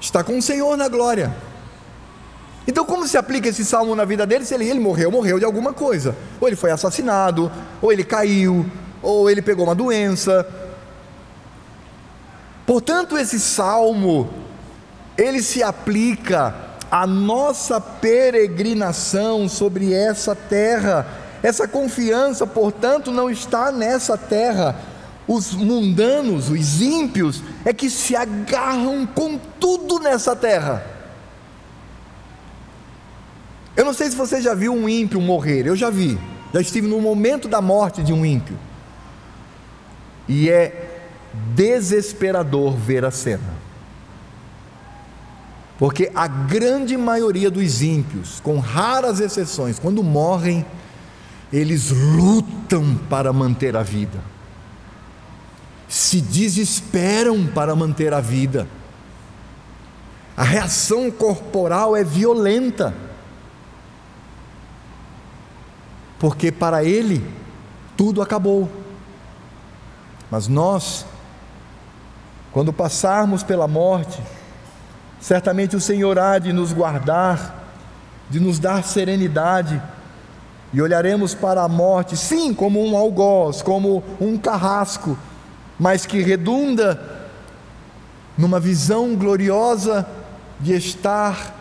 está 0.00 0.24
com 0.24 0.36
o 0.36 0.42
Senhor 0.42 0.76
na 0.76 0.88
glória. 0.88 1.34
Então, 2.66 2.84
como 2.84 3.06
se 3.06 3.16
aplica 3.16 3.48
esse 3.48 3.64
salmo 3.64 3.94
na 3.94 4.04
vida 4.04 4.26
dele? 4.26 4.44
Se 4.44 4.54
ele, 4.54 4.68
ele 4.68 4.80
morreu, 4.80 5.10
morreu 5.10 5.38
de 5.38 5.44
alguma 5.44 5.72
coisa. 5.72 6.16
Ou 6.40 6.48
ele 6.48 6.56
foi 6.56 6.72
assassinado, 6.72 7.50
ou 7.80 7.92
ele 7.92 8.02
caiu, 8.02 8.66
ou 9.00 9.30
ele 9.30 9.40
pegou 9.40 9.64
uma 9.64 9.74
doença. 9.74 10.46
Portanto, 12.66 13.16
esse 13.16 13.38
salmo, 13.38 14.28
ele 15.16 15.40
se 15.42 15.62
aplica 15.62 16.54
à 16.90 17.06
nossa 17.06 17.80
peregrinação 17.80 19.48
sobre 19.48 19.92
essa 19.94 20.34
terra. 20.34 21.06
Essa 21.46 21.68
confiança, 21.68 22.46
portanto, 22.46 23.10
não 23.10 23.30
está 23.30 23.70
nessa 23.70 24.16
terra. 24.16 24.76
Os 25.28 25.52
mundanos, 25.52 26.50
os 26.50 26.80
ímpios, 26.80 27.42
é 27.64 27.72
que 27.72 27.90
se 27.90 28.16
agarram 28.16 29.06
com 29.06 29.38
tudo 29.58 29.98
nessa 29.98 30.34
terra 30.34 30.96
eu 33.76 33.84
não 33.84 33.92
sei 33.92 34.08
se 34.08 34.16
você 34.16 34.40
já 34.40 34.54
viu 34.54 34.72
um 34.72 34.88
ímpio 34.88 35.20
morrer, 35.20 35.66
eu 35.66 35.76
já 35.76 35.90
vi, 35.90 36.18
já 36.52 36.60
estive 36.60 36.88
no 36.88 36.98
momento 36.98 37.46
da 37.46 37.60
morte 37.60 38.02
de 38.02 38.10
um 38.10 38.24
ímpio. 38.24 38.58
E 40.26 40.48
é 40.48 40.98
desesperador 41.54 42.74
ver 42.74 43.04
a 43.04 43.10
cena. 43.10 43.54
Porque 45.78 46.10
a 46.14 46.26
grande 46.26 46.96
maioria 46.96 47.50
dos 47.50 47.82
ímpios, 47.82 48.40
com 48.40 48.58
raras 48.58 49.20
exceções, 49.20 49.78
quando 49.78 50.02
morrem, 50.02 50.64
eles 51.52 51.90
lutam 51.90 52.96
para 53.08 53.32
manter 53.32 53.76
a 53.76 53.82
vida, 53.82 54.18
se 55.88 56.20
desesperam 56.20 57.46
para 57.46 57.74
manter 57.76 58.12
a 58.12 58.20
vida, 58.20 58.66
a 60.36 60.42
reação 60.42 61.10
corporal 61.10 61.96
é 61.96 62.04
violenta. 62.04 62.94
Porque 66.18 66.52
para 66.52 66.84
ele 66.84 67.26
tudo 67.96 68.20
acabou. 68.20 68.70
Mas 70.30 70.46
nós, 70.46 71.06
quando 72.52 72.72
passarmos 72.72 73.42
pela 73.42 73.66
morte, 73.66 74.20
certamente 75.20 75.74
o 75.74 75.80
Senhor 75.80 76.18
há 76.18 76.38
de 76.38 76.52
nos 76.52 76.72
guardar, 76.72 77.64
de 78.28 78.38
nos 78.38 78.58
dar 78.58 78.84
serenidade, 78.84 79.80
e 80.76 80.82
olharemos 80.82 81.34
para 81.34 81.62
a 81.62 81.68
morte, 81.68 82.18
sim, 82.18 82.52
como 82.52 82.86
um 82.86 82.94
algoz, 82.94 83.62
como 83.62 84.04
um 84.20 84.36
carrasco, 84.36 85.16
mas 85.80 86.04
que 86.04 86.20
redunda 86.20 87.00
numa 88.36 88.60
visão 88.60 89.16
gloriosa 89.16 90.06
de 90.60 90.74
estar 90.74 91.54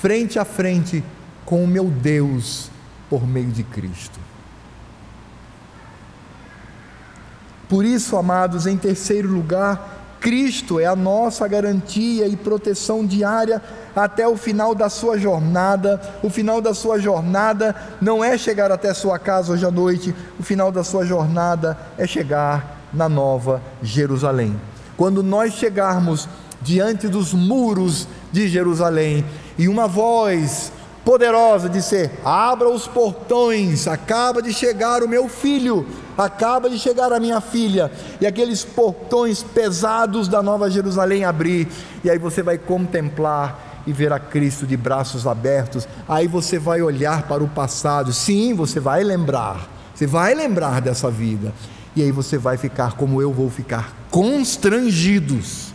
frente 0.00 0.40
a 0.40 0.44
frente 0.44 1.04
com 1.44 1.62
o 1.62 1.68
meu 1.68 1.84
Deus 1.84 2.68
por 3.08 3.24
meio 3.24 3.52
de 3.52 3.62
Cristo. 3.62 4.18
Por 7.68 7.84
isso, 7.84 8.16
amados, 8.16 8.66
em 8.66 8.76
terceiro 8.76 9.28
lugar, 9.28 9.97
Cristo 10.20 10.80
é 10.80 10.86
a 10.86 10.96
nossa 10.96 11.46
garantia 11.46 12.26
e 12.26 12.36
proteção 12.36 13.06
diária 13.06 13.62
até 13.94 14.26
o 14.26 14.36
final 14.36 14.74
da 14.74 14.88
sua 14.88 15.18
jornada. 15.18 16.00
O 16.22 16.30
final 16.30 16.60
da 16.60 16.74
sua 16.74 16.98
jornada 16.98 17.74
não 18.00 18.22
é 18.22 18.36
chegar 18.36 18.70
até 18.72 18.92
sua 18.92 19.18
casa 19.18 19.52
hoje 19.52 19.64
à 19.64 19.70
noite, 19.70 20.14
o 20.38 20.42
final 20.42 20.72
da 20.72 20.82
sua 20.82 21.04
jornada 21.04 21.78
é 21.96 22.06
chegar 22.06 22.78
na 22.92 23.08
Nova 23.08 23.62
Jerusalém. 23.82 24.58
Quando 24.96 25.22
nós 25.22 25.54
chegarmos 25.54 26.28
diante 26.60 27.06
dos 27.08 27.32
muros 27.32 28.08
de 28.32 28.48
Jerusalém 28.48 29.24
e 29.56 29.68
uma 29.68 29.86
voz 29.86 30.72
poderosa 31.04 31.68
dizer: 31.68 32.10
Abra 32.24 32.68
os 32.68 32.86
portões, 32.86 33.86
acaba 33.88 34.42
de 34.42 34.52
chegar 34.52 35.02
o 35.02 35.08
meu 35.08 35.28
filho, 35.28 35.86
acaba 36.16 36.68
de 36.68 36.78
chegar 36.78 37.12
a 37.12 37.20
minha 37.20 37.40
filha, 37.40 37.90
e 38.20 38.26
aqueles 38.26 38.64
portões 38.64 39.42
pesados 39.42 40.28
da 40.28 40.42
Nova 40.42 40.70
Jerusalém 40.70 41.24
abrir, 41.24 41.68
e 42.04 42.10
aí 42.10 42.18
você 42.18 42.42
vai 42.42 42.58
contemplar 42.58 43.82
e 43.86 43.92
ver 43.92 44.12
a 44.12 44.18
Cristo 44.18 44.66
de 44.66 44.76
braços 44.76 45.26
abertos, 45.26 45.88
aí 46.06 46.26
você 46.26 46.58
vai 46.58 46.82
olhar 46.82 47.22
para 47.22 47.42
o 47.42 47.48
passado, 47.48 48.12
sim, 48.12 48.52
você 48.52 48.78
vai 48.78 49.02
lembrar, 49.02 49.66
você 49.94 50.06
vai 50.06 50.34
lembrar 50.34 50.80
dessa 50.80 51.10
vida, 51.10 51.54
e 51.96 52.02
aí 52.02 52.12
você 52.12 52.36
vai 52.36 52.56
ficar 52.56 52.96
como 52.96 53.22
eu 53.22 53.32
vou 53.32 53.48
ficar, 53.48 53.94
constrangidos. 54.10 55.72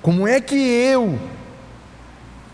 Como 0.00 0.26
é 0.28 0.40
que 0.40 0.54
eu, 0.54 1.18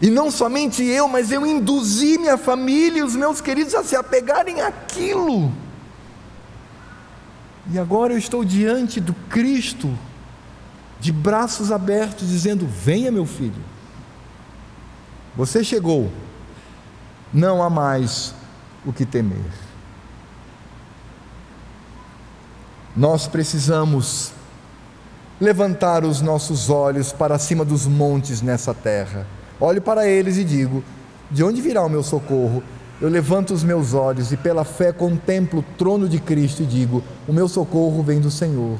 e 0.02 0.10
não 0.10 0.32
somente 0.32 0.82
eu, 0.82 1.06
mas 1.06 1.30
eu 1.30 1.46
induzi 1.46 2.18
minha 2.18 2.36
família 2.36 2.98
e 2.98 3.02
os 3.04 3.14
meus 3.14 3.40
queridos 3.40 3.72
a 3.72 3.84
se 3.84 3.94
apegarem 3.94 4.60
àquilo, 4.60 5.52
e 7.70 7.78
agora 7.78 8.12
eu 8.12 8.18
estou 8.18 8.44
diante 8.44 9.00
do 9.00 9.14
Cristo, 9.14 9.96
de 10.98 11.12
braços 11.12 11.70
abertos, 11.70 12.28
dizendo: 12.28 12.66
Venha, 12.66 13.12
meu 13.12 13.24
filho. 13.24 13.62
Você 15.36 15.62
chegou, 15.64 16.10
não 17.32 17.62
há 17.62 17.70
mais 17.70 18.34
o 18.84 18.92
que 18.92 19.06
temer. 19.06 19.38
Nós 22.94 23.26
precisamos 23.26 24.32
levantar 25.40 26.04
os 26.04 26.20
nossos 26.20 26.68
olhos 26.68 27.12
para 27.12 27.38
cima 27.38 27.64
dos 27.64 27.86
montes 27.86 28.42
nessa 28.42 28.74
terra. 28.74 29.26
Olho 29.62 29.80
para 29.80 30.08
eles 30.08 30.36
e 30.38 30.44
digo: 30.44 30.82
De 31.30 31.44
onde 31.44 31.62
virá 31.62 31.86
o 31.86 31.88
meu 31.88 32.02
socorro? 32.02 32.64
Eu 33.00 33.08
levanto 33.08 33.54
os 33.54 33.62
meus 33.62 33.94
olhos 33.94 34.32
e 34.32 34.36
pela 34.36 34.64
fé 34.64 34.92
contemplo 34.92 35.60
o 35.60 35.64
trono 35.78 36.08
de 36.08 36.18
Cristo 36.18 36.64
e 36.64 36.66
digo: 36.66 37.00
O 37.28 37.32
meu 37.32 37.46
socorro 37.46 38.02
vem 38.02 38.18
do 38.18 38.28
Senhor, 38.28 38.76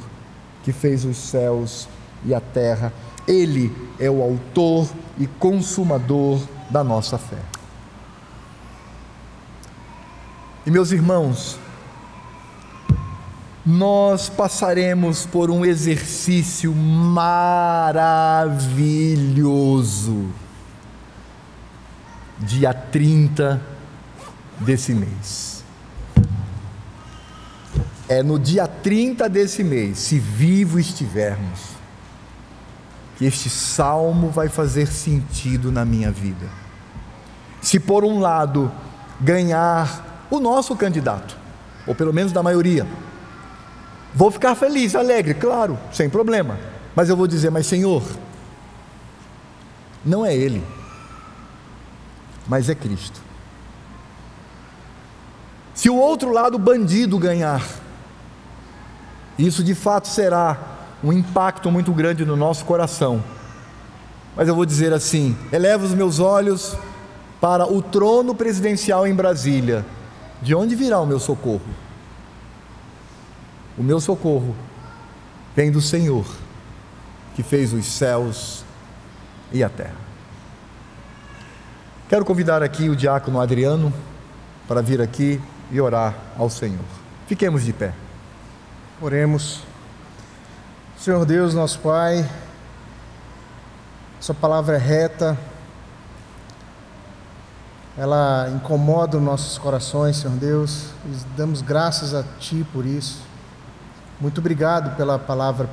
que 0.65 0.73
fez 0.73 1.05
os 1.05 1.17
céus 1.17 1.89
e 2.25 2.35
a 2.35 2.41
terra. 2.41 2.93
Ele 3.29 3.73
é 4.01 4.11
o 4.11 4.21
autor 4.21 4.89
e 5.21 5.29
consumador 5.29 6.41
da 6.69 6.83
nossa 6.83 7.17
fé. 7.17 7.39
E 10.67 10.71
meus 10.71 10.91
irmãos, 10.91 11.61
nós 13.65 14.29
passaremos 14.29 15.25
por 15.27 15.49
um 15.49 15.65
exercício 15.65 16.75
maravilhoso. 16.75 17.63
Dia 22.43 22.75
30 22.75 23.61
desse 24.61 24.93
mês. 24.93 25.65
É 28.09 28.23
no 28.23 28.39
dia 28.39 28.67
30 28.67 29.29
desse 29.29 29.65
mês, 29.65 29.99
se 29.99 30.19
vivo 30.19 30.79
estivermos, 30.79 31.61
que 33.17 33.25
este 33.25 33.49
salmo 33.49 34.29
vai 34.29 34.49
fazer 34.49 34.87
sentido 34.87 35.71
na 35.71 35.85
minha 35.85 36.11
vida. 36.11 36.47
Se 37.61 37.79
por 37.79 38.05
um 38.05 38.19
lado 38.19 38.71
ganhar 39.21 40.27
o 40.31 40.41
nosso 40.41 40.75
candidato, 40.77 41.37
ou 41.87 41.95
pelo 41.95 42.13
menos 42.13 42.33
da 42.33 42.43
maioria, 42.43 42.87
vou 44.15 44.31
ficar 44.31 44.55
feliz, 44.55 44.95
alegre, 44.95 45.35
claro, 45.35 45.79
sem 45.93 46.11
problema, 46.11 46.59
mas 46.95 47.09
eu 47.09 47.17
vou 47.17 47.27
dizer, 47.27 47.51
mas 47.51 47.67
Senhor, 47.67 48.03
não 50.05 50.27
é 50.27 50.35
Ele, 50.35 50.63
mas 52.47 52.69
é 52.69 52.75
Cristo. 52.75 53.21
Se 55.75 55.89
o 55.89 55.97
outro 55.97 56.33
lado 56.33 56.59
bandido 56.59 57.19
ganhar, 57.19 57.67
isso 59.39 59.65
de 59.65 59.75
fato 59.75 60.07
será 60.09 60.59
um 61.03 61.13
impacto 61.13 61.71
muito 61.71 61.93
grande 61.93 62.25
no 62.25 62.37
nosso 62.37 62.65
coração. 62.65 63.23
Mas 64.37 64.49
eu 64.49 64.55
vou 64.55 64.67
dizer 64.67 64.93
assim: 64.93 65.37
elevo 65.51 65.85
os 65.85 65.95
meus 65.95 66.19
olhos 66.19 66.77
para 67.41 67.67
o 67.67 67.83
trono 67.83 68.35
presidencial 68.35 69.07
em 69.07 69.15
Brasília. 69.15 69.85
De 70.41 70.55
onde 70.55 70.75
virá 70.75 71.01
o 71.01 71.07
meu 71.07 71.21
socorro? 71.21 71.61
O 73.79 73.83
meu 73.83 74.01
socorro 74.01 74.55
vem 75.55 75.71
do 75.71 75.81
Senhor, 75.81 76.27
que 77.35 77.43
fez 77.43 77.73
os 77.73 77.87
céus 77.87 78.65
e 79.53 79.63
a 79.63 79.69
terra. 79.69 80.12
Quero 82.13 82.27
convidar 82.27 82.63
aqui 82.63 82.91
o 82.91 82.95
diácono 82.95 83.41
Adriano 83.41 83.91
para 84.69 84.83
vir 84.83 85.01
aqui 85.01 85.41
e 85.71 85.81
orar 85.81 86.15
ao 86.37 86.51
Senhor. 86.51 86.85
Fiquemos 87.27 87.65
de 87.65 87.73
pé. 87.73 87.95
Oremos. 89.01 89.63
Senhor 90.99 91.25
Deus, 91.25 91.55
nosso 91.55 91.79
Pai, 91.79 92.31
Sua 94.21 94.35
palavra 94.35 94.77
é 94.77 94.79
reta, 94.79 95.39
ela 97.97 98.47
incomoda 98.55 99.17
os 99.17 99.23
nossos 99.23 99.57
corações, 99.57 100.19
Senhor 100.19 100.37
Deus, 100.37 100.89
e 101.07 101.17
damos 101.35 101.63
graças 101.63 102.13
a 102.13 102.23
Ti 102.39 102.63
por 102.75 102.85
isso. 102.85 103.23
Muito 104.21 104.39
obrigado 104.39 104.95
pela 104.99 105.19
palavra 105.19 105.67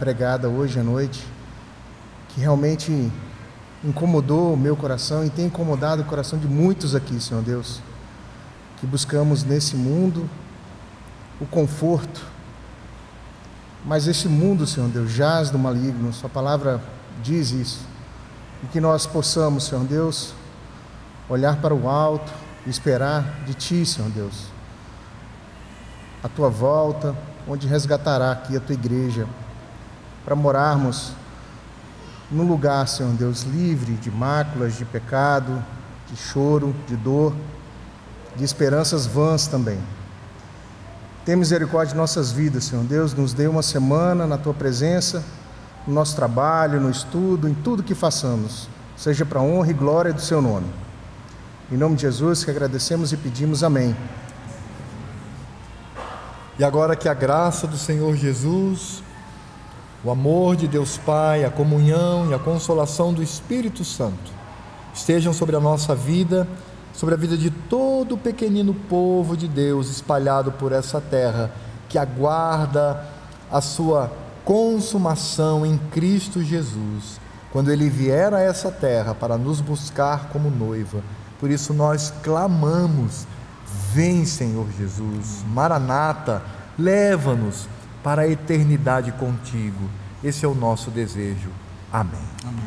pregada 0.00 0.48
hoje 0.48 0.80
à 0.80 0.82
noite, 0.82 1.24
que 2.30 2.40
realmente 2.40 3.08
incomodou 3.84 4.54
o 4.54 4.56
meu 4.56 4.76
coração 4.76 5.24
e 5.24 5.30
tem 5.30 5.46
incomodado 5.46 6.02
o 6.02 6.04
coração 6.04 6.38
de 6.38 6.46
muitos 6.46 6.94
aqui, 6.94 7.20
Senhor 7.20 7.42
Deus, 7.42 7.80
que 8.78 8.86
buscamos 8.86 9.44
nesse 9.44 9.76
mundo 9.76 10.28
o 11.40 11.46
conforto, 11.46 12.22
mas 13.84 14.06
este 14.06 14.28
mundo, 14.28 14.66
Senhor 14.66 14.88
Deus, 14.88 15.10
jaz 15.10 15.50
do 15.50 15.58
maligno, 15.58 16.12
Sua 16.12 16.28
palavra 16.28 16.80
diz 17.22 17.50
isso. 17.50 17.80
E 18.64 18.66
que 18.66 18.80
nós 18.80 19.06
possamos, 19.06 19.64
Senhor 19.64 19.84
Deus, 19.84 20.34
olhar 21.28 21.56
para 21.56 21.74
o 21.74 21.88
alto 21.88 22.32
e 22.66 22.70
esperar 22.70 23.22
de 23.44 23.54
Ti, 23.54 23.86
Senhor 23.86 24.10
Deus, 24.10 24.46
a 26.22 26.28
Tua 26.28 26.48
volta, 26.48 27.14
onde 27.46 27.68
resgatará 27.68 28.32
aqui 28.32 28.56
a 28.56 28.60
Tua 28.60 28.74
igreja, 28.74 29.26
para 30.24 30.34
morarmos 30.34 31.12
num 32.30 32.46
lugar, 32.46 32.86
Senhor 32.88 33.12
Deus, 33.12 33.42
livre 33.42 33.94
de 33.94 34.10
máculas, 34.10 34.76
de 34.76 34.84
pecado, 34.84 35.62
de 36.10 36.16
choro, 36.16 36.74
de 36.86 36.96
dor, 36.96 37.34
de 38.34 38.44
esperanças 38.44 39.06
vãs 39.06 39.46
também. 39.46 39.78
Tem 41.24 41.34
misericórdia 41.36 41.92
de 41.92 41.98
nossas 41.98 42.30
vidas, 42.30 42.64
Senhor 42.64 42.84
Deus. 42.84 43.12
Nos 43.14 43.32
dê 43.32 43.48
uma 43.48 43.62
semana 43.62 44.26
na 44.26 44.38
tua 44.38 44.54
presença, 44.54 45.24
no 45.86 45.94
nosso 45.94 46.14
trabalho, 46.14 46.80
no 46.80 46.90
estudo, 46.90 47.48
em 47.48 47.54
tudo 47.54 47.82
que 47.82 47.94
façamos, 47.94 48.68
seja 48.96 49.24
para 49.24 49.40
honra 49.40 49.70
e 49.70 49.74
glória 49.74 50.12
do 50.12 50.20
seu 50.20 50.40
nome. 50.40 50.66
Em 51.70 51.76
nome 51.76 51.96
de 51.96 52.02
Jesus 52.02 52.44
que 52.44 52.50
agradecemos 52.50 53.12
e 53.12 53.16
pedimos 53.16 53.64
amém. 53.64 53.96
E 56.58 56.64
agora 56.64 56.94
que 56.96 57.08
a 57.08 57.14
graça 57.14 57.66
do 57.66 57.76
Senhor 57.76 58.16
Jesus, 58.16 59.02
o 60.06 60.10
amor 60.10 60.56
de 60.56 60.66
Deus 60.68 60.96
Pai, 60.96 61.44
a 61.44 61.50
comunhão 61.50 62.30
e 62.30 62.34
a 62.34 62.38
consolação 62.38 63.12
do 63.12 63.22
Espírito 63.22 63.84
Santo 63.84 64.32
estejam 64.94 65.32
sobre 65.32 65.56
a 65.56 65.60
nossa 65.60 65.94
vida 65.94 66.48
sobre 66.96 67.14
a 67.14 67.18
vida 67.18 67.36
de 67.36 67.50
todo 67.50 68.14
o 68.14 68.18
pequenino 68.18 68.72
povo 68.72 69.36
de 69.36 69.46
Deus 69.46 69.90
espalhado 69.90 70.50
por 70.52 70.72
essa 70.72 70.98
terra, 70.98 71.52
que 71.90 71.98
aguarda 71.98 73.04
a 73.52 73.60
sua 73.60 74.10
consumação 74.44 75.66
em 75.66 75.76
Cristo 75.76 76.42
Jesus, 76.42 77.20
quando 77.52 77.70
ele 77.70 77.90
vier 77.90 78.32
a 78.32 78.40
essa 78.40 78.72
terra 78.72 79.14
para 79.14 79.36
nos 79.36 79.60
buscar 79.60 80.30
como 80.30 80.50
noiva. 80.50 81.02
Por 81.38 81.50
isso 81.50 81.74
nós 81.74 82.12
clamamos: 82.22 83.26
Vem, 83.92 84.24
Senhor 84.24 84.66
Jesus, 84.78 85.44
Maranata, 85.48 86.42
leva-nos 86.78 87.68
para 88.06 88.22
a 88.22 88.28
eternidade 88.28 89.10
contigo. 89.10 89.90
Esse 90.22 90.44
é 90.44 90.48
o 90.48 90.54
nosso 90.54 90.92
desejo. 90.92 91.50
Amém. 91.92 92.22
Amém. 92.44 92.66